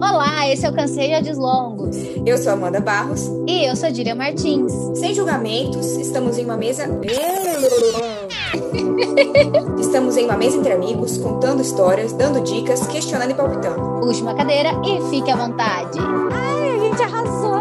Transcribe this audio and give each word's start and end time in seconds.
Olá, 0.00 0.48
esse 0.48 0.64
é 0.64 0.70
o 0.70 0.72
Cansei 0.72 1.20
de 1.20 1.32
Longos. 1.32 1.96
Eu 2.24 2.38
sou 2.38 2.52
Amanda 2.52 2.80
Barros. 2.80 3.22
E 3.48 3.64
eu 3.64 3.74
sou 3.74 3.90
Dília 3.90 4.14
Martins. 4.14 4.72
Sem 4.96 5.12
julgamentos, 5.12 5.96
estamos 5.96 6.38
em 6.38 6.44
uma 6.44 6.56
mesa. 6.56 6.84
estamos 9.80 10.16
em 10.16 10.24
uma 10.24 10.36
mesa 10.36 10.56
entre 10.56 10.72
amigos, 10.72 11.18
contando 11.18 11.62
histórias, 11.62 12.12
dando 12.12 12.40
dicas, 12.42 12.86
questionando 12.86 13.32
e 13.32 13.34
palpitando. 13.34 14.00
Puxe 14.00 14.22
uma 14.22 14.36
cadeira 14.36 14.70
e 14.86 15.10
fique 15.10 15.32
à 15.32 15.36
vontade. 15.36 15.98
Ai, 16.32 16.76
a 16.76 16.78
gente 16.78 17.02
arrasou! 17.02 17.58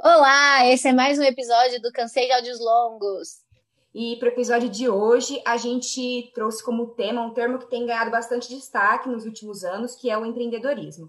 Olá, 0.00 0.66
esse 0.68 0.86
é 0.86 0.92
mais 0.92 1.18
um 1.18 1.24
episódio 1.24 1.82
do 1.82 1.90
Cansei 1.90 2.26
de 2.26 2.32
Áudios 2.32 2.60
Longos. 2.60 3.47
E 3.94 4.16
para 4.16 4.28
o 4.28 4.32
episódio 4.32 4.68
de 4.68 4.88
hoje, 4.88 5.40
a 5.46 5.56
gente 5.56 6.30
trouxe 6.34 6.62
como 6.62 6.88
tema 6.88 7.22
um 7.22 7.32
termo 7.32 7.58
que 7.58 7.70
tem 7.70 7.86
ganhado 7.86 8.10
bastante 8.10 8.48
destaque 8.48 9.08
nos 9.08 9.24
últimos 9.24 9.64
anos, 9.64 9.94
que 9.96 10.10
é 10.10 10.18
o 10.18 10.26
empreendedorismo. 10.26 11.08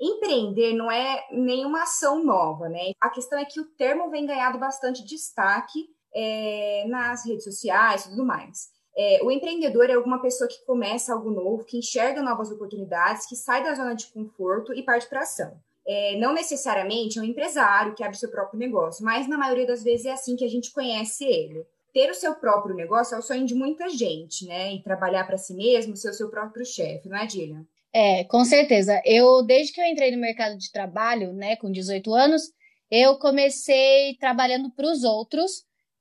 Empreender 0.00 0.74
não 0.74 0.90
é 0.90 1.26
nenhuma 1.30 1.82
ação 1.82 2.24
nova, 2.24 2.68
né? 2.68 2.92
A 3.00 3.10
questão 3.10 3.38
é 3.38 3.44
que 3.44 3.60
o 3.60 3.64
termo 3.64 4.10
vem 4.10 4.26
ganhado 4.26 4.58
bastante 4.58 5.04
destaque 5.04 5.88
é, 6.14 6.84
nas 6.88 7.26
redes 7.26 7.44
sociais 7.44 8.06
e 8.06 8.10
tudo 8.10 8.24
mais. 8.24 8.70
É, 8.96 9.20
o 9.22 9.30
empreendedor 9.30 9.90
é 9.90 9.94
alguma 9.94 10.20
pessoa 10.20 10.48
que 10.48 10.64
começa 10.64 11.12
algo 11.12 11.30
novo, 11.30 11.64
que 11.64 11.76
enxerga 11.76 12.22
novas 12.22 12.50
oportunidades, 12.50 13.26
que 13.26 13.36
sai 13.36 13.62
da 13.62 13.74
zona 13.74 13.94
de 13.94 14.06
conforto 14.06 14.72
e 14.72 14.82
parte 14.82 15.06
para 15.06 15.20
ação. 15.20 15.52
É, 15.86 16.16
não 16.18 16.32
necessariamente 16.32 17.18
é 17.18 17.22
um 17.22 17.24
empresário 17.24 17.94
que 17.94 18.02
abre 18.02 18.16
seu 18.16 18.30
próprio 18.30 18.58
negócio, 18.58 19.04
mas 19.04 19.28
na 19.28 19.36
maioria 19.36 19.66
das 19.66 19.84
vezes 19.84 20.06
é 20.06 20.12
assim 20.12 20.34
que 20.34 20.44
a 20.44 20.48
gente 20.48 20.72
conhece 20.72 21.24
ele 21.24 21.64
ter 21.96 22.10
o 22.10 22.14
seu 22.14 22.34
próprio 22.34 22.76
negócio 22.76 23.14
é 23.14 23.18
o 23.18 23.22
sonho 23.22 23.46
de 23.46 23.54
muita 23.54 23.88
gente, 23.88 24.44
né? 24.44 24.74
E 24.74 24.82
trabalhar 24.82 25.24
para 25.24 25.38
si 25.38 25.54
mesmo, 25.54 25.96
ser 25.96 26.10
o 26.10 26.12
seu 26.12 26.28
próprio 26.28 26.62
chefe, 26.62 27.08
não 27.08 27.16
é, 27.16 27.24
Dília? 27.24 27.62
É, 27.90 28.22
com 28.24 28.44
certeza. 28.44 29.00
Eu, 29.02 29.42
desde 29.42 29.72
que 29.72 29.80
eu 29.80 29.86
entrei 29.86 30.10
no 30.10 30.20
mercado 30.20 30.58
de 30.58 30.70
trabalho, 30.70 31.32
né, 31.32 31.56
com 31.56 31.72
18 31.72 32.12
anos, 32.12 32.42
eu 32.90 33.18
comecei 33.18 34.14
trabalhando 34.20 34.70
para 34.70 34.92
os 34.92 35.04
outros. 35.04 35.50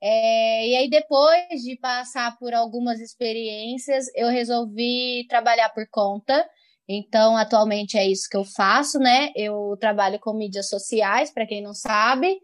É, 0.03 0.67
e 0.67 0.75
aí, 0.75 0.89
depois 0.89 1.61
de 1.63 1.77
passar 1.79 2.37
por 2.37 2.53
algumas 2.53 2.99
experiências, 2.99 4.07
eu 4.15 4.27
resolvi 4.27 5.25
trabalhar 5.29 5.69
por 5.69 5.87
conta. 5.89 6.45
Então, 6.89 7.37
atualmente 7.37 7.97
é 7.97 8.05
isso 8.05 8.27
que 8.29 8.35
eu 8.35 8.43
faço, 8.43 8.99
né? 8.99 9.29
Eu 9.33 9.77
trabalho 9.79 10.19
com 10.19 10.33
mídias 10.33 10.67
sociais, 10.67 11.31
para 11.31 11.47
quem 11.47 11.61
não 11.61 11.73
sabe. 11.73 12.37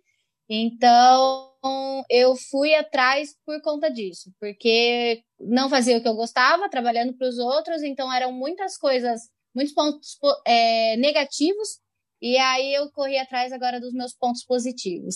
Então, 0.53 1.55
eu 2.09 2.35
fui 2.35 2.75
atrás 2.75 3.33
por 3.45 3.61
conta 3.61 3.89
disso, 3.89 4.29
porque 4.37 5.23
não 5.39 5.69
fazia 5.69 5.97
o 5.97 6.01
que 6.01 6.07
eu 6.09 6.13
gostava, 6.13 6.69
trabalhando 6.69 7.13
para 7.13 7.29
os 7.29 7.37
outros, 7.37 7.81
então 7.83 8.11
eram 8.11 8.33
muitas 8.33 8.77
coisas, 8.77 9.21
muitos 9.55 9.73
pontos 9.73 10.17
é, 10.45 10.97
negativos, 10.97 11.79
e 12.21 12.37
aí 12.37 12.73
eu 12.73 12.91
corri 12.91 13.17
atrás 13.17 13.53
agora 13.53 13.79
dos 13.79 13.93
meus 13.93 14.13
pontos 14.13 14.43
positivos. 14.43 15.15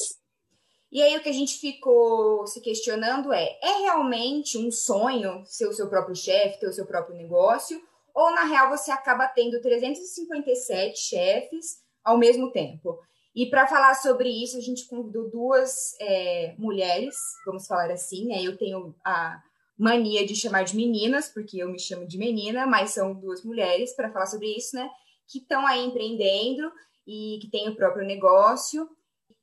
E 0.90 1.04
aí 1.04 1.18
o 1.18 1.22
que 1.22 1.28
a 1.28 1.34
gente 1.34 1.60
ficou 1.60 2.48
se 2.48 2.62
questionando 2.62 3.34
é: 3.34 3.60
é 3.62 3.80
realmente 3.82 4.58
um 4.58 4.72
sonho 4.72 5.44
ser 5.46 5.68
o 5.68 5.74
seu 5.74 5.90
próprio 5.90 6.16
chefe, 6.16 6.62
ter 6.62 6.70
o 6.70 6.74
seu 6.74 6.86
próprio 6.86 7.18
negócio? 7.18 7.78
Ou 8.14 8.32
na 8.32 8.46
real 8.46 8.70
você 8.70 8.90
acaba 8.90 9.28
tendo 9.28 9.60
357 9.60 10.98
chefes 10.98 11.80
ao 12.02 12.18
mesmo 12.18 12.54
tempo? 12.54 12.98
E 13.36 13.50
para 13.50 13.68
falar 13.68 13.94
sobre 13.96 14.30
isso, 14.30 14.58
a 14.58 14.62
gente 14.62 14.88
convidou 14.88 15.30
duas 15.30 15.94
é, 16.00 16.56
mulheres, 16.58 17.16
vamos 17.46 17.68
falar 17.68 17.92
assim, 17.92 18.28
né? 18.28 18.42
Eu 18.42 18.58
tenho 18.58 18.96
a 19.04 19.42
mania 19.78 20.26
de 20.26 20.34
chamar 20.34 20.64
de 20.64 20.74
meninas, 20.74 21.28
porque 21.28 21.58
eu 21.58 21.70
me 21.70 21.78
chamo 21.78 22.08
de 22.08 22.18
menina, 22.18 22.66
mas 22.66 22.92
são 22.92 23.14
duas 23.14 23.44
mulheres 23.44 23.94
para 23.94 24.10
falar 24.10 24.28
sobre 24.28 24.56
isso, 24.56 24.78
né? 24.78 24.90
Que 25.28 25.40
estão 25.40 25.68
aí 25.68 25.84
empreendendo 25.84 26.72
e 27.06 27.38
que 27.42 27.50
têm 27.50 27.68
o 27.68 27.76
próprio 27.76 28.06
negócio, 28.08 28.90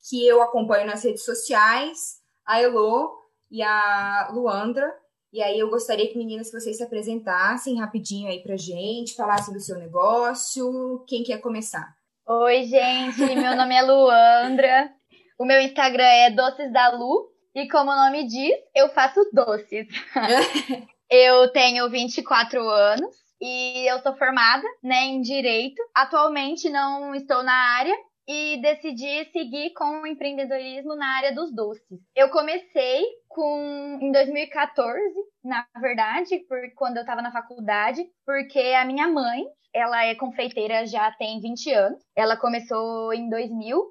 que 0.09 0.27
eu 0.27 0.41
acompanho 0.41 0.87
nas 0.87 1.05
redes 1.05 1.25
sociais, 1.25 2.19
a 2.47 2.63
Elo 2.63 3.13
e 3.51 3.63
a 3.63 4.31
Luandra. 4.33 4.91
E 5.31 5.43
aí 5.43 5.59
eu 5.59 5.69
gostaria 5.69 6.09
que, 6.11 6.17
meninas, 6.17 6.51
que 6.51 6.59
vocês 6.59 6.79
se 6.79 6.83
apresentassem 6.83 7.79
rapidinho 7.79 8.29
aí 8.29 8.43
pra 8.43 8.57
gente, 8.57 9.15
falassem 9.15 9.53
do 9.53 9.61
seu 9.61 9.79
negócio. 9.79 11.05
Quem 11.07 11.23
quer 11.23 11.39
começar? 11.43 12.02
Oi, 12.25 12.63
gente, 12.65 13.19
meu 13.35 13.57
nome 13.57 13.75
é 13.75 13.83
Luandra. 13.83 14.93
O 15.37 15.45
meu 15.45 15.61
Instagram 15.61 16.05
é 16.05 16.31
Doces 16.31 16.73
da 16.73 16.91
Lu. 16.91 17.29
E 17.53 17.69
como 17.69 17.91
o 17.91 17.97
nome 17.97 18.29
diz, 18.29 18.55
eu 18.77 18.89
faço 18.91 19.21
doces. 19.33 19.89
eu 21.11 21.51
tenho 21.53 21.91
24 21.91 22.61
anos 22.69 23.13
e 23.41 23.91
eu 23.91 24.01
sou 24.03 24.17
formada 24.17 24.63
né, 24.85 25.07
em 25.07 25.21
Direito. 25.21 25.83
Atualmente 25.93 26.71
não 26.71 27.13
estou 27.13 27.43
na 27.43 27.77
área 27.77 27.95
e 28.29 28.61
decidi 28.63 29.25
seguir 29.33 29.73
com 29.75 30.03
o 30.03 30.07
empreendedorismo 30.07 30.95
na 30.95 31.17
área 31.17 31.35
dos 31.35 31.55
doces. 31.55 32.01
Eu 32.15 32.31
comecei 32.31 33.05
com 33.29 33.99
em 34.01 34.13
2014, 34.13 35.01
na 35.45 35.67
verdade, 35.81 36.39
por 36.49 36.59
quando 36.77 36.97
eu 36.99 37.03
estava 37.03 37.23
na 37.23 37.33
faculdade, 37.33 38.05
porque 38.25 38.61
a 38.61 38.85
minha 38.85 39.09
mãe 39.09 39.45
ela 39.75 40.05
é 40.05 40.15
confeiteira 40.15 40.87
já 40.87 41.11
tem 41.13 41.41
20 41.41 41.73
anos. 41.73 42.03
Ela 42.15 42.37
começou 42.37 43.13
em 43.13 43.29
2000 43.29 43.83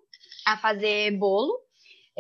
a 0.48 0.58
fazer 0.58 1.18
bolo. 1.18 1.54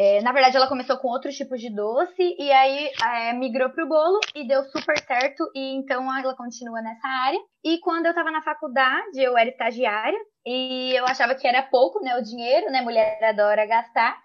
É, 0.03 0.19
na 0.23 0.31
verdade, 0.31 0.57
ela 0.57 0.67
começou 0.67 0.97
com 0.97 1.09
outros 1.09 1.35
tipos 1.35 1.61
de 1.61 1.69
doce 1.69 2.35
e 2.39 2.51
aí 2.51 2.89
é, 3.05 3.33
migrou 3.33 3.69
para 3.69 3.85
o 3.85 3.87
bolo 3.87 4.19
e 4.33 4.47
deu 4.47 4.63
super 4.63 4.97
certo. 4.97 5.43
E 5.53 5.75
então 5.75 6.03
ela 6.17 6.35
continua 6.35 6.81
nessa 6.81 7.07
área. 7.07 7.39
E 7.63 7.77
quando 7.81 8.07
eu 8.07 8.09
estava 8.09 8.31
na 8.31 8.41
faculdade, 8.41 9.21
eu 9.21 9.37
era 9.37 9.51
estagiária 9.51 10.17
e 10.43 10.91
eu 10.95 11.05
achava 11.05 11.35
que 11.35 11.47
era 11.47 11.61
pouco, 11.61 12.03
né, 12.03 12.17
o 12.17 12.23
dinheiro, 12.23 12.71
né, 12.71 12.81
mulher 12.81 13.23
adora 13.23 13.67
gastar. 13.67 14.17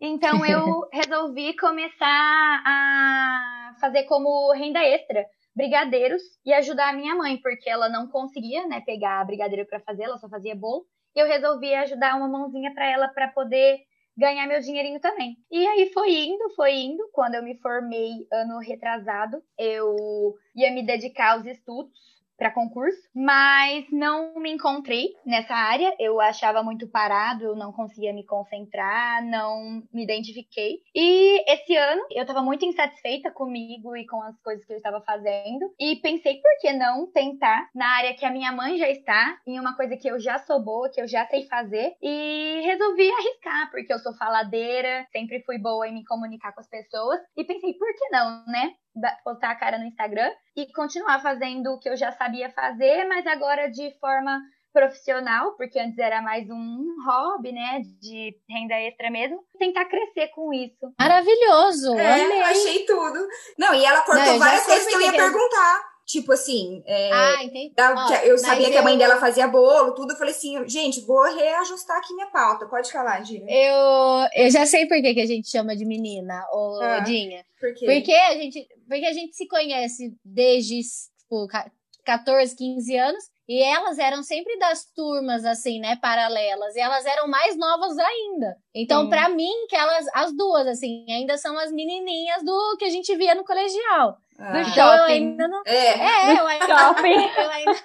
Então 0.00 0.46
eu 0.46 0.88
resolvi 0.94 1.56
começar 1.56 2.62
a 2.64 3.74
fazer 3.80 4.04
como 4.04 4.52
renda 4.52 4.84
extra 4.84 5.26
brigadeiros 5.52 6.22
e 6.46 6.52
ajudar 6.52 6.90
a 6.90 6.96
minha 6.96 7.16
mãe, 7.16 7.40
porque 7.42 7.68
ela 7.68 7.88
não 7.88 8.06
conseguia, 8.06 8.68
né, 8.68 8.82
pegar 8.86 9.26
brigadeiro 9.26 9.66
para 9.66 9.80
fazer, 9.80 10.04
ela 10.04 10.18
só 10.18 10.28
fazia 10.28 10.54
bolo. 10.54 10.84
E 11.16 11.18
eu 11.18 11.26
resolvi 11.26 11.74
ajudar 11.74 12.14
uma 12.14 12.28
mãozinha 12.28 12.72
para 12.72 12.88
ela 12.88 13.08
para 13.08 13.26
poder 13.32 13.78
ganhar 14.16 14.46
meu 14.46 14.60
dinheirinho 14.60 15.00
também. 15.00 15.36
E 15.50 15.66
aí 15.66 15.90
foi 15.92 16.12
indo, 16.12 16.50
foi 16.54 16.72
indo. 16.74 17.08
Quando 17.12 17.34
eu 17.34 17.42
me 17.42 17.56
formei 17.58 18.26
ano 18.32 18.58
retrasado, 18.58 19.42
eu 19.58 20.34
ia 20.54 20.72
me 20.72 20.84
dedicar 20.84 21.32
aos 21.32 21.46
estudos 21.46 22.13
para 22.36 22.50
concurso, 22.50 22.98
mas 23.14 23.86
não 23.90 24.34
me 24.40 24.50
encontrei 24.50 25.08
nessa 25.24 25.54
área. 25.54 25.94
Eu 25.98 26.20
achava 26.20 26.62
muito 26.62 26.88
parado, 26.88 27.44
eu 27.44 27.56
não 27.56 27.72
conseguia 27.72 28.12
me 28.12 28.24
concentrar, 28.24 29.24
não 29.24 29.82
me 29.92 30.02
identifiquei. 30.02 30.80
E 30.94 31.42
esse 31.50 31.76
ano 31.76 32.02
eu 32.10 32.22
estava 32.22 32.42
muito 32.42 32.64
insatisfeita 32.64 33.30
comigo 33.30 33.96
e 33.96 34.06
com 34.06 34.20
as 34.22 34.38
coisas 34.40 34.64
que 34.64 34.72
eu 34.72 34.76
estava 34.76 35.00
fazendo 35.00 35.72
e 35.78 35.96
pensei 35.96 36.40
por 36.40 36.50
que 36.60 36.72
não 36.72 37.10
tentar 37.10 37.68
na 37.74 37.86
área 37.96 38.14
que 38.14 38.24
a 38.24 38.30
minha 38.30 38.52
mãe 38.52 38.78
já 38.78 38.88
está, 38.88 39.38
em 39.46 39.58
uma 39.58 39.76
coisa 39.76 39.96
que 39.96 40.08
eu 40.08 40.18
já 40.18 40.38
sou 40.38 40.62
boa, 40.62 40.90
que 40.90 41.00
eu 41.00 41.06
já 41.06 41.26
sei 41.26 41.46
fazer 41.46 41.94
e 42.02 42.60
resolvi 42.64 43.10
arriscar, 43.10 43.70
porque 43.70 43.92
eu 43.92 43.98
sou 43.98 44.14
faladeira, 44.16 45.06
sempre 45.12 45.42
fui 45.42 45.58
boa 45.58 45.88
em 45.88 45.94
me 45.94 46.04
comunicar 46.04 46.52
com 46.52 46.60
as 46.60 46.68
pessoas 46.68 47.20
e 47.36 47.44
pensei 47.44 47.74
por 47.74 47.88
que 47.94 48.08
não, 48.10 48.44
né? 48.46 48.74
Botar 49.24 49.50
a 49.50 49.56
cara 49.56 49.78
no 49.78 49.86
Instagram 49.86 50.30
e 50.56 50.72
continuar 50.72 51.20
fazendo 51.20 51.72
o 51.72 51.78
que 51.78 51.88
eu 51.88 51.96
já 51.96 52.12
sabia 52.12 52.50
fazer, 52.50 53.06
mas 53.06 53.26
agora 53.26 53.68
de 53.68 53.90
forma 53.98 54.40
profissional, 54.72 55.52
porque 55.52 55.78
antes 55.78 55.96
era 55.98 56.20
mais 56.20 56.50
um 56.50 56.84
hobby, 57.06 57.52
né, 57.52 57.80
de 58.00 58.36
renda 58.50 58.74
extra 58.74 59.08
mesmo, 59.08 59.38
tentar 59.56 59.84
crescer 59.84 60.28
com 60.34 60.52
isso. 60.52 60.92
Maravilhoso! 60.98 61.96
É, 61.96 62.42
achei 62.42 62.84
tudo. 62.84 63.24
Não, 63.56 63.72
e 63.72 63.84
ela 63.84 64.02
cortou 64.02 64.24
Não, 64.24 64.38
várias 64.38 64.66
coisas 64.66 64.86
que 64.86 64.94
eu 64.94 65.00
ia 65.00 65.12
perguntar. 65.12 65.93
Tipo 66.06 66.32
assim, 66.32 66.82
é, 66.86 67.10
ah. 67.12 67.36
Da, 67.74 68.24
eu 68.26 68.36
sabia 68.36 68.70
que 68.70 68.76
a 68.76 68.82
mãe 68.82 68.98
dela 68.98 69.16
fazia 69.16 69.48
bolo, 69.48 69.94
tudo. 69.94 70.12
Eu 70.12 70.16
falei 70.16 70.34
assim, 70.34 70.68
gente, 70.68 71.00
vou 71.00 71.22
reajustar 71.22 71.96
aqui 71.96 72.12
minha 72.14 72.26
pauta. 72.26 72.66
Pode 72.66 72.92
falar, 72.92 73.24
Gina. 73.24 73.50
Eu, 73.50 74.28
eu 74.34 74.50
já 74.50 74.66
sei 74.66 74.86
por 74.86 75.00
que, 75.00 75.14
que 75.14 75.20
a 75.20 75.26
gente 75.26 75.48
chama 75.48 75.74
de 75.74 75.84
menina, 75.84 76.44
ô 76.52 76.78
ah, 76.82 77.00
Dinha. 77.00 77.44
Por 77.58 77.72
quê? 77.72 77.86
Porque 77.86 78.12
a, 78.12 78.34
gente, 78.34 78.68
porque 78.86 79.06
a 79.06 79.12
gente 79.12 79.34
se 79.34 79.48
conhece 79.48 80.14
desde 80.22 80.82
tipo, 81.18 81.48
14, 82.04 82.54
15 82.54 82.96
anos. 82.96 83.24
E 83.46 83.62
elas 83.62 83.98
eram 83.98 84.22
sempre 84.22 84.58
das 84.58 84.86
turmas, 84.86 85.44
assim, 85.44 85.78
né, 85.78 85.96
paralelas. 85.96 86.74
E 86.74 86.80
elas 86.80 87.04
eram 87.04 87.28
mais 87.28 87.56
novas 87.58 87.98
ainda. 87.98 88.56
Então, 88.74 89.08
para 89.10 89.28
mim, 89.28 89.66
que 89.68 89.76
elas, 89.76 90.06
as 90.14 90.34
duas, 90.34 90.66
assim, 90.66 91.04
ainda 91.10 91.36
são 91.36 91.58
as 91.58 91.70
menininhas 91.70 92.42
do 92.42 92.76
que 92.78 92.86
a 92.86 92.90
gente 92.90 93.14
via 93.16 93.34
no 93.34 93.44
colegial. 93.44 94.16
Ah. 94.38 94.52
Do 94.52 94.58
então, 94.58 94.72
shopping. 94.72 95.12
ainda 95.12 95.48
não... 95.48 95.62
É, 95.64 96.32
é 96.32 96.40
eu 96.40 96.46
ainda, 96.46 96.66
shopping. 96.66 97.14
Eu 97.44 97.50
ainda, 97.50 97.82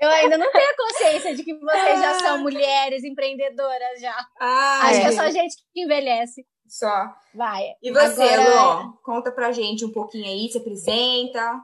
eu 0.00 0.08
ainda 0.08 0.38
não 0.38 0.50
tenho 0.50 0.70
a 0.70 0.76
consciência 0.76 1.34
de 1.34 1.42
que 1.42 1.54
vocês 1.58 2.00
já 2.00 2.14
são 2.14 2.38
mulheres 2.38 3.02
empreendedoras 3.02 4.00
já. 4.00 4.14
Ah, 4.40 4.80
Acho 4.84 4.98
é. 4.98 5.00
que 5.00 5.06
é 5.06 5.12
só 5.12 5.30
gente 5.30 5.56
que 5.72 5.82
envelhece. 5.82 6.44
Só. 6.66 7.12
Vai. 7.34 7.64
E 7.82 7.90
você, 7.90 8.22
Agora... 8.22 8.82
Lu, 8.82 8.98
conta 9.02 9.32
pra 9.32 9.52
gente 9.52 9.84
um 9.84 9.92
pouquinho 9.92 10.26
aí, 10.26 10.48
se 10.48 10.58
apresenta. 10.58 11.60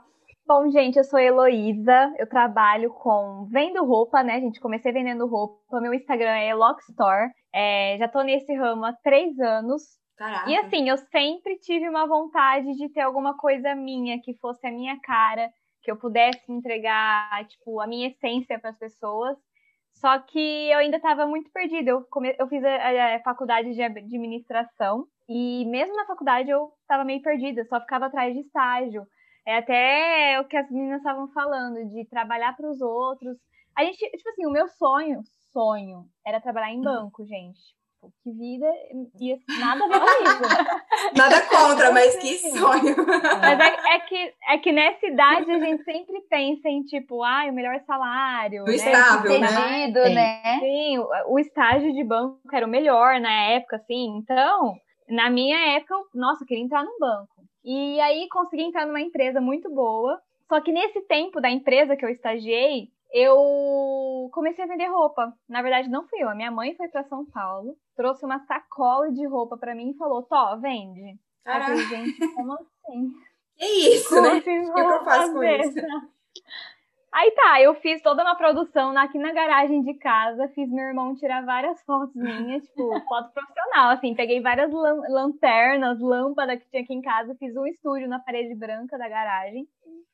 Bom, 0.46 0.68
gente, 0.70 0.96
eu 0.96 1.04
sou 1.04 1.18
Heloísa, 1.18 2.12
eu 2.18 2.28
trabalho 2.28 2.90
com 2.90 3.46
vendo 3.50 3.84
roupa, 3.84 4.22
né, 4.22 4.40
gente? 4.40 4.58
Comecei 4.58 4.90
vendendo 4.92 5.26
roupa, 5.26 5.80
meu 5.80 5.94
Instagram 5.94 6.36
é 6.38 6.52
Lockstore, 6.52 7.30
é, 7.54 7.96
já 7.98 8.08
tô 8.08 8.22
nesse 8.22 8.52
ramo 8.54 8.84
há 8.84 8.92
três 9.04 9.38
anos. 9.38 9.82
Caraca. 10.20 10.50
E 10.50 10.54
assim, 10.54 10.86
eu 10.86 10.98
sempre 10.98 11.58
tive 11.60 11.88
uma 11.88 12.06
vontade 12.06 12.76
de 12.76 12.90
ter 12.90 13.00
alguma 13.00 13.38
coisa 13.38 13.74
minha, 13.74 14.20
que 14.20 14.34
fosse 14.34 14.66
a 14.66 14.70
minha 14.70 15.00
cara, 15.00 15.50
que 15.82 15.90
eu 15.90 15.96
pudesse 15.96 16.52
entregar, 16.52 17.42
tipo, 17.48 17.80
a 17.80 17.86
minha 17.86 18.08
essência 18.08 18.58
para 18.58 18.68
as 18.68 18.78
pessoas. 18.78 19.38
Só 19.94 20.18
que 20.18 20.70
eu 20.70 20.76
ainda 20.76 20.98
estava 20.98 21.26
muito 21.26 21.50
perdida. 21.50 21.92
Eu, 21.92 22.04
come... 22.04 22.36
eu 22.38 22.46
fiz 22.48 22.62
a, 22.62 23.16
a, 23.16 23.22
faculdade 23.22 23.72
de 23.72 23.82
administração 23.82 25.06
e 25.26 25.64
mesmo 25.64 25.96
na 25.96 26.04
faculdade 26.04 26.50
eu 26.50 26.70
estava 26.82 27.02
meio 27.02 27.22
perdida, 27.22 27.64
só 27.64 27.80
ficava 27.80 28.06
atrás 28.06 28.34
de 28.34 28.40
estágio. 28.40 29.06
É 29.46 29.56
até 29.56 30.38
o 30.38 30.44
que 30.44 30.56
as 30.56 30.70
meninas 30.70 30.98
estavam 30.98 31.28
falando, 31.28 31.88
de 31.88 32.04
trabalhar 32.10 32.54
para 32.54 32.68
os 32.68 32.82
outros. 32.82 33.38
A 33.74 33.84
gente, 33.84 33.98
tipo 34.10 34.28
assim, 34.28 34.44
o 34.44 34.52
meu 34.52 34.68
sonho, 34.68 35.22
sonho, 35.50 36.04
era 36.26 36.42
trabalhar 36.42 36.72
em 36.72 36.82
banco, 36.82 37.24
gente. 37.24 37.79
Tipo, 38.00 38.12
que 38.22 38.32
vida, 38.32 38.66
e 39.20 39.38
nada 39.58 39.84
a 39.84 39.88
ver 39.88 40.00
com 40.00 40.22
isso. 40.24 41.12
nada 41.16 41.40
contra, 41.42 41.92
mas 41.92 42.16
que 42.16 42.38
sonho. 42.38 42.96
Mas 43.40 43.60
é, 43.60 43.94
é, 43.94 44.00
que, 44.00 44.34
é 44.48 44.58
que 44.58 44.72
nessa 44.72 45.06
idade 45.06 45.50
a 45.50 45.58
gente 45.58 45.84
sempre 45.84 46.20
pensa 46.22 46.68
em, 46.68 46.82
tipo, 46.84 47.22
ah, 47.22 47.44
o 47.50 47.52
melhor 47.52 47.78
salário. 47.86 48.62
O 48.62 48.66
né? 48.66 48.74
estável, 48.74 49.38
né? 49.38 49.88
né? 50.14 50.58
Sim, 50.60 50.98
o, 50.98 51.34
o 51.34 51.38
estágio 51.38 51.92
de 51.92 52.02
banco 52.02 52.40
era 52.52 52.66
o 52.66 52.70
melhor 52.70 53.20
na 53.20 53.32
época, 53.50 53.76
assim. 53.76 54.16
Então, 54.16 54.74
na 55.08 55.28
minha 55.28 55.76
época, 55.76 55.94
nossa, 56.14 56.42
eu 56.42 56.46
queria 56.46 56.64
entrar 56.64 56.82
num 56.82 56.98
banco. 56.98 57.28
E 57.62 58.00
aí 58.00 58.26
consegui 58.30 58.62
entrar 58.62 58.86
numa 58.86 59.00
empresa 59.00 59.40
muito 59.40 59.68
boa. 59.68 60.18
Só 60.48 60.60
que 60.60 60.72
nesse 60.72 61.02
tempo 61.02 61.40
da 61.40 61.50
empresa 61.50 61.96
que 61.96 62.04
eu 62.04 62.08
estagiei, 62.08 62.88
eu 63.12 64.30
comecei 64.32 64.64
a 64.64 64.68
vender 64.68 64.86
roupa. 64.86 65.32
Na 65.48 65.62
verdade, 65.62 65.88
não 65.88 66.06
fui 66.06 66.22
eu. 66.22 66.28
A 66.28 66.34
minha 66.34 66.50
mãe 66.50 66.74
foi 66.74 66.88
para 66.88 67.04
São 67.04 67.24
Paulo, 67.24 67.76
trouxe 67.96 68.24
uma 68.24 68.38
sacola 68.46 69.10
de 69.10 69.26
roupa 69.26 69.56
para 69.56 69.74
mim 69.74 69.90
e 69.90 69.96
falou: 69.96 70.22
Tó, 70.22 70.56
vende. 70.58 71.18
Caraca. 71.44 71.72
Aí, 71.72 71.78
gente, 71.84 72.34
como 72.34 72.52
assim? 72.54 73.12
Que 73.56 73.66
isso, 73.66 74.08
como 74.08 74.22
né? 74.22 74.38
Assim, 74.38 74.58
o 74.60 74.74
que 74.74 74.80
eu 74.80 75.04
faço 75.04 75.32
com 75.32 75.42
isso? 75.42 75.74
Aí 77.12 77.32
tá, 77.32 77.60
eu 77.60 77.74
fiz 77.74 78.00
toda 78.02 78.22
uma 78.22 78.36
produção 78.36 78.96
aqui 78.96 79.18
na 79.18 79.32
garagem 79.32 79.82
de 79.82 79.94
casa, 79.94 80.46
fiz 80.54 80.70
meu 80.70 80.84
irmão 80.84 81.16
tirar 81.16 81.44
várias 81.44 81.82
fotos 81.82 82.14
minhas, 82.14 82.62
tipo, 82.62 82.88
foto 83.08 83.32
profissional, 83.32 83.90
assim, 83.90 84.14
peguei 84.14 84.40
várias 84.40 84.72
lan 84.72 85.02
lanternas, 85.08 85.98
lâmpadas 85.98 86.62
que 86.62 86.70
tinha 86.70 86.82
aqui 86.84 86.94
em 86.94 87.02
casa, 87.02 87.34
fiz 87.34 87.56
um 87.56 87.66
estúdio 87.66 88.08
na 88.08 88.20
parede 88.20 88.54
branca 88.54 88.96
da 88.96 89.08
garagem. 89.08 89.66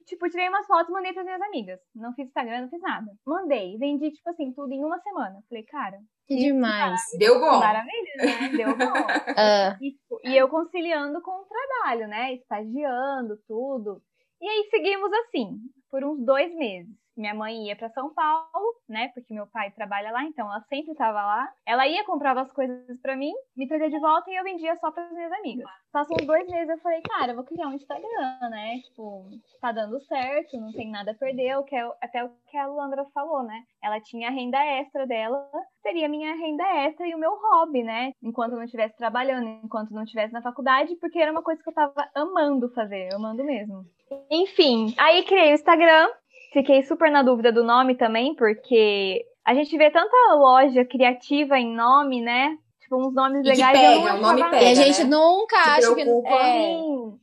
Tipo, 0.07 0.31
tirei 0.31 0.49
umas 0.49 0.67
fotos 0.67 0.89
e 0.89 0.93
mandei 0.93 1.13
pras 1.13 1.25
minhas 1.25 1.43
amigas. 1.43 1.81
Não 1.95 2.15
fiz 2.15 2.29
Instagram, 2.29 2.63
não 2.63 2.71
fiz 2.71 2.81
nada. 2.81 3.13
Mandei, 3.27 3.77
vendi, 3.77 4.13
tipo 4.13 4.31
assim, 4.31 4.53
tudo 4.53 4.73
em 4.73 4.85
uma 4.85 5.01
semana. 5.01 5.43
Falei, 5.49 5.65
cara. 5.65 5.99
Que 6.27 6.37
demais. 6.37 7.01
Deu 7.19 7.41
bom. 7.41 7.59
Maravilha, 7.59 8.13
né? 8.17 8.49
Deu 8.57 8.77
bom. 8.77 8.85
uh. 8.85 9.77
e, 9.83 9.97
e 10.25 10.37
eu 10.37 10.49
conciliando 10.49 11.21
com 11.21 11.33
o 11.33 11.47
trabalho, 11.47 12.07
né? 12.07 12.35
Estagiando, 12.35 13.37
tudo. 13.49 14.01
E 14.41 14.49
aí 14.49 14.69
seguimos 14.71 15.11
assim 15.13 15.59
por 15.91 16.05
uns 16.05 16.25
dois 16.25 16.55
meses. 16.55 16.95
Minha 17.17 17.35
mãe 17.35 17.67
ia 17.67 17.77
para 17.77 17.89
São 17.91 18.13
Paulo, 18.13 18.75
né? 18.89 19.09
Porque 19.15 19.33
meu 19.33 19.47
pai 19.47 19.71
trabalha 19.71 20.11
lá, 20.11 20.23
então 20.25 20.47
ela 20.47 20.61
sempre 20.69 20.93
estava 20.93 21.25
lá. 21.25 21.49
Ela 21.67 21.87
ia 21.87 22.05
comprava 22.05 22.43
as 22.43 22.53
coisas 22.53 23.01
para 23.01 23.17
mim, 23.17 23.33
me 23.57 23.67
trazia 23.67 23.91
de 23.91 23.99
volta 23.99 24.31
e 24.31 24.37
eu 24.37 24.45
vendia 24.45 24.77
só 24.77 24.91
para 24.91 25.05
as 25.05 25.13
minhas 25.13 25.33
amigas. 25.33 25.67
Passou 25.93 26.17
uns 26.21 26.27
dois 26.27 26.47
meses, 26.49 26.69
eu 26.69 26.79
falei, 26.79 27.01
cara, 27.03 27.33
eu 27.33 27.37
vou 27.37 27.45
criar 27.45 27.69
um 27.69 27.75
Instagram, 27.75 28.51
né? 28.51 28.79
Tipo, 28.85 29.25
tá 29.61 29.73
dando 29.73 30.01
certo, 30.03 30.61
não 30.61 30.73
tem 30.73 30.91
nada 30.91 31.13
a 31.13 31.15
perder. 31.15 31.57
O 31.57 31.65
que 31.65 31.75
é, 31.75 31.91
até 32.03 32.25
o 32.25 32.31
que 32.51 32.57
a 32.57 32.67
Luandra 32.67 33.05
falou, 33.15 33.43
né? 33.43 33.63
Ela 33.83 34.01
tinha 34.01 34.29
a 34.29 34.33
renda 34.33 34.59
extra 34.59 35.07
dela, 35.07 35.49
seria 35.83 36.09
minha 36.09 36.35
renda 36.35 36.65
extra 36.85 37.07
e 37.07 37.15
o 37.15 37.19
meu 37.19 37.31
hobby, 37.31 37.83
né? 37.83 38.13
Enquanto 38.23 38.53
eu 38.53 38.59
não 38.59 38.65
estivesse 38.65 38.97
trabalhando, 38.97 39.49
enquanto 39.65 39.91
não 39.91 40.03
estivesse 40.03 40.33
na 40.33 40.43
faculdade, 40.43 40.95
porque 40.97 41.19
era 41.19 41.33
uma 41.33 41.43
coisa 41.43 41.63
que 41.63 41.69
eu 41.69 41.75
tava 41.75 42.09
amando 42.15 42.69
fazer, 42.75 43.09
amando 43.15 43.45
mesmo. 43.45 43.85
Enfim, 44.31 44.95
aí 44.99 45.25
criei 45.25 45.53
o 45.53 45.55
Instagram, 45.55 46.09
fiquei 46.57 46.83
super 46.83 47.11
na 47.11 47.23
dúvida 47.23 47.53
do 47.53 47.63
nome 47.63 47.97
também, 47.97 48.35
porque 48.35 49.23
a 49.45 49.53
gente 49.53 49.77
vê 49.77 49.91
tanta 49.91 50.17
loja 50.35 50.87
criativa 50.87 51.59
em 51.59 51.75
nome, 51.75 52.23
né? 52.23 52.57
Tipo, 52.81 52.97
uns 52.97 53.15
nomes 53.15 53.45
e 53.45 53.49
legais. 53.51 53.79
Pega, 53.79 54.15
o 54.15 54.21
nome 54.23 54.43
pega, 54.43 54.63
e 54.63 54.69
a 54.69 54.75
gente 54.75 55.05
né? 55.05 55.11
nunca 55.11 55.57
acha 55.57 55.95
que. 55.95 56.01
É, 56.01 56.73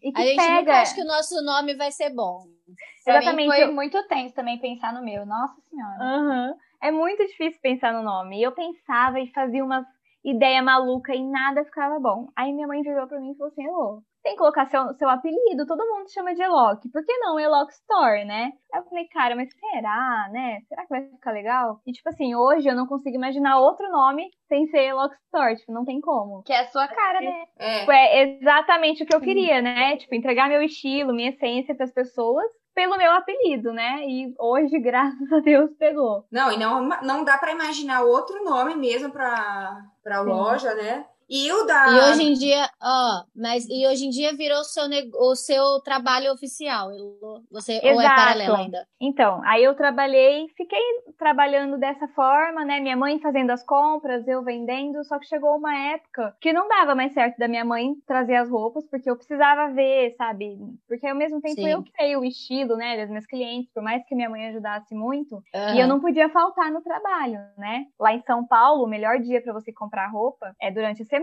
e 0.03 0.11
que 0.11 0.21
a 0.21 0.25
gente 0.25 0.37
pega. 0.37 0.59
nunca 0.59 0.81
acha 0.81 0.93
que 0.93 1.01
o 1.01 1.05
nosso 1.05 1.43
nome 1.43 1.75
vai 1.75 1.91
ser 1.91 2.11
bom. 2.11 2.43
Pra 3.03 3.17
Exatamente. 3.17 3.49
Mim 3.49 3.55
foi 3.55 3.73
muito 3.73 4.07
tenso 4.07 4.35
também 4.35 4.59
pensar 4.59 4.93
no 4.93 5.03
meu. 5.03 5.25
Nossa 5.25 5.55
Senhora. 5.69 5.97
Uhum. 5.99 6.55
É 6.81 6.91
muito 6.91 7.25
difícil 7.25 7.59
pensar 7.61 7.91
no 7.91 8.03
nome. 8.03 8.39
E 8.39 8.43
eu 8.43 8.51
pensava 8.51 9.19
e 9.19 9.31
fazia 9.31 9.63
umas 9.63 9.85
ideia 10.23 10.61
maluca 10.61 11.13
e 11.15 11.23
nada 11.23 11.65
ficava 11.65 11.99
bom. 11.99 12.27
Aí 12.35 12.53
minha 12.53 12.67
mãe 12.67 12.81
virou 12.81 13.07
pra 13.07 13.19
mim 13.19 13.31
e 13.31 13.35
falou 13.35 13.51
assim: 13.51 13.65
Elô, 13.65 14.03
tem 14.23 14.33
que 14.33 14.39
colocar 14.39 14.65
seu, 14.67 14.93
seu 14.93 15.09
apelido, 15.09 15.67
todo 15.67 15.85
mundo 15.85 16.11
chama 16.11 16.33
de 16.33 16.41
Eloque. 16.41 16.89
Por 16.89 17.05
que 17.05 17.17
não 17.17 17.39
Eloque 17.39 17.73
Store, 17.73 18.23
né? 18.23 18.51
Aí 18.73 18.79
eu 18.79 18.85
falei, 18.85 19.05
cara, 19.09 19.35
mas 19.35 19.49
será, 19.53 20.29
né? 20.31 20.61
Será 20.69 20.83
que 20.83 20.89
vai 20.89 21.03
ficar 21.03 21.31
legal? 21.31 21.81
E 21.85 21.91
tipo 21.91 22.07
assim, 22.07 22.33
hoje 22.33 22.67
eu 22.67 22.75
não 22.75 22.87
consigo 22.87 23.15
imaginar 23.15 23.59
outro 23.59 23.89
nome 23.91 24.31
sem 24.47 24.65
ser 24.67 24.85
Eloque 24.85 25.15
Store, 25.25 25.55
tipo, 25.57 25.73
não 25.73 25.83
tem 25.83 25.99
como. 25.99 26.41
Que 26.43 26.53
é 26.53 26.61
a 26.61 26.67
sua 26.67 26.87
cara, 26.87 27.19
né? 27.19 27.43
É. 27.59 27.79
Tipo, 27.79 27.91
é 27.91 28.21
exatamente 28.21 29.03
o 29.03 29.05
que 29.05 29.15
eu 29.15 29.21
queria, 29.21 29.61
né? 29.61 29.97
Tipo, 29.97 30.15
entregar 30.15 30.47
meu 30.47 30.61
estilo, 30.61 31.13
minha 31.13 31.29
essência 31.29 31.75
para 31.75 31.85
as 31.85 31.93
pessoas 31.93 32.45
pelo 32.73 32.97
meu 32.97 33.11
apelido, 33.11 33.71
né? 33.71 34.03
E 34.05 34.33
hoje, 34.39 34.79
graças 34.81 35.31
a 35.31 35.39
Deus, 35.39 35.71
pegou. 35.77 36.25
Não, 36.31 36.51
e 36.51 36.57
não, 36.57 36.81
não 37.01 37.23
dá 37.23 37.37
para 37.37 37.51
imaginar 37.51 38.03
outro 38.03 38.43
nome 38.43 38.75
mesmo 38.75 39.11
para 39.11 39.85
para 40.03 40.21
loja, 40.21 40.73
né? 40.75 41.05
E 41.35 41.51
o 41.51 41.63
da. 41.65 41.87
E 41.89 42.11
hoje 42.11 42.23
em 42.29 42.33
dia, 42.33 42.69
ó, 42.79 43.23
mas 43.35 43.67
e 43.67 43.87
hoje 43.87 44.05
em 44.05 44.11
dia 44.11 44.35
virou 44.35 44.59
o 44.59 44.63
seu, 44.63 44.83
o 45.15 45.35
seu 45.35 45.81
trabalho 45.81 46.31
oficial. 46.31 46.91
Você 47.51 47.77
Exato. 47.77 47.95
ou 47.95 48.01
é 48.01 48.07
paralelo 48.07 48.55
ainda? 48.55 48.87
Então, 49.01 49.41
aí 49.43 49.63
eu 49.63 49.73
trabalhei, 49.73 50.45
fiquei 50.55 50.79
trabalhando 51.17 51.79
dessa 51.79 52.07
forma, 52.09 52.63
né? 52.63 52.79
Minha 52.79 52.95
mãe 52.95 53.19
fazendo 53.19 53.49
as 53.49 53.65
compras, 53.65 54.27
eu 54.27 54.43
vendendo, 54.43 55.03
só 55.05 55.17
que 55.17 55.25
chegou 55.25 55.57
uma 55.57 55.75
época 55.75 56.35
que 56.39 56.53
não 56.53 56.67
dava 56.67 56.93
mais 56.93 57.11
certo 57.13 57.39
da 57.39 57.47
minha 57.47 57.65
mãe 57.65 57.95
trazer 58.05 58.35
as 58.35 58.47
roupas, 58.47 58.87
porque 58.87 59.09
eu 59.09 59.15
precisava 59.15 59.73
ver, 59.73 60.13
sabe? 60.15 60.55
Porque 60.87 61.07
ao 61.07 61.15
mesmo 61.15 61.41
tempo 61.41 61.55
Sim. 61.55 61.67
eu 61.67 61.83
criei 61.83 62.15
o 62.15 62.23
estilo, 62.23 62.75
né, 62.75 62.95
das 62.95 63.09
minhas 63.09 63.25
clientes, 63.25 63.71
por 63.73 63.81
mais 63.81 64.05
que 64.05 64.13
minha 64.13 64.29
mãe 64.29 64.49
ajudasse 64.49 64.93
muito, 64.93 65.37
uhum. 65.37 65.73
e 65.73 65.79
eu 65.79 65.87
não 65.87 65.99
podia 65.99 66.29
faltar 66.29 66.71
no 66.71 66.81
trabalho, 66.83 67.39
né? 67.57 67.85
Lá 67.99 68.13
em 68.13 68.21
São 68.21 68.45
Paulo, 68.45 68.83
o 68.83 68.87
melhor 68.87 69.17
dia 69.17 69.41
para 69.41 69.51
você 69.51 69.73
comprar 69.73 70.11
roupa 70.11 70.53
é 70.61 70.69
durante 70.69 71.01
a 71.01 71.05
semana. 71.05 71.22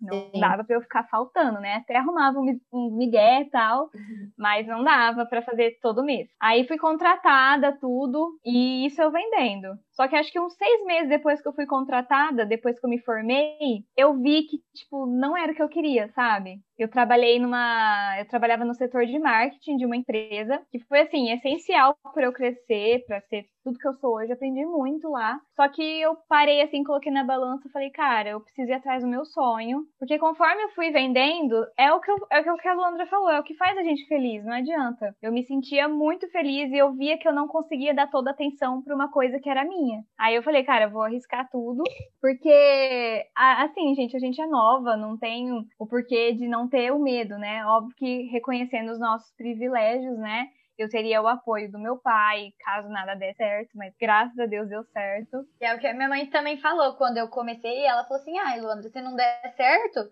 Não 0.00 0.30
Sim. 0.30 0.40
dava 0.40 0.64
para 0.64 0.76
eu 0.76 0.80
ficar 0.80 1.04
faltando, 1.04 1.60
né? 1.60 1.76
Até 1.76 1.96
arrumava 1.96 2.38
um, 2.38 2.60
um 2.72 2.96
migué 2.96 3.42
e 3.42 3.50
tal, 3.50 3.90
uhum. 3.94 4.30
mas 4.36 4.66
não 4.66 4.82
dava 4.82 5.26
para 5.26 5.42
fazer 5.42 5.78
todo 5.80 6.04
mês. 6.04 6.28
Aí 6.40 6.66
fui 6.66 6.78
contratada, 6.78 7.76
tudo, 7.80 8.38
e 8.44 8.86
isso 8.86 9.00
eu 9.00 9.10
vendendo. 9.10 9.78
Só 9.92 10.08
que 10.08 10.16
acho 10.16 10.32
que 10.32 10.40
uns 10.40 10.54
seis 10.54 10.84
meses 10.84 11.08
depois 11.08 11.40
que 11.40 11.48
eu 11.48 11.52
fui 11.52 11.66
contratada, 11.66 12.44
depois 12.44 12.78
que 12.78 12.84
eu 12.84 12.90
me 12.90 12.98
formei, 12.98 13.84
eu 13.96 14.14
vi 14.20 14.42
que, 14.42 14.58
tipo, 14.74 15.06
não 15.06 15.36
era 15.36 15.52
o 15.52 15.54
que 15.54 15.62
eu 15.62 15.68
queria, 15.68 16.08
sabe? 16.08 16.58
Eu 16.76 16.88
trabalhei 16.88 17.38
numa. 17.38 18.18
Eu 18.18 18.26
trabalhava 18.26 18.64
no 18.64 18.74
setor 18.74 19.06
de 19.06 19.18
marketing 19.18 19.76
de 19.76 19.86
uma 19.86 19.96
empresa, 19.96 20.60
que 20.70 20.80
foi, 20.80 21.00
assim, 21.02 21.30
essencial 21.30 21.96
para 22.12 22.24
eu 22.24 22.32
crescer, 22.32 23.04
para 23.06 23.20
ser 23.22 23.46
tudo 23.64 23.78
que 23.78 23.88
eu 23.88 23.94
sou 23.94 24.16
hoje. 24.16 24.32
Aprendi 24.32 24.64
muito 24.66 25.08
lá. 25.08 25.40
Só 25.56 25.66
que 25.68 25.82
eu 25.82 26.14
parei, 26.28 26.60
assim, 26.60 26.84
coloquei 26.84 27.10
na 27.10 27.24
balança 27.24 27.66
e 27.66 27.70
falei, 27.72 27.90
cara, 27.90 28.28
eu 28.28 28.40
preciso 28.40 28.70
ir 28.70 28.74
atrás 28.74 29.02
do 29.02 29.08
meu 29.08 29.24
sonho. 29.24 29.86
Porque 29.98 30.18
conforme 30.18 30.62
eu 30.62 30.68
fui 30.70 30.90
vendendo, 30.90 31.56
é 31.76 31.92
o 31.92 32.00
que, 32.00 32.10
eu, 32.10 32.16
é 32.30 32.40
o 32.52 32.56
que 32.56 32.68
a 32.68 32.74
Luandra 32.74 33.06
falou, 33.06 33.30
é 33.30 33.40
o 33.40 33.42
que 33.42 33.54
faz 33.54 33.76
a 33.78 33.82
gente 33.82 34.06
feliz, 34.06 34.44
não 34.44 34.52
adianta. 34.52 35.16
Eu 35.22 35.32
me 35.32 35.42
sentia 35.42 35.88
muito 35.88 36.28
feliz 36.30 36.70
e 36.70 36.76
eu 36.76 36.92
via 36.92 37.18
que 37.18 37.26
eu 37.26 37.32
não 37.32 37.48
conseguia 37.48 37.94
dar 37.94 38.10
toda 38.10 38.30
a 38.30 38.32
atenção 38.32 38.82
para 38.82 38.94
uma 38.94 39.10
coisa 39.10 39.40
que 39.40 39.48
era 39.48 39.64
minha. 39.64 40.02
Aí 40.18 40.34
eu 40.34 40.42
falei, 40.42 40.62
cara, 40.62 40.84
eu 40.84 40.90
vou 40.90 41.02
arriscar 41.02 41.48
tudo, 41.50 41.82
porque, 42.20 43.26
assim, 43.34 43.94
gente, 43.94 44.14
a 44.14 44.20
gente 44.20 44.40
é 44.40 44.46
nova, 44.46 44.96
não 44.96 45.16
tem 45.16 45.50
o 45.78 45.86
porquê 45.86 46.32
de 46.32 46.46
não 46.46 46.68
ter 46.68 46.92
o 46.92 46.98
medo, 46.98 47.38
né? 47.38 47.64
Óbvio 47.66 47.94
que 47.96 48.22
reconhecendo 48.24 48.90
os 48.90 49.00
nossos 49.00 49.32
privilégios, 49.36 50.18
né? 50.18 50.48
Eu 50.76 50.88
teria 50.88 51.22
o 51.22 51.28
apoio 51.28 51.70
do 51.70 51.78
meu 51.78 51.96
pai, 51.96 52.52
caso 52.64 52.88
nada 52.88 53.14
der 53.14 53.34
certo, 53.34 53.70
mas 53.74 53.94
graças 53.98 54.38
a 54.38 54.46
Deus 54.46 54.68
deu 54.68 54.84
certo. 54.92 55.46
E 55.60 55.64
é 55.64 55.74
o 55.74 55.78
que 55.78 55.86
a 55.86 55.94
minha 55.94 56.08
mãe 56.08 56.26
também 56.26 56.60
falou 56.60 56.94
quando 56.94 57.18
eu 57.18 57.28
comecei, 57.28 57.84
ela 57.84 58.04
falou 58.04 58.20
assim: 58.20 58.38
ai, 58.38 58.60
Luandra, 58.60 58.88
se 58.88 59.00
não 59.00 59.14
der 59.14 59.54
certo, 59.56 60.10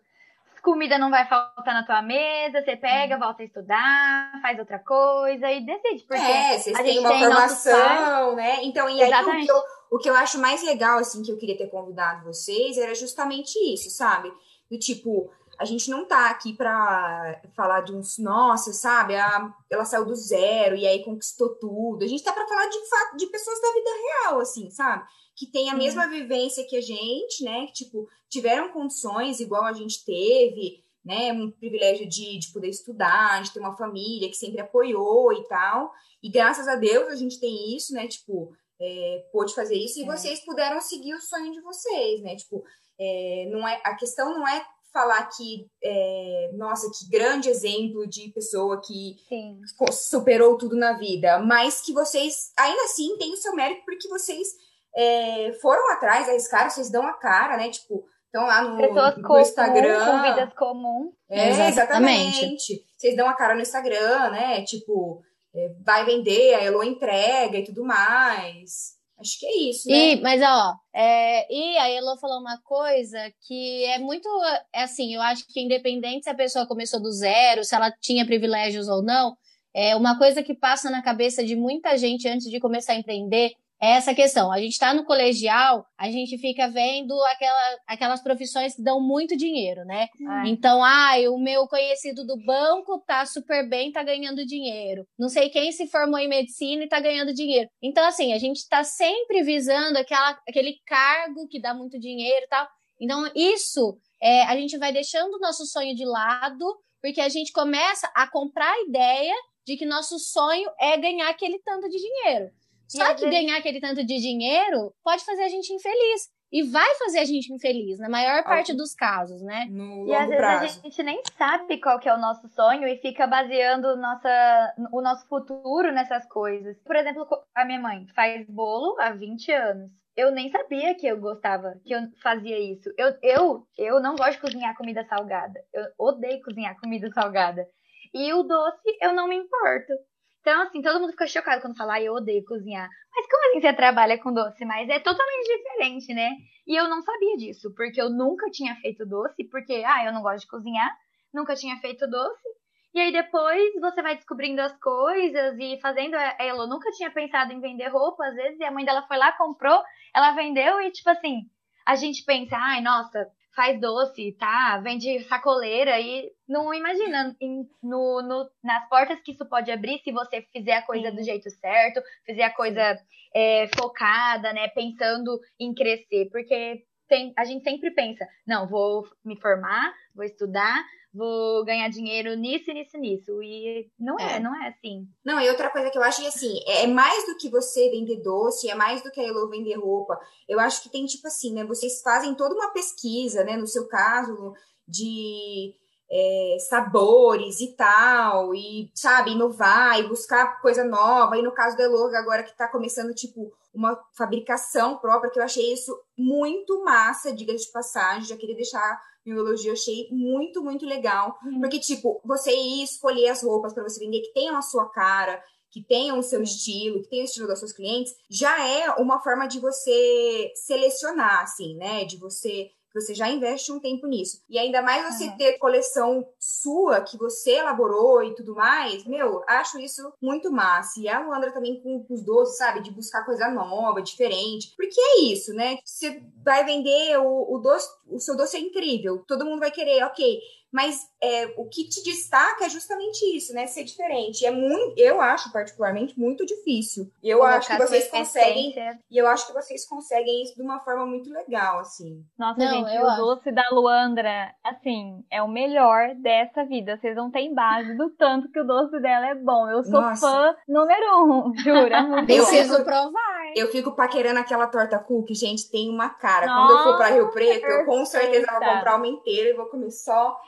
comida 0.62 0.97
não 0.97 1.11
vai 1.11 1.28
faltar 1.28 1.75
na 1.75 1.85
tua 1.85 2.00
mesa, 2.00 2.62
você 2.62 2.76
pega, 2.76 3.16
hum. 3.16 3.19
volta 3.19 3.42
a 3.42 3.47
estudar, 3.47 4.40
faz 4.40 4.59
outra 4.59 4.78
coisa 4.78 5.50
e 5.50 5.66
decide. 5.66 6.04
Porque 6.04 6.23
é, 6.23 6.59
vocês 6.59 6.78
têm 6.78 7.00
uma 7.00 7.19
formação, 7.19 8.37
né? 8.37 8.62
Então, 8.62 8.88
e 8.88 9.00
Exatamente. 9.00 9.37
aí 9.37 9.42
o 9.42 9.45
que, 9.45 9.50
eu, 9.50 9.62
o 9.90 9.99
que 9.99 10.11
eu 10.11 10.14
acho 10.14 10.38
mais 10.38 10.62
legal, 10.62 10.99
assim, 10.99 11.23
que 11.23 11.33
eu 11.33 11.38
queria 11.38 11.59
ter 11.59 11.69
convidado 11.69 12.25
vocês 12.25 12.78
era 12.78 12.95
justamente 12.95 13.59
isso, 13.75 13.90
sabe? 13.90 14.33
Do 14.71 14.78
tipo, 14.78 15.31
a 15.62 15.64
gente 15.64 15.88
não 15.88 16.04
tá 16.04 16.28
aqui 16.28 16.52
para 16.54 17.40
falar 17.54 17.83
de 17.83 17.95
uns, 17.95 18.19
nossa, 18.19 18.73
sabe? 18.73 19.14
A, 19.14 19.54
ela 19.71 19.85
saiu 19.85 20.04
do 20.04 20.14
zero 20.16 20.75
e 20.75 20.85
aí 20.85 21.04
conquistou 21.04 21.50
tudo. 21.54 22.04
A 22.04 22.09
gente 22.09 22.25
tá 22.25 22.33
para 22.33 22.49
falar 22.49 22.66
de 22.66 22.88
fato 22.88 23.16
de 23.16 23.28
pessoas 23.28 23.61
da 23.62 23.73
vida 23.73 23.90
real, 24.02 24.40
assim, 24.40 24.69
sabe? 24.71 25.04
Que 25.37 25.47
tem 25.47 25.71
a 25.71 25.76
mesma 25.76 26.09
vivência 26.09 26.66
que 26.69 26.76
a 26.76 26.81
gente, 26.81 27.45
né? 27.45 27.66
Que, 27.66 27.85
tipo, 27.85 28.09
tiveram 28.28 28.73
condições 28.73 29.38
igual 29.38 29.62
a 29.62 29.73
gente 29.73 30.04
teve, 30.04 30.83
né? 31.04 31.33
Um 31.33 31.52
privilégio 31.52 32.09
de, 32.09 32.40
de 32.40 32.52
poder 32.52 32.69
estudar, 32.69 33.40
de 33.40 33.52
ter 33.52 33.61
uma 33.61 33.76
família 33.76 34.28
que 34.28 34.37
sempre 34.37 34.61
apoiou 34.61 35.33
e 35.33 35.47
tal. 35.47 35.92
E 36.21 36.28
graças 36.28 36.66
a 36.66 36.75
Deus 36.75 37.07
a 37.07 37.14
gente 37.14 37.38
tem 37.38 37.76
isso, 37.76 37.95
né? 37.95 38.09
Tipo, 38.09 38.52
é, 38.81 39.25
pôde 39.31 39.54
fazer 39.54 39.76
isso 39.76 40.00
e 40.00 40.02
é. 40.02 40.07
vocês 40.07 40.45
puderam 40.45 40.81
seguir 40.81 41.14
o 41.14 41.21
sonho 41.21 41.52
de 41.52 41.61
vocês, 41.61 42.21
né? 42.21 42.35
Tipo, 42.35 42.64
é, 42.99 43.49
não 43.49 43.66
é, 43.66 43.81
a 43.85 43.95
questão 43.95 44.35
não 44.35 44.49
é 44.49 44.66
falar 44.92 45.28
que, 45.37 45.66
é, 45.82 46.50
nossa, 46.54 46.90
que 46.90 47.08
grande 47.11 47.49
exemplo 47.49 48.06
de 48.06 48.30
pessoa 48.32 48.80
que 48.80 49.16
Sim. 49.28 49.61
superou 49.90 50.58
tudo 50.58 50.76
na 50.76 50.92
vida, 50.92 51.38
mas 51.38 51.80
que 51.80 51.92
vocês, 51.92 52.52
ainda 52.58 52.82
assim, 52.84 53.16
têm 53.18 53.32
o 53.32 53.37
seu 53.37 53.54
mérito 53.54 53.82
porque 53.84 54.08
vocês 54.08 54.49
é, 54.94 55.52
foram 55.61 55.90
atrás, 55.92 56.28
arriscaram, 56.28 56.70
vocês 56.70 56.90
dão 56.90 57.06
a 57.06 57.14
cara, 57.14 57.56
né? 57.56 57.70
Tipo, 57.70 58.04
estão 58.26 58.46
lá 58.46 58.62
no, 58.62 58.76
Pessoas 58.76 59.16
no 59.16 59.38
Instagram. 59.38 60.04
Com 60.04 60.22
vidas 60.22 60.54
comuns. 60.54 61.14
É, 61.30 61.68
exatamente. 61.68 62.84
Vocês 62.96 63.16
dão 63.16 63.28
a 63.28 63.34
cara 63.34 63.54
no 63.54 63.62
Instagram, 63.62 64.30
né? 64.30 64.62
Tipo, 64.62 65.22
é, 65.54 65.75
vai 65.84 66.04
vender, 66.04 66.54
a 66.54 66.62
Elo 66.62 66.82
entrega 66.82 67.58
e 67.58 67.64
tudo 67.64 67.84
mais. 67.84 69.00
Acho 69.23 69.38
que 69.38 69.47
é 69.47 69.57
isso, 69.71 69.88
né? 69.88 69.95
E, 69.95 70.21
mas, 70.21 70.43
ó, 70.43 70.75
é, 70.93 71.52
e 71.52 71.79
a 71.79 71.88
Elo 71.88 72.19
falou 72.19 72.41
uma 72.41 72.61
coisa 72.62 73.33
que 73.47 73.85
é 73.85 73.99
muito, 73.99 74.29
é 74.75 74.83
assim, 74.83 75.14
eu 75.14 75.23
acho 75.23 75.47
que 75.49 75.61
independente 75.61 76.25
se 76.25 76.31
a 76.31 76.35
pessoa 76.35 76.67
começou 76.67 77.00
do 77.00 77.11
zero, 77.11 77.64
se 77.64 77.75
ela 77.75 77.91
tinha 77.91 78.26
privilégios 78.26 78.88
ou 78.88 79.02
não, 79.02 79.37
é 79.75 79.97
uma 79.97 80.19
coisa 80.19 80.43
que 80.43 80.55
passa 80.55 80.91
na 80.91 81.02
cabeça 81.02 81.45
de 81.45 81.57
muita 81.57 81.97
gente 81.97 82.29
antes 82.29 82.50
de 82.50 82.61
começar 82.61 82.93
a 82.93 82.97
empreender 82.97 83.52
é 83.82 83.94
essa 83.94 84.14
questão. 84.14 84.52
A 84.52 84.60
gente 84.60 84.72
está 84.72 84.94
no 84.94 85.04
colegial, 85.04 85.84
a 85.98 86.08
gente 86.08 86.38
fica 86.38 86.68
vendo 86.68 87.20
aquela, 87.24 87.76
aquelas 87.88 88.22
profissões 88.22 88.76
que 88.76 88.82
dão 88.82 89.00
muito 89.00 89.36
dinheiro, 89.36 89.84
né? 89.84 90.06
Ah. 90.28 90.44
Então, 90.46 90.84
ah, 90.84 91.14
o 91.28 91.38
meu 91.38 91.66
conhecido 91.66 92.24
do 92.24 92.36
banco 92.46 93.02
tá 93.04 93.26
super 93.26 93.68
bem, 93.68 93.90
tá 93.90 94.04
ganhando 94.04 94.46
dinheiro. 94.46 95.04
Não 95.18 95.28
sei 95.28 95.50
quem 95.50 95.72
se 95.72 95.88
formou 95.88 96.20
em 96.20 96.28
medicina 96.28 96.84
e 96.84 96.88
tá 96.88 97.00
ganhando 97.00 97.34
dinheiro. 97.34 97.68
Então, 97.82 98.06
assim, 98.06 98.32
a 98.32 98.38
gente 98.38 98.58
está 98.58 98.84
sempre 98.84 99.42
visando 99.42 99.98
aquela, 99.98 100.38
aquele 100.48 100.76
cargo 100.86 101.48
que 101.48 101.60
dá 101.60 101.74
muito 101.74 101.98
dinheiro 101.98 102.44
e 102.44 102.48
tal. 102.48 102.68
Então, 103.00 103.28
isso 103.34 103.98
é, 104.22 104.44
a 104.44 104.54
gente 104.54 104.78
vai 104.78 104.92
deixando 104.92 105.34
o 105.34 105.40
nosso 105.40 105.66
sonho 105.66 105.96
de 105.96 106.04
lado, 106.04 106.64
porque 107.02 107.20
a 107.20 107.28
gente 107.28 107.50
começa 107.50 108.08
a 108.14 108.30
comprar 108.30 108.72
a 108.72 108.82
ideia 108.82 109.34
de 109.66 109.76
que 109.76 109.84
nosso 109.84 110.20
sonho 110.20 110.70
é 110.78 110.96
ganhar 110.96 111.28
aquele 111.28 111.58
tanto 111.64 111.88
de 111.88 111.98
dinheiro. 111.98 112.50
Só 112.96 113.14
que 113.14 113.25
vezes... 113.25 113.30
ganhar 113.30 113.58
aquele 113.58 113.80
tanto 113.80 114.04
de 114.04 114.18
dinheiro 114.18 114.92
pode 115.02 115.25
fazer 115.25 115.42
a 115.42 115.49
gente 115.49 115.72
infeliz. 115.72 116.30
E 116.52 116.62
vai 116.64 116.94
fazer 116.96 117.20
a 117.20 117.25
gente 117.25 117.50
infeliz, 117.50 117.99
na 117.99 118.11
maior 118.11 118.44
parte 118.44 118.75
dos 118.75 118.94
casos, 118.94 119.40
né? 119.40 119.66
No 119.70 120.06
e 120.06 120.14
às 120.14 120.28
vezes 120.28 120.37
prazo. 120.37 120.64
a 120.64 120.82
gente 120.82 121.02
nem 121.02 121.22
sabe 121.38 121.78
qual 121.78 121.99
que 121.99 122.06
é 122.06 122.14
o 122.14 122.20
nosso 122.20 122.46
sonho 122.49 122.87
e 122.87 122.99
fica 122.99 123.26
baseando 123.26 123.96
nossa, 123.96 124.75
o 124.92 125.00
nosso 125.00 125.26
futuro 125.28 125.90
nessas 125.90 126.26
coisas. 126.26 126.76
Por 126.84 126.94
exemplo, 126.94 127.26
a 127.54 127.64
minha 127.64 127.80
mãe 127.80 128.06
faz 128.14 128.46
bolo 128.50 129.00
há 129.00 129.12
20 129.12 129.50
anos. 129.50 129.90
Eu 130.14 130.30
nem 130.30 130.50
sabia 130.50 130.94
que 130.94 131.06
eu 131.06 131.18
gostava, 131.18 131.80
que 131.87 131.94
eu 131.94 132.00
fazia 132.22 132.58
isso. 132.58 132.92
Eu, 132.99 133.16
eu, 133.22 133.66
eu 133.78 133.99
não 133.99 134.14
gosto 134.14 134.32
de 134.32 134.40
cozinhar 134.42 134.76
comida 134.76 135.06
salgada. 135.08 135.58
Eu 135.72 135.87
odeio 135.99 136.42
cozinhar 136.42 136.78
comida 136.78 137.11
salgada. 137.12 137.66
E 138.12 138.30
o 138.34 138.42
doce, 138.42 138.99
eu 139.00 139.14
não 139.14 139.26
me 139.26 139.37
importo. 139.37 139.94
Então, 140.42 140.62
assim, 140.62 140.82
todo 140.82 140.99
mundo 140.99 141.12
fica 141.12 141.26
chocado 141.28 141.62
quando 141.62 141.76
fala, 141.76 141.94
ah, 141.94 142.02
eu 142.02 142.14
odeio 142.14 142.44
cozinhar. 142.44 142.88
Mas 143.14 143.26
como 143.28 143.49
assim 143.49 143.61
você 143.61 143.72
trabalha 143.72 144.18
com 144.18 144.34
doce? 144.34 144.64
Mas 144.64 144.88
é 144.88 144.99
totalmente 144.99 145.46
diferente, 145.46 146.12
né? 146.12 146.32
E 146.66 146.75
eu 146.75 146.88
não 146.88 147.00
sabia 147.00 147.37
disso, 147.37 147.72
porque 147.76 148.02
eu 148.02 148.11
nunca 148.11 148.50
tinha 148.50 148.75
feito 148.76 149.06
doce, 149.06 149.44
porque, 149.44 149.84
ah, 149.87 150.04
eu 150.04 150.12
não 150.12 150.20
gosto 150.20 150.40
de 150.40 150.49
cozinhar, 150.49 150.90
nunca 151.32 151.54
tinha 151.54 151.76
feito 151.76 152.08
doce. 152.08 152.49
E 152.92 153.00
aí 153.00 153.12
depois 153.12 153.72
você 153.80 154.02
vai 154.02 154.16
descobrindo 154.16 154.61
as 154.61 154.76
coisas 154.80 155.56
e 155.58 155.78
fazendo. 155.80 156.16
Ela 156.16 156.66
nunca 156.66 156.90
tinha 156.90 157.11
pensado 157.11 157.52
em 157.52 157.61
vender 157.61 157.87
roupa, 157.88 158.26
às 158.26 158.34
vezes, 158.34 158.58
e 158.58 158.64
a 158.64 158.70
mãe 158.72 158.84
dela 158.84 159.06
foi 159.06 159.16
lá, 159.16 159.30
comprou, 159.32 159.80
ela 160.12 160.32
vendeu 160.32 160.80
e, 160.80 160.90
tipo 160.90 161.08
assim, 161.08 161.42
a 161.87 161.94
gente 161.94 162.25
pensa, 162.25 162.56
ai, 162.56 162.80
nossa, 162.80 163.28
faz 163.54 163.80
doce, 163.80 164.32
tá? 164.38 164.78
Vende 164.82 165.23
sacoleira 165.25 166.00
e 166.00 166.30
não 166.49 166.73
imagina 166.73 167.37
no, 167.82 168.23
no, 168.23 168.50
nas 168.62 168.88
portas 168.88 169.21
que 169.21 169.32
isso 169.32 169.44
pode 169.47 169.71
abrir 169.71 170.00
se 170.02 170.12
você 170.12 170.42
fizer 170.52 170.75
a 170.75 170.82
coisa 170.82 171.11
Sim. 171.11 171.16
do 171.16 171.23
jeito 171.23 171.50
certo, 171.50 172.02
fizer 172.25 172.44
a 172.44 172.54
coisa 172.54 172.99
é, 173.35 173.68
focada, 173.78 174.52
né? 174.52 174.68
Pensando 174.68 175.38
em 175.59 175.75
crescer, 175.75 176.28
porque 176.30 176.85
tem, 177.09 177.32
a 177.37 177.44
gente 177.44 177.62
sempre 177.62 177.90
pensa, 177.90 178.26
não, 178.47 178.66
vou 178.66 179.06
me 179.25 179.38
formar, 179.38 179.92
vou 180.14 180.25
estudar, 180.25 180.82
vou 181.12 181.64
ganhar 181.64 181.88
dinheiro 181.88 182.35
nisso, 182.35 182.73
nisso, 182.73 182.97
nisso. 182.97 183.42
E 183.42 183.90
não 183.99 184.19
é, 184.19 184.37
é, 184.37 184.40
não 184.40 184.54
é 184.54 184.69
assim. 184.69 185.07
Não, 185.25 185.40
e 185.40 185.49
outra 185.49 185.71
coisa 185.71 185.90
que 185.90 185.99
eu 185.99 186.02
acho 186.02 186.23
é 186.23 186.28
assim, 186.28 186.61
é 186.66 186.87
mais 186.87 187.26
do 187.26 187.37
que 187.37 187.50
você 187.50 187.90
vender 187.90 188.23
doce, 188.23 188.69
é 188.69 188.75
mais 188.75 189.02
do 189.02 189.11
que 189.11 189.21
a 189.21 189.26
Elo 189.26 189.49
vender 189.49 189.75
roupa. 189.75 190.19
Eu 190.49 190.59
acho 190.59 190.83
que 190.83 190.90
tem 190.90 191.04
tipo 191.04 191.26
assim, 191.26 191.52
né? 191.52 191.64
Vocês 191.64 192.00
fazem 192.00 192.35
toda 192.35 192.54
uma 192.54 192.73
pesquisa, 192.73 193.45
né? 193.45 193.57
No 193.57 193.66
seu 193.66 193.87
caso, 193.87 194.54
de 194.88 195.75
é, 196.11 196.57
sabores 196.69 197.61
e 197.61 197.75
tal, 197.75 198.54
e, 198.54 198.90
sabe, 198.95 199.33
inovar 199.33 199.99
e 199.99 200.09
buscar 200.09 200.61
coisa 200.61 200.85
nova. 200.85 201.38
E 201.38 201.42
no 201.42 201.52
caso 201.52 201.76
da 201.76 201.85
Elorga, 201.85 202.19
agora 202.19 202.42
que 202.42 202.57
tá 202.57 202.69
começando, 202.69 203.14
tipo, 203.14 203.50
uma 203.73 203.99
fabricação 204.16 204.99
própria, 204.99 205.31
que 205.31 205.38
eu 205.38 205.45
achei 205.45 205.73
isso 205.73 205.99
muito 206.16 206.85
massa, 206.85 207.33
diga 207.33 207.54
de 207.54 207.71
passagem, 207.73 208.28
já 208.28 208.37
queria 208.37 208.57
deixar 208.57 209.00
meu 209.25 209.38
elogio, 209.38 209.69
eu 209.69 209.75
achei 209.75 210.09
muito, 210.11 210.62
muito 210.62 210.85
legal. 210.87 211.38
Uhum. 211.45 211.61
Porque, 211.61 211.79
tipo, 211.79 212.21
você 212.25 212.50
ir 212.50 212.83
escolher 212.83 213.29
as 213.29 213.43
roupas 213.43 213.73
para 213.73 213.83
você 213.83 214.00
vender 214.00 214.21
que 214.21 214.33
tenham 214.33 214.57
a 214.57 214.62
sua 214.62 214.88
cara, 214.88 215.43
que 215.71 215.83
tenham 215.83 216.19
o 216.19 216.23
seu 216.23 216.38
uhum. 216.38 216.45
estilo, 216.45 217.02
que 217.02 217.09
tenham 217.09 217.25
o 217.25 217.26
estilo 217.26 217.47
dos 217.47 217.59
seus 217.59 217.73
clientes, 217.73 218.14
já 218.29 218.67
é 218.67 218.91
uma 218.93 219.21
forma 219.21 219.47
de 219.47 219.59
você 219.59 220.52
selecionar, 220.55 221.43
assim, 221.43 221.76
né? 221.76 222.05
De 222.05 222.17
você 222.19 222.71
você 222.94 223.14
já 223.14 223.28
investe 223.28 223.72
um 223.72 223.80
tempo 223.80 224.06
nisso. 224.06 224.42
E 224.49 224.58
ainda 224.58 224.82
mais 224.82 225.14
você 225.14 225.26
uhum. 225.26 225.37
ter 225.37 225.58
coleção 225.58 226.26
sua, 226.38 227.00
que 227.00 227.16
você 227.16 227.52
elaborou 227.52 228.22
e 228.22 228.34
tudo 228.34 228.54
mais, 228.54 229.04
meu, 229.04 229.42
acho 229.49 229.78
isso 229.78 230.12
muito 230.20 230.50
massa. 230.50 231.00
E 231.00 231.08
a 231.08 231.20
Luandra 231.20 231.52
também 231.52 231.80
com 231.80 232.04
os 232.08 232.22
doces, 232.22 232.56
sabe? 232.56 232.82
De 232.82 232.90
buscar 232.90 233.25
coisa 233.25 233.49
nova, 233.49 234.02
diferente. 234.02 234.72
Porque 234.76 235.00
é 235.00 235.20
isso, 235.22 235.52
né? 235.54 235.78
Você 235.84 236.22
vai 236.44 236.64
vender 236.64 237.18
o, 237.18 237.54
o 237.54 237.58
doce, 237.58 237.88
o 238.08 238.18
seu 238.18 238.37
doce 238.37 238.56
é 238.56 238.61
incrível. 238.61 239.25
Todo 239.26 239.44
mundo 239.44 239.61
vai 239.61 239.70
querer, 239.70 240.04
ok 240.04 240.40
mas 240.73 241.07
é, 241.23 241.52
o 241.57 241.69
que 241.69 241.85
te 241.88 242.02
destaca 242.02 242.64
é 242.64 242.69
justamente 242.69 243.25
isso, 243.37 243.52
né? 243.52 243.67
Ser 243.67 243.85
diferente. 243.85 244.45
É 244.47 244.50
muito, 244.50 244.99
eu 244.99 245.21
acho 245.21 245.52
particularmente 245.52 246.19
muito 246.19 246.47
difícil. 246.47 247.11
E 247.23 247.29
eu 247.29 247.38
Colocar 247.38 247.59
acho 247.59 247.69
que 247.69 247.79
vocês 247.79 248.11
conseguem. 248.11 248.75
E 249.11 249.19
eu 249.19 249.26
acho 249.29 249.47
que 249.47 249.52
vocês 249.52 249.87
conseguem 249.87 250.43
isso 250.43 250.55
de 250.55 250.62
uma 250.62 250.81
forma 250.81 251.05
muito 251.05 251.31
legal, 251.31 251.81
assim. 251.81 252.25
Nossa, 252.38 252.59
não, 252.59 252.71
gente, 252.71 252.99
o 252.99 253.07
acho. 253.07 253.17
doce 253.21 253.52
da 253.52 253.69
Luandra, 253.71 254.55
assim, 254.64 255.23
é 255.31 255.43
o 255.43 255.49
melhor 255.49 256.14
dessa 256.17 256.64
vida. 256.64 256.97
Vocês 256.97 257.14
não 257.14 257.31
têm 257.31 257.55
base 257.55 257.95
do 257.97 258.09
tanto 258.11 258.50
que 258.50 258.59
o 258.59 258.67
doce 258.67 258.99
dela 259.00 259.29
é 259.29 259.35
bom. 259.35 259.69
Eu 259.69 259.85
sou 259.85 260.00
Nossa. 260.00 260.26
fã 260.26 260.57
número 260.67 261.25
um, 261.25 261.55
jura? 261.62 262.25
Preciso 262.25 262.83
provar. 262.83 263.52
Eu 263.55 263.69
fico 263.71 263.93
paquerando 263.93 264.41
aquela 264.41 264.67
torta 264.67 264.99
cookie, 264.99 265.35
gente, 265.35 265.71
tem 265.71 265.91
uma 265.91 266.09
cara. 266.09 266.47
Nossa, 266.47 266.67
Quando 266.67 266.79
eu 266.79 266.85
for 266.85 266.97
para 266.97 267.14
Rio 267.14 267.31
Preto, 267.31 267.67
eu 267.67 267.85
com 267.85 268.05
certeza 268.07 268.47
vou 268.50 268.61
comprar 268.61 268.97
uma 268.97 269.07
inteira 269.07 269.50
e 269.50 269.55
vou 269.55 269.67
comer 269.67 269.91
só 269.91 270.41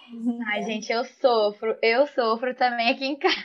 Ai, 0.46 0.62
gente, 0.62 0.92
eu 0.92 1.04
sofro. 1.04 1.76
Eu 1.82 2.06
sofro 2.08 2.54
também 2.54 2.90
aqui 2.90 3.04
em 3.04 3.16
casa. 3.16 3.36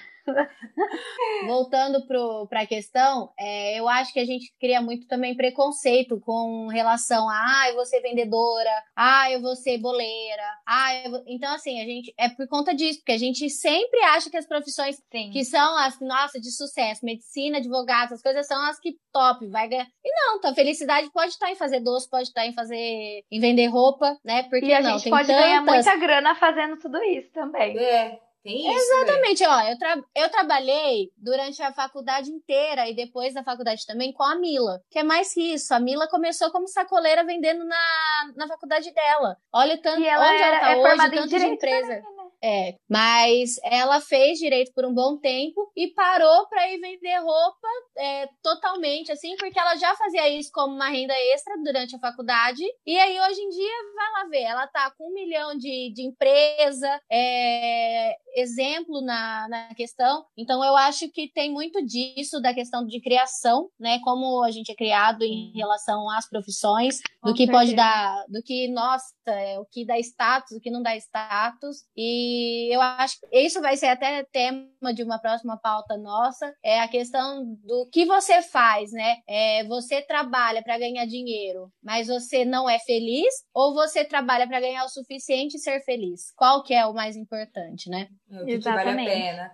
Voltando 1.46 2.06
para 2.48 2.62
a 2.62 2.68
questão, 2.68 3.32
é, 3.38 3.80
eu 3.80 3.88
acho 3.88 4.14
que 4.14 4.20
a 4.20 4.26
gente 4.26 4.54
cria 4.60 4.82
muito 4.82 5.08
também 5.08 5.36
preconceito 5.36 6.20
com 6.20 6.68
relação 6.68 7.30
a 7.30 7.40
ah, 7.40 7.70
eu 7.70 7.76
vou 7.76 7.86
ser 7.86 8.02
vendedora, 8.02 8.70
ah, 8.96 9.32
eu 9.32 9.42
vou 9.42 9.56
ser 9.56 9.78
boleira, 9.78 10.44
ah, 10.66 11.04
vou... 11.10 11.24
então 11.28 11.54
assim, 11.54 11.82
a 11.82 11.86
gente 11.86 12.14
é 12.18 12.30
por 12.30 12.48
conta 12.48 12.74
disso, 12.74 13.00
porque 13.00 13.12
a 13.12 13.18
gente 13.18 13.50
sempre 13.50 14.00
acha 14.04 14.30
que 14.30 14.38
as 14.38 14.48
profissões 14.48 15.02
Sim. 15.12 15.30
que 15.32 15.44
são 15.44 15.78
as 15.78 16.00
nossa 16.00 16.40
de 16.40 16.52
sucesso, 16.52 17.06
medicina, 17.06 17.58
advogado, 17.58 18.14
as 18.14 18.22
coisas 18.22 18.46
são 18.48 18.62
as 18.70 18.80
que 18.80 18.98
top, 19.12 19.48
vai 19.48 19.68
ganhar. 19.68 19.88
E 20.04 20.12
não, 20.14 20.38
então 20.38 20.52
a 20.52 20.56
felicidade 20.56 21.10
pode 21.12 21.32
estar 21.32 21.52
em 21.52 21.56
fazer 21.56 21.80
doce, 21.80 22.10
pode 22.10 22.28
estar 22.28 22.46
em 22.46 22.54
fazer 22.54 23.24
em 23.32 23.40
vender 23.40 23.68
roupa, 23.68 24.18
né? 24.24 24.44
Porque 24.44 24.68
e 24.68 24.74
a 24.74 24.82
não, 24.82 24.98
gente 24.98 25.10
pode 25.10 25.28
tantas... 25.28 25.44
ganhar 25.44 25.62
muita 25.62 25.96
grana 25.96 26.36
fazendo 26.36 26.78
tudo 26.78 27.02
isso 27.04 27.32
também. 27.32 27.78
É. 27.78 28.20
Tem 28.44 28.72
isso. 28.72 28.94
Exatamente, 28.94 29.46
ó. 29.46 29.62
Eu, 29.62 29.78
tra 29.78 30.02
eu 30.16 30.30
trabalhei 30.30 31.12
durante 31.18 31.62
a 31.62 31.74
faculdade 31.74 32.32
inteira 32.32 32.90
e 32.90 32.96
depois 32.96 33.34
da 33.34 33.44
faculdade 33.44 33.86
também 33.86 34.14
com 34.14 34.24
a 34.24 34.36
Mila, 34.36 34.82
que 34.90 35.00
é 35.00 35.04
mais 35.04 35.34
que 35.34 35.54
isso. 35.54 35.74
A 35.74 35.80
Mila 35.80 36.08
começou 36.08 36.50
como 36.52 36.68
sacoleira 36.68 37.24
vendendo 37.26 37.66
na, 37.66 38.32
na 38.36 38.48
faculdade 38.48 38.94
dela. 38.94 39.38
Olha 39.52 39.76
o 39.76 39.82
tanto, 39.82 40.06
ela 40.06 40.26
onde 40.26 40.42
era, 40.42 40.56
ela 40.58 40.60
tá 40.60 40.72
é 40.72 40.78
hoje, 40.78 41.16
tanto 41.16 41.28
de 41.28 41.40
né? 41.88 42.02
É, 42.42 42.76
mas 42.90 43.56
ela 43.64 44.00
fez 44.00 44.40
direito 44.40 44.72
por 44.74 44.86
um 44.86 44.94
bom 44.94 45.18
tempo 45.18 45.70
e 45.76 45.88
parou 45.90 46.48
para 46.48 46.72
ir 46.72 46.80
vender 46.80 47.18
roupa 47.18 47.68
é, 47.98 48.30
totalmente, 48.42 49.12
assim, 49.12 49.36
porque 49.38 49.60
ela 49.60 49.76
já 49.76 49.94
fazia 49.96 50.30
isso 50.30 50.50
como 50.54 50.74
uma 50.74 50.90
renda 50.90 51.14
extra 51.34 51.54
durante 51.64 51.96
a 51.96 52.00
faculdade. 52.00 52.64
E 52.86 52.98
aí, 52.98 53.20
hoje 53.20 53.42
em 53.42 53.50
dia, 53.50 53.74
vai 53.96 54.12
lá 54.12 54.30
ver, 54.30 54.44
ela 54.44 54.68
tá 54.68 54.92
com 54.98 55.10
um 55.10 55.14
milhão 55.14 55.58
de, 55.58 55.92
de 55.94 56.04
empresa, 56.04 57.02
é, 57.12 58.16
exemplo 58.36 59.02
na, 59.02 59.48
na 59.50 59.76
questão. 59.76 60.26
Então, 60.38 60.64
eu 60.64 60.76
acho 60.78 61.10
que 61.12 61.30
tem 61.32 61.52
muito 61.52 61.86
disso, 61.86 62.42
da 62.42 62.54
questão 62.54 62.86
de 62.86 63.02
criação, 63.02 63.70
né? 63.80 64.00
Como 64.04 64.44
a 64.44 64.52
gente 64.52 64.72
é 64.72 64.76
criado 64.76 65.24
em 65.24 65.52
relação 65.54 66.10
às 66.10 66.30
profissões, 66.30 67.00
do 67.22 67.34
que 67.34 67.52
pode 67.52 67.76
dar, 67.76 68.24
do 68.30 68.42
que, 68.42 68.70
nossa, 68.70 69.14
é, 69.28 69.60
o 69.60 69.66
que 69.66 69.86
dá 69.86 70.00
status, 70.00 70.56
o 70.56 70.62
que 70.62 70.72
não 70.72 70.82
dá 70.82 70.96
status. 70.96 71.84
E 71.98 72.29
eu 72.72 72.82
acho 72.82 73.20
que 73.20 73.40
isso 73.40 73.62
vai 73.62 73.78
ser 73.78 73.88
até 73.88 74.24
tema 74.24 74.94
de 74.94 75.04
uma 75.04 75.20
próxima 75.20 75.58
pauta 75.58 75.98
nossa, 75.98 76.54
é 76.64 76.80
a 76.80 76.88
questão 76.88 77.58
do 77.64 77.88
que 77.92 78.06
você 78.06 78.42
faz, 78.42 78.92
né? 78.92 79.18
É, 79.28 79.64
você 79.66 80.02
trabalha 80.02 80.64
para 80.64 80.78
ganhar 80.78 81.06
dinheiro, 81.06 81.72
mas 81.84 82.08
você 82.08 82.46
não 82.46 82.70
é 82.70 82.80
feliz, 82.80 83.34
ou 83.54 83.74
você 83.74 84.04
trabalha 84.04 84.48
para 84.48 84.60
ganhar 84.60 84.86
o 84.86 84.90
suficiente 84.90 85.58
e 85.58 85.60
ser 85.60 85.82
feliz? 85.82 86.32
Qual 86.36 86.64
que 86.64 86.74
é 86.74 86.86
o 86.86 86.94
mais 86.94 87.16
importante, 87.16 87.90
né? 87.90 88.08
É, 88.32 88.42
o 88.42 88.46
que, 88.46 88.58
que 88.58 88.64
vale 88.64 88.90
a 88.90 88.96
pena. 88.96 89.52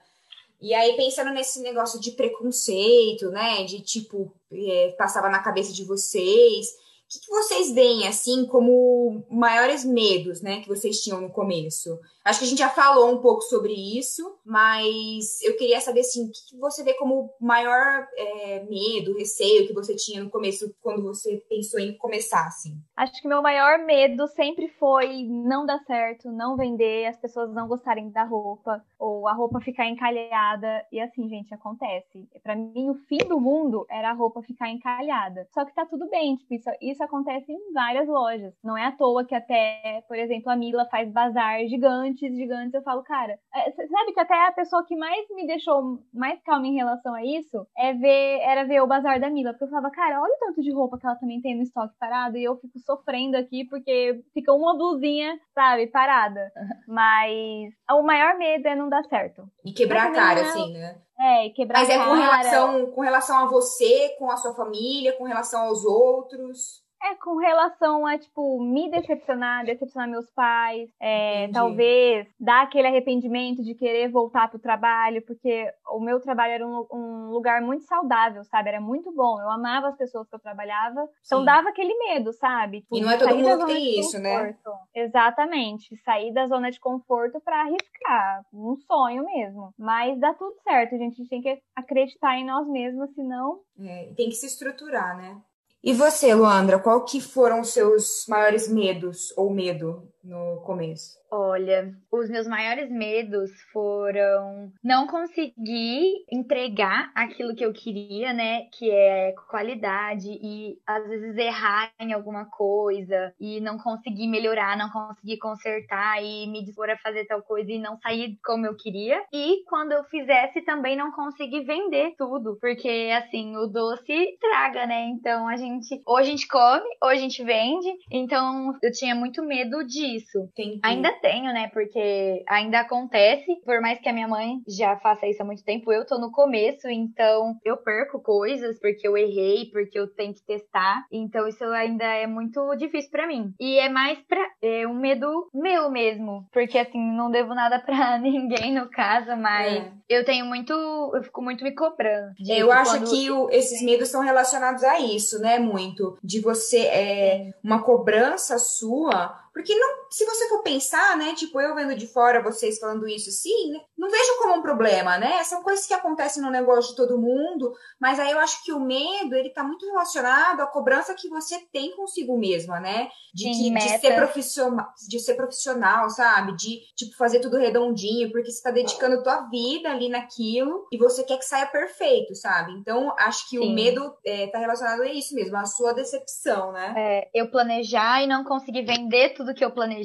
E 0.61 0.73
aí, 0.73 0.95
pensando 0.95 1.31
nesse 1.31 1.61
negócio 1.61 1.99
de 1.99 2.11
preconceito, 2.11 3.29
né? 3.29 3.63
De 3.65 3.81
tipo, 3.81 4.33
é, 4.51 4.95
passava 4.97 5.29
na 5.29 5.43
cabeça 5.43 5.73
de 5.73 5.83
vocês. 5.83 6.67
O 6.67 7.07
que, 7.07 7.19
que 7.19 7.29
vocês 7.29 7.71
veem, 7.71 8.07
assim, 8.07 8.45
como 8.45 9.23
maiores 9.29 9.83
medos, 9.85 10.41
né? 10.41 10.61
Que 10.61 10.67
vocês 10.67 11.01
tinham 11.01 11.21
no 11.21 11.29
começo? 11.29 11.99
Acho 12.25 12.39
que 12.39 12.45
a 12.45 12.47
gente 12.47 12.57
já 12.57 12.69
falou 12.69 13.13
um 13.13 13.21
pouco 13.21 13.41
sobre 13.43 13.71
isso, 13.71 14.39
mas 14.43 15.39
eu 15.43 15.55
queria 15.55 15.79
saber 15.79 15.99
assim, 15.99 16.25
o 16.25 16.31
que 16.31 16.57
você 16.59 16.83
vê 16.83 16.95
como 16.95 17.29
maior 17.39 18.07
é, 18.17 18.63
medo, 18.63 19.15
receio 19.15 19.67
que 19.67 19.73
você 19.73 19.95
tinha 19.95 20.23
no 20.23 20.31
começo, 20.31 20.73
quando 20.81 21.03
você 21.03 21.37
pensou 21.47 21.79
em 21.79 21.95
começar, 21.95 22.47
assim? 22.47 22.79
Acho 22.97 23.21
que 23.21 23.27
meu 23.27 23.43
maior 23.43 23.77
medo 23.85 24.27
sempre 24.29 24.67
foi 24.79 25.23
não 25.29 25.67
dar 25.67 25.77
certo, 25.85 26.31
não 26.31 26.57
vender, 26.57 27.05
as 27.05 27.17
pessoas 27.17 27.53
não 27.53 27.67
gostarem 27.67 28.09
da 28.09 28.23
roupa, 28.23 28.83
ou 28.97 29.27
a 29.27 29.33
roupa 29.33 29.61
ficar 29.61 29.87
encalhada. 29.87 30.83
E 30.91 30.99
assim, 30.99 31.29
gente, 31.29 31.53
acontece. 31.53 32.27
Para 32.41 32.55
mim, 32.55 32.89
o 32.89 32.95
fim 33.07 33.19
do 33.19 33.39
mundo 33.39 33.85
era 33.87 34.09
a 34.09 34.13
roupa 34.13 34.41
ficar 34.41 34.69
encalhada. 34.69 35.47
Só 35.53 35.63
que 35.63 35.75
tá 35.75 35.85
tudo 35.85 36.09
bem, 36.09 36.35
tipo, 36.37 36.55
isso, 36.55 36.69
isso 36.81 37.03
acontece 37.03 37.51
em 37.51 37.71
várias 37.71 38.07
lojas. 38.07 38.53
Não 38.63 38.75
é 38.75 38.85
à 38.85 38.91
toa 38.91 39.25
que 39.25 39.35
até, 39.35 40.03
por 40.07 40.17
exemplo, 40.17 40.49
a 40.51 40.55
Mila 40.55 40.87
faz 40.89 41.11
bazar 41.11 41.59
gigante 41.67 42.14
gigantes, 42.19 42.37
gigantes, 42.37 42.73
eu 42.73 42.83
falo, 42.83 43.03
cara, 43.03 43.37
é, 43.53 43.71
sabe 43.71 44.13
que 44.13 44.19
até 44.19 44.47
a 44.47 44.51
pessoa 44.51 44.85
que 44.85 44.95
mais 44.95 45.25
me 45.31 45.45
deixou 45.45 45.99
mais 46.13 46.41
calma 46.43 46.67
em 46.67 46.75
relação 46.75 47.13
a 47.13 47.23
isso 47.23 47.65
é 47.77 47.93
ver, 47.93 48.39
era 48.41 48.65
ver 48.65 48.81
o 48.81 48.87
bazar 48.87 49.19
da 49.19 49.29
Mila, 49.29 49.51
porque 49.51 49.65
eu 49.65 49.69
falava, 49.69 49.91
cara, 49.91 50.21
olha 50.21 50.33
o 50.33 50.39
tanto 50.39 50.61
de 50.61 50.71
roupa 50.71 50.97
que 50.97 51.05
ela 51.05 51.15
também 51.15 51.41
tem 51.41 51.55
no 51.55 51.63
estoque 51.63 51.95
parado, 51.99 52.37
e 52.37 52.43
eu 52.43 52.55
fico 52.57 52.79
sofrendo 52.79 53.37
aqui 53.37 53.65
porque 53.65 54.23
fica 54.33 54.53
uma 54.53 54.75
blusinha, 54.77 55.39
sabe, 55.53 55.87
parada. 55.87 56.51
Mas 56.87 57.73
o 57.91 58.03
maior 58.03 58.37
medo 58.37 58.67
é 58.67 58.75
não 58.75 58.89
dar 58.89 59.03
certo. 59.05 59.43
E 59.63 59.71
quebrar 59.71 60.07
a 60.07 60.11
cara, 60.11 60.39
é... 60.39 60.43
assim, 60.43 60.73
né? 60.73 61.01
É, 61.17 61.49
quebrar 61.49 61.79
Mas 61.79 61.89
a 61.89 61.93
é 61.93 61.97
cara. 61.97 62.09
com 62.09 62.15
relação, 62.15 62.91
com 62.91 63.01
relação 63.01 63.37
a 63.39 63.45
você, 63.45 64.15
com 64.19 64.29
a 64.29 64.35
sua 64.35 64.53
família, 64.53 65.13
com 65.13 65.23
relação 65.23 65.61
aos 65.61 65.85
outros. 65.85 66.84
É 67.05 67.15
com 67.15 67.37
relação 67.37 68.05
a, 68.05 68.17
tipo, 68.17 68.59
me 68.63 68.89
decepcionar, 68.89 69.63
decepcionar 69.63 70.09
meus 70.09 70.29
pais, 70.31 70.89
é, 70.99 71.47
talvez 71.49 72.27
dar 72.39 72.63
aquele 72.63 72.87
arrependimento 72.87 73.63
de 73.63 73.75
querer 73.75 74.09
voltar 74.09 74.49
pro 74.49 74.57
trabalho, 74.57 75.21
porque 75.21 75.71
o 75.91 75.99
meu 75.99 76.19
trabalho 76.19 76.53
era 76.53 76.67
um, 76.67 76.87
um, 76.91 77.29
lugar 77.29 77.61
muito 77.61 77.83
saudável, 77.83 78.43
sabe? 78.45 78.69
Era 78.69 78.81
muito 78.81 79.11
bom. 79.11 79.39
Eu 79.39 79.51
amava 79.51 79.89
as 79.89 79.97
pessoas 79.97 80.27
que 80.27 80.35
eu 80.35 80.39
trabalhava. 80.39 81.07
Então 81.23 81.39
Sim. 81.39 81.45
dava 81.45 81.69
aquele 81.69 81.93
medo, 81.95 82.33
sabe? 82.33 82.81
Tipo, 82.81 82.97
e 82.97 83.01
não 83.01 83.11
é 83.11 83.17
todo 83.17 83.35
mundo 83.35 83.65
que 83.65 83.73
tem 83.73 83.99
isso, 83.99 84.19
né? 84.19 84.57
Exatamente. 84.95 85.95
Sair 85.97 86.33
da 86.33 86.47
zona 86.47 86.71
de 86.71 86.79
conforto 86.79 87.39
para 87.39 87.61
arriscar. 87.61 88.43
Um 88.51 88.75
sonho 88.77 89.25
mesmo. 89.25 89.73
Mas 89.77 90.19
dá 90.19 90.33
tudo 90.33 90.55
certo, 90.63 90.97
gente. 90.97 91.13
A 91.13 91.17
gente 91.17 91.29
tem 91.29 91.41
que 91.41 91.61
acreditar 91.75 92.35
em 92.37 92.45
nós 92.45 92.67
mesmos, 92.67 93.13
senão. 93.13 93.61
É, 93.79 94.11
tem 94.15 94.29
que 94.29 94.35
se 94.35 94.47
estruturar, 94.47 95.15
né? 95.17 95.39
E 95.85 95.93
você, 95.93 96.33
Luandra, 96.33 96.79
qual 96.79 97.05
que 97.05 97.21
foram 97.21 97.61
os 97.61 97.69
seus 97.69 98.25
maiores 98.27 98.67
medos 98.67 99.31
ou 99.37 99.53
medo 99.53 100.11
no 100.25 100.61
começo? 100.61 101.19
Olha, 101.31 101.93
os 102.11 102.29
meus 102.29 102.47
maiores 102.47 102.89
medos 102.89 103.51
foram 103.73 104.71
não 104.83 105.05
conseguir 105.05 106.25
entregar 106.31 107.11
aquilo 107.13 107.55
que 107.55 107.65
eu 107.65 107.73
queria, 107.73 108.31
né? 108.31 108.67
Que 108.71 108.89
é 108.89 109.33
qualidade 109.49 110.29
e 110.29 110.77
às 110.87 111.07
vezes 111.07 111.35
errar 111.35 111.91
em 111.99 112.13
alguma 112.13 112.45
coisa 112.45 113.33
e 113.39 113.59
não 113.59 113.77
conseguir 113.77 114.27
melhorar, 114.27 114.77
não 114.77 114.89
conseguir 114.89 115.37
consertar 115.37 116.23
e 116.23 116.47
me 116.47 116.63
dispor 116.63 116.89
a 116.89 116.97
fazer 116.97 117.25
tal 117.25 117.41
coisa 117.41 117.71
e 117.71 117.79
não 117.79 117.97
sair 117.97 118.37
como 118.43 118.65
eu 118.65 118.75
queria. 118.75 119.21
E 119.33 119.63
quando 119.67 119.91
eu 119.91 120.03
fizesse 120.05 120.61
também 120.61 120.95
não 120.95 121.11
conseguir 121.11 121.63
vender 121.63 122.13
tudo, 122.17 122.57
porque 122.61 123.11
assim, 123.17 123.57
o 123.57 123.67
doce 123.67 124.37
traga, 124.39 124.85
né? 124.85 125.07
Então 125.09 125.47
a 125.47 125.57
gente, 125.57 126.01
ou 126.05 126.17
a 126.17 126.23
gente 126.23 126.47
come, 126.47 126.87
ou 127.01 127.09
a 127.09 127.15
gente 127.15 127.43
vende. 127.43 127.91
Então 128.09 128.73
eu 128.81 128.91
tinha 128.91 129.13
muito 129.13 129.43
medo 129.43 129.83
disso. 129.85 130.14
Entendi. 130.19 130.79
Ainda 130.83 131.11
tenho, 131.21 131.45
né? 131.53 131.69
Porque 131.73 132.43
ainda 132.47 132.79
acontece. 132.81 133.45
Por 133.65 133.81
mais 133.81 133.99
que 133.99 134.09
a 134.09 134.13
minha 134.13 134.27
mãe 134.27 134.57
já 134.67 134.97
faça 134.97 135.27
isso 135.27 135.41
há 135.41 135.45
muito 135.45 135.63
tempo, 135.63 135.91
eu 135.91 136.05
tô 136.05 136.17
no 136.19 136.31
começo, 136.31 136.87
então 136.89 137.55
eu 137.63 137.77
perco 137.77 138.19
coisas 138.21 138.79
porque 138.79 139.07
eu 139.07 139.17
errei, 139.17 139.69
porque 139.71 139.97
eu 139.99 140.07
tenho 140.07 140.33
que 140.33 140.43
testar. 140.43 141.05
Então 141.11 141.47
isso 141.47 141.63
ainda 141.65 142.03
é 142.05 142.27
muito 142.27 142.75
difícil 142.75 143.11
para 143.11 143.27
mim. 143.27 143.53
E 143.59 143.77
é 143.79 143.89
mais 143.89 144.17
pra 144.27 144.43
é 144.61 144.87
um 144.87 144.93
medo 144.99 145.49
meu 145.53 145.89
mesmo. 145.89 146.47
Porque 146.51 146.77
assim, 146.77 146.99
não 147.15 147.29
devo 147.31 147.53
nada 147.53 147.79
pra 147.79 148.17
ninguém 148.19 148.73
no 148.73 148.89
caso, 148.89 149.35
mas 149.37 149.77
É. 149.77 149.91
eu 150.09 150.25
tenho 150.25 150.45
muito. 150.45 150.73
Eu 150.73 151.23
fico 151.23 151.41
muito 151.41 151.63
me 151.63 151.73
cobrando. 151.73 152.33
Eu 152.47 152.71
acho 152.71 152.91
quando- 152.99 153.09
que 153.09 153.31
o- 153.31 153.49
esses 153.49 153.81
medos 153.81 154.09
são 154.09 154.21
relacionados 154.21 154.83
a 154.83 154.99
isso, 154.99 155.39
né? 155.39 155.59
Muito. 155.59 156.17
De 156.23 156.39
você, 156.41 156.79
é, 156.87 157.51
uma 157.63 157.83
cobrança 157.83 158.57
sua. 158.57 159.43
Porque 159.53 159.73
não, 159.73 160.04
se 160.15 160.23
você 160.23 160.47
for 160.47 160.63
pensar, 160.63 161.17
né? 161.17 161.33
Tipo, 161.35 161.59
eu 161.59 161.75
vendo 161.75 161.93
de 161.93 162.07
fora 162.07 162.41
vocês 162.41 162.79
falando 162.79 163.05
isso 163.05 163.29
assim, 163.29 163.71
né, 163.71 163.81
não 163.97 164.09
vejo 164.09 164.37
como 164.37 164.55
um 164.55 164.61
problema, 164.61 165.17
né? 165.17 165.43
São 165.43 165.61
coisas 165.61 165.85
que 165.85 165.93
acontecem 165.93 166.41
no 166.41 166.49
negócio 166.49 166.91
de 166.91 166.95
todo 166.95 167.19
mundo. 167.19 167.73
Mas 167.99 168.17
aí 168.17 168.31
eu 168.31 168.39
acho 168.39 168.63
que 168.63 168.71
o 168.71 168.79
medo, 168.79 169.35
ele 169.35 169.49
tá 169.49 169.61
muito 169.61 169.85
relacionado 169.85 170.61
à 170.61 170.67
cobrança 170.67 171.13
que 171.15 171.27
você 171.27 171.59
tem 171.73 171.93
consigo 171.97 172.37
mesma, 172.37 172.79
né? 172.79 173.09
De, 173.33 173.53
Sim, 173.53 173.73
que, 173.73 173.79
de 173.79 173.99
ser 173.99 174.15
profissional, 174.15 174.87
de 175.09 175.19
ser 175.19 175.33
profissional, 175.33 176.09
sabe? 176.09 176.55
De, 176.55 176.79
tipo, 176.95 177.17
fazer 177.17 177.41
tudo 177.41 177.57
redondinho, 177.57 178.31
porque 178.31 178.51
você 178.51 178.63
tá 178.63 178.71
dedicando 178.71 179.21
tua 179.21 179.41
vida 179.49 179.89
ali 179.91 180.07
naquilo 180.07 180.87
e 180.93 180.97
você 180.97 181.25
quer 181.25 181.39
que 181.39 181.45
saia 181.45 181.65
perfeito, 181.65 182.33
sabe? 182.35 182.71
Então, 182.71 183.13
acho 183.19 183.49
que 183.49 183.59
o 183.59 183.63
Sim. 183.63 183.73
medo 183.75 184.15
é, 184.25 184.47
tá 184.47 184.59
relacionado 184.59 185.01
a 185.01 185.07
isso 185.07 185.35
mesmo, 185.35 185.57
a 185.57 185.65
sua 185.65 185.91
decepção, 185.91 186.71
né? 186.71 186.93
É, 186.95 187.29
eu 187.33 187.51
planejar 187.51 188.23
e 188.23 188.27
não 188.27 188.45
conseguir 188.45 188.83
vender 188.83 189.33
tudo 189.33 189.53
que 189.53 189.65
eu 189.65 189.71
planejei, 189.71 190.04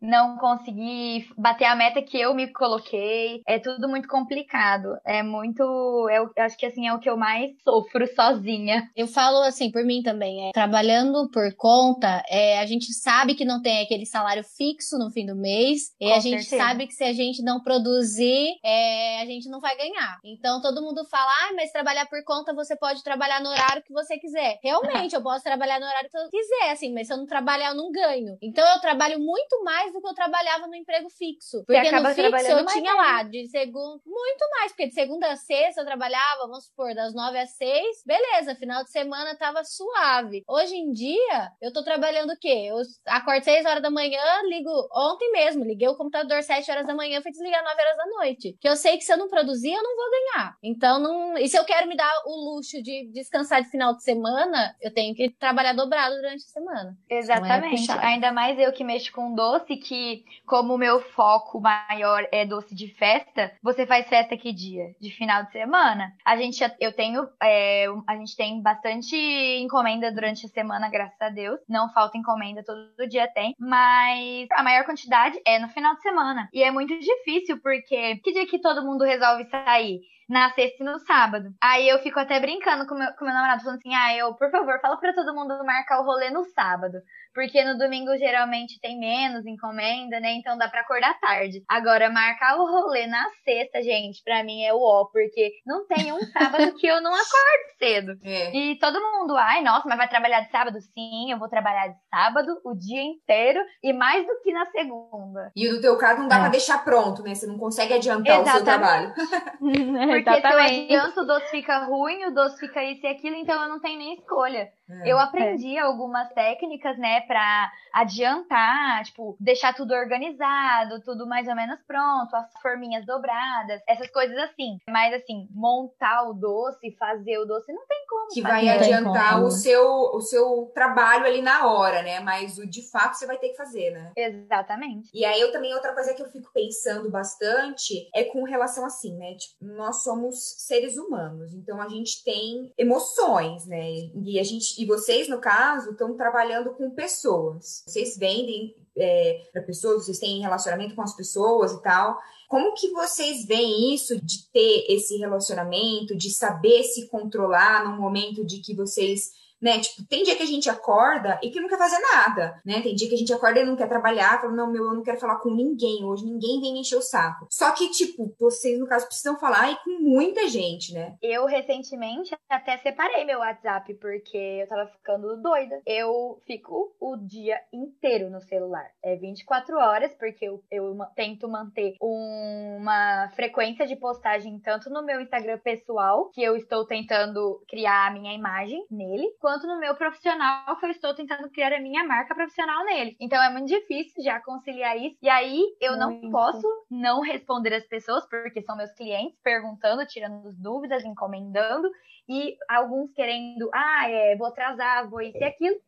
não 0.00 0.36
conseguir 0.36 1.30
bater 1.36 1.64
a 1.64 1.76
meta 1.76 2.02
que 2.02 2.18
eu 2.18 2.34
me 2.34 2.48
coloquei. 2.52 3.42
É 3.46 3.58
tudo 3.58 3.88
muito 3.88 4.08
complicado. 4.08 4.96
É 5.04 5.22
muito. 5.22 5.62
Eu 6.10 6.30
acho 6.38 6.56
que 6.56 6.66
assim 6.66 6.86
é 6.86 6.94
o 6.94 6.98
que 6.98 7.08
eu 7.08 7.16
mais 7.16 7.52
sofro 7.62 8.06
sozinha. 8.14 8.90
Eu 8.96 9.06
falo 9.06 9.38
assim 9.42 9.70
por 9.70 9.84
mim 9.84 10.02
também, 10.02 10.48
é, 10.48 10.52
trabalhando 10.52 11.28
por 11.30 11.54
conta, 11.54 12.22
é, 12.28 12.58
a 12.58 12.66
gente 12.66 12.92
sabe 12.92 13.34
que 13.34 13.44
não 13.44 13.62
tem 13.62 13.82
aquele 13.82 14.06
salário 14.06 14.44
fixo 14.44 14.98
no 14.98 15.10
fim 15.10 15.26
do 15.26 15.36
mês, 15.36 15.94
e 16.00 16.06
Com 16.06 16.14
a 16.14 16.18
gente 16.18 16.44
certeza. 16.44 16.62
sabe 16.62 16.86
que 16.86 16.94
se 16.94 17.04
a 17.04 17.12
gente 17.12 17.42
não 17.42 17.60
produzir, 17.60 18.58
é, 18.64 19.20
a 19.20 19.26
gente 19.26 19.48
não 19.48 19.60
vai 19.60 19.76
ganhar. 19.76 20.18
Então 20.24 20.60
todo 20.60 20.82
mundo 20.82 21.04
fala, 21.06 21.30
ah, 21.30 21.52
mas 21.54 21.72
trabalhar 21.72 22.06
por 22.06 22.22
conta 22.24 22.54
você 22.54 22.76
pode 22.76 23.02
trabalhar 23.02 23.40
no 23.40 23.48
horário 23.48 23.82
que 23.82 23.92
você 23.92 24.18
quiser. 24.18 24.58
Realmente, 24.62 25.14
eu 25.14 25.22
posso 25.22 25.44
trabalhar 25.44 25.78
no 25.80 25.86
horário 25.86 26.10
que 26.10 26.18
eu 26.18 26.28
quiser, 26.28 26.70
assim, 26.72 26.92
mas 26.92 27.06
se 27.06 27.12
eu 27.12 27.16
não 27.16 27.26
trabalhar, 27.26 27.70
eu 27.70 27.74
não 27.74 27.90
ganho. 27.90 28.36
Então 28.42 28.66
eu 28.74 28.80
trabalho 28.80 29.07
trabalho 29.08 29.20
muito 29.20 29.64
mais 29.64 29.92
do 29.92 30.00
que 30.00 30.08
eu 30.08 30.14
trabalhava 30.14 30.66
no 30.66 30.74
emprego 30.74 31.08
fixo. 31.08 31.64
Porque 31.64 31.90
no 31.90 32.06
fixo 32.08 32.52
eu 32.52 32.66
tinha 32.66 32.94
lá 32.94 33.22
de 33.22 33.46
segunda. 33.48 34.00
Muito 34.06 34.50
mais, 34.50 34.72
porque 34.72 34.88
de 34.88 34.94
segunda 34.94 35.30
a 35.30 35.36
sexta 35.36 35.80
eu 35.80 35.86
trabalhava, 35.86 36.42
vamos 36.42 36.66
supor, 36.66 36.94
das 36.94 37.14
nove 37.14 37.38
às 37.38 37.50
seis. 37.56 38.02
Beleza, 38.04 38.54
final 38.54 38.84
de 38.84 38.90
semana 38.90 39.36
tava 39.36 39.64
suave. 39.64 40.44
Hoje 40.46 40.74
em 40.74 40.92
dia, 40.92 41.52
eu 41.60 41.72
tô 41.72 41.82
trabalhando 41.82 42.32
o 42.32 42.38
quê? 42.38 42.66
Eu 42.68 42.76
acordo 43.06 43.44
seis 43.44 43.64
horas 43.64 43.82
da 43.82 43.90
manhã, 43.90 44.20
ligo. 44.48 44.70
Ontem 44.94 45.32
mesmo, 45.32 45.64
liguei 45.64 45.88
o 45.88 45.96
computador 45.96 46.42
sete 46.42 46.70
horas 46.70 46.86
da 46.86 46.94
manhã, 46.94 47.22
fui 47.22 47.30
desligar 47.30 47.62
nove 47.64 47.80
horas 47.80 47.96
da 47.96 48.06
noite. 48.06 48.56
Que 48.60 48.68
eu 48.68 48.76
sei 48.76 48.96
que 48.96 49.04
se 49.04 49.12
eu 49.12 49.16
não 49.16 49.28
produzir, 49.28 49.72
eu 49.72 49.82
não 49.82 49.96
vou 49.96 50.10
ganhar. 50.10 50.56
Então, 50.62 50.98
não. 50.98 51.38
E 51.38 51.48
se 51.48 51.56
eu 51.56 51.64
quero 51.64 51.88
me 51.88 51.96
dar 51.96 52.12
o 52.26 52.54
luxo 52.54 52.82
de 52.82 53.10
descansar 53.12 53.62
de 53.62 53.70
final 53.70 53.94
de 53.94 54.02
semana, 54.02 54.74
eu 54.80 54.92
tenho 54.92 55.14
que 55.14 55.30
trabalhar 55.30 55.72
dobrado 55.72 56.16
durante 56.16 56.44
a 56.44 56.48
semana. 56.48 56.96
É 57.08 57.18
Exatamente. 57.18 57.90
É 57.90 58.06
Ainda 58.06 58.32
mais 58.32 58.58
eu 58.58 58.72
que 58.72 58.84
mexo 58.88 59.12
com 59.12 59.34
doce, 59.34 59.76
que 59.76 60.24
como 60.46 60.74
o 60.74 60.78
meu 60.78 61.00
foco 61.12 61.60
maior 61.60 62.26
é 62.32 62.46
doce 62.46 62.74
de 62.74 62.88
festa, 62.94 63.52
você 63.62 63.86
faz 63.86 64.08
festa 64.08 64.36
que 64.36 64.52
dia? 64.52 64.94
De 64.98 65.10
final 65.10 65.44
de 65.44 65.52
semana? 65.52 66.14
A 66.24 66.36
gente, 66.36 66.58
eu 66.80 66.92
tenho, 66.92 67.28
é, 67.42 67.86
a 68.06 68.16
gente 68.16 68.34
tem 68.34 68.62
bastante 68.62 69.14
encomenda 69.60 70.10
durante 70.10 70.46
a 70.46 70.48
semana, 70.48 70.88
graças 70.88 71.20
a 71.20 71.28
Deus. 71.28 71.60
Não 71.68 71.92
falta 71.92 72.16
encomenda, 72.16 72.64
todo 72.64 73.08
dia 73.08 73.28
tem. 73.28 73.54
Mas 73.58 74.48
a 74.52 74.62
maior 74.62 74.84
quantidade 74.84 75.38
é 75.46 75.58
no 75.58 75.68
final 75.68 75.94
de 75.94 76.02
semana. 76.02 76.48
E 76.52 76.62
é 76.62 76.70
muito 76.70 76.98
difícil, 76.98 77.60
porque 77.60 78.16
que 78.16 78.32
dia 78.32 78.46
que 78.46 78.58
todo 78.58 78.84
mundo 78.84 79.04
resolve 79.04 79.44
sair? 79.50 80.00
Na 80.28 80.50
sexta 80.50 80.82
e 80.82 80.86
no 80.86 80.98
sábado. 80.98 81.52
Aí 81.62 81.88
eu 81.88 81.98
fico 82.00 82.18
até 82.18 82.38
brincando 82.38 82.86
com 82.86 82.94
meu, 82.94 83.12
com 83.14 83.24
meu 83.24 83.34
namorado, 83.34 83.62
falando 83.62 83.78
assim: 83.78 83.94
ah, 83.94 84.16
eu, 84.16 84.34
por 84.34 84.50
favor, 84.50 84.80
fala 84.80 84.96
pra 84.98 85.12
todo 85.12 85.34
mundo 85.34 85.64
marcar 85.64 86.00
o 86.00 86.04
rolê 86.04 86.30
no 86.30 86.44
sábado 86.44 86.98
porque 87.38 87.64
no 87.64 87.78
domingo 87.78 88.16
geralmente 88.18 88.80
tem 88.80 88.98
menos 88.98 89.46
encomenda, 89.46 90.18
né? 90.18 90.32
Então 90.32 90.58
dá 90.58 90.66
para 90.66 90.80
acordar 90.80 91.20
tarde. 91.20 91.62
Agora, 91.68 92.10
marcar 92.10 92.56
o 92.56 92.66
rolê 92.66 93.06
na 93.06 93.24
sexta, 93.44 93.80
gente, 93.80 94.20
para 94.24 94.42
mim 94.42 94.64
é 94.64 94.74
o 94.74 94.80
ó, 94.80 95.04
porque 95.04 95.52
não 95.64 95.86
tem 95.86 96.12
um 96.12 96.18
sábado 96.32 96.74
que 96.74 96.86
eu 96.88 97.00
não 97.00 97.12
acordo 97.12 97.78
cedo. 97.78 98.18
É. 98.28 98.54
E 98.54 98.78
todo 98.78 99.00
mundo, 99.00 99.36
ai, 99.36 99.62
nossa, 99.62 99.88
mas 99.88 99.96
vai 99.96 100.08
trabalhar 100.08 100.40
de 100.40 100.50
sábado? 100.50 100.78
Sim, 100.80 101.30
eu 101.30 101.38
vou 101.38 101.48
trabalhar 101.48 101.88
de 101.88 101.96
sábado 102.10 102.60
o 102.64 102.74
dia 102.74 103.02
inteiro 103.02 103.58
e 103.82 103.92
mais 103.92 104.26
do 104.26 104.40
que 104.42 104.52
na 104.52 104.66
segunda. 104.66 105.50
E 105.56 105.68
no 105.68 105.80
teu 105.80 105.96
caso 105.96 106.20
não 106.20 106.28
dá 106.28 106.36
é. 106.36 106.40
pra 106.40 106.48
deixar 106.48 106.84
pronto, 106.84 107.22
né? 107.22 107.34
Você 107.34 107.46
não 107.46 107.56
consegue 107.56 107.94
adiantar 107.94 108.40
Exatamente. 108.40 108.52
o 108.52 108.56
seu 108.56 108.64
trabalho. 108.64 109.14
porque 110.22 110.38
Exatamente. 110.38 110.86
se 110.86 110.92
eu 110.92 111.00
adianto, 111.00 111.20
o 111.20 111.24
doce 111.24 111.50
fica 111.50 111.84
ruim, 111.84 112.24
o 112.24 112.34
doce 112.34 112.58
fica 112.58 112.84
isso 112.84 113.04
e 113.04 113.08
aquilo, 113.08 113.36
então 113.36 113.62
eu 113.62 113.68
não 113.68 113.80
tenho 113.80 113.98
nem 113.98 114.14
escolha. 114.14 114.72
É. 114.90 115.12
Eu 115.12 115.18
aprendi 115.18 115.76
é. 115.76 115.80
algumas 115.80 116.28
técnicas, 116.32 116.98
né, 116.98 117.20
para 117.22 117.70
adiantar, 117.92 119.04
tipo, 119.04 119.36
deixar 119.38 119.74
tudo 119.74 119.92
organizado, 119.92 121.00
tudo 121.04 121.26
mais 121.26 121.46
ou 121.48 121.54
menos 121.54 121.78
pronto, 121.86 122.34
as 122.34 122.52
forminhas 122.62 123.04
dobradas, 123.04 123.82
essas 123.86 124.10
coisas 124.10 124.36
assim. 124.38 124.78
Mas 124.88 125.14
assim, 125.14 125.48
montar 125.50 126.28
o 126.28 126.34
doce, 126.34 126.96
fazer 126.98 127.38
o 127.38 127.44
doce, 127.44 127.72
não 127.72 127.86
tem 127.86 127.98
como. 128.08 128.28
Que 128.28 128.42
vai 128.42 128.68
adiantar 128.68 129.42
o 129.42 129.50
seu, 129.50 129.84
o 129.84 130.20
seu 130.20 130.70
trabalho 130.74 131.24
ali 131.24 131.40
na 131.40 131.66
hora, 131.66 132.02
né? 132.02 132.20
Mas 132.20 132.58
o 132.58 132.66
de 132.66 132.82
fato 132.90 133.14
você 133.14 133.26
vai 133.26 133.38
ter 133.38 133.50
que 133.50 133.56
fazer, 133.56 133.90
né? 133.90 134.12
Exatamente. 134.16 135.10
E 135.14 135.24
aí 135.24 135.40
eu 135.40 135.52
também, 135.52 135.74
outra 135.74 135.94
coisa 135.94 136.14
que 136.14 136.22
eu 136.22 136.30
fico 136.30 136.50
pensando 136.52 137.10
bastante 137.10 138.08
é 138.14 138.24
com 138.24 138.42
relação 138.44 138.84
assim, 138.84 139.16
né? 139.16 139.34
Tipo, 139.34 139.64
nós 139.64 140.02
somos 140.02 140.36
seres 140.58 140.96
humanos, 140.96 141.54
então 141.54 141.80
a 141.80 141.88
gente 141.88 142.22
tem 142.24 142.72
emoções, 142.76 143.66
né? 143.66 143.90
E 144.14 144.38
a 144.38 144.44
gente 144.44 144.77
e 144.78 144.86
vocês, 144.86 145.28
no 145.28 145.40
caso, 145.40 145.90
estão 145.90 146.16
trabalhando 146.16 146.70
com 146.74 146.90
pessoas. 146.90 147.82
Vocês 147.86 148.16
vendem 148.16 148.76
é, 148.96 149.42
para 149.52 149.62
pessoas, 149.62 150.04
vocês 150.04 150.18
têm 150.18 150.40
relacionamento 150.40 150.94
com 150.94 151.02
as 151.02 151.14
pessoas 151.14 151.72
e 151.72 151.82
tal. 151.82 152.18
Como 152.48 152.74
que 152.74 152.90
vocês 152.92 153.44
veem 153.44 153.92
isso 153.94 154.18
de 154.24 154.48
ter 154.52 154.86
esse 154.88 155.16
relacionamento, 155.18 156.16
de 156.16 156.30
saber 156.30 156.82
se 156.84 157.08
controlar 157.08 157.84
no 157.84 158.00
momento 158.00 158.44
de 158.44 158.60
que 158.60 158.74
vocês 158.74 159.32
né? 159.60 159.78
Tipo, 159.80 160.06
tem 160.06 160.22
dia 160.22 160.36
que 160.36 160.42
a 160.42 160.46
gente 160.46 160.68
acorda 160.70 161.38
e 161.42 161.50
que 161.50 161.60
não 161.60 161.68
quer 161.68 161.78
fazer 161.78 161.98
nada, 161.98 162.60
né? 162.64 162.80
Tem 162.80 162.94
dia 162.94 163.08
que 163.08 163.14
a 163.14 163.18
gente 163.18 163.32
acorda 163.32 163.60
e 163.60 163.64
não 163.64 163.76
quer 163.76 163.88
trabalhar, 163.88 164.40
fala, 164.40 164.52
não, 164.52 164.70
meu, 164.70 164.84
eu 164.84 164.94
não 164.94 165.02
quero 165.02 165.18
falar 165.18 165.36
com 165.36 165.50
ninguém 165.50 166.04
hoje, 166.04 166.24
ninguém 166.24 166.60
vem 166.60 166.72
me 166.72 166.80
encher 166.80 166.96
o 166.96 167.02
saco. 167.02 167.46
Só 167.50 167.70
que, 167.72 167.90
tipo, 167.90 168.34
vocês, 168.38 168.78
no 168.78 168.86
caso, 168.86 169.06
precisam 169.06 169.38
falar 169.38 169.70
e 169.70 169.76
com 169.84 169.98
muita 170.00 170.48
gente, 170.48 170.92
né? 170.92 171.16
Eu, 171.22 171.46
recentemente, 171.46 172.36
até 172.48 172.76
separei 172.78 173.24
meu 173.24 173.40
WhatsApp, 173.40 173.94
porque 173.94 174.36
eu 174.36 174.68
tava 174.68 174.86
ficando 174.86 175.40
doida. 175.42 175.80
Eu 175.86 176.40
fico 176.46 176.94
o 177.00 177.16
dia 177.16 177.58
inteiro 177.72 178.30
no 178.30 178.40
celular. 178.40 178.86
É 179.02 179.16
24 179.16 179.76
horas, 179.76 180.14
porque 180.14 180.46
eu, 180.46 180.62
eu 180.70 180.96
tento 181.14 181.48
manter 181.48 181.96
uma 182.00 183.30
frequência 183.34 183.86
de 183.86 183.96
postagem 183.96 184.58
tanto 184.60 184.90
no 184.90 185.04
meu 185.04 185.20
Instagram 185.20 185.58
pessoal, 185.58 186.30
que 186.30 186.42
eu 186.42 186.56
estou 186.56 186.84
tentando 186.86 187.62
criar 187.68 188.08
a 188.08 188.10
minha 188.10 188.34
imagem 188.34 188.84
nele, 188.90 189.30
quanto 189.48 189.66
no 189.66 189.80
meu 189.80 189.94
profissional, 189.94 190.76
que 190.76 190.84
eu 190.84 190.90
estou 190.90 191.14
tentando 191.14 191.48
criar 191.48 191.72
a 191.72 191.80
minha 191.80 192.04
marca 192.04 192.34
profissional 192.34 192.84
nele. 192.84 193.16
Então 193.18 193.42
é 193.42 193.50
muito 193.50 193.66
difícil 193.66 194.22
já 194.22 194.38
conciliar 194.40 194.94
isso. 194.98 195.16
E 195.22 195.28
aí 195.30 195.64
eu 195.80 195.96
muito. 195.96 196.22
não 196.22 196.30
posso 196.30 196.68
não 196.90 197.22
responder 197.22 197.72
as 197.72 197.86
pessoas, 197.86 198.28
porque 198.28 198.60
são 198.60 198.76
meus 198.76 198.92
clientes, 198.92 199.40
perguntando, 199.42 200.04
tirando 200.04 200.52
dúvidas, 200.52 201.02
encomendando, 201.02 201.88
e 202.28 202.58
alguns 202.68 203.10
querendo, 203.14 203.70
ah, 203.72 204.10
é, 204.10 204.36
vou 204.36 204.48
atrasar, 204.48 205.08
vou 205.08 205.22
isso 205.22 205.38
e 205.38 205.44
aquilo 205.44 205.80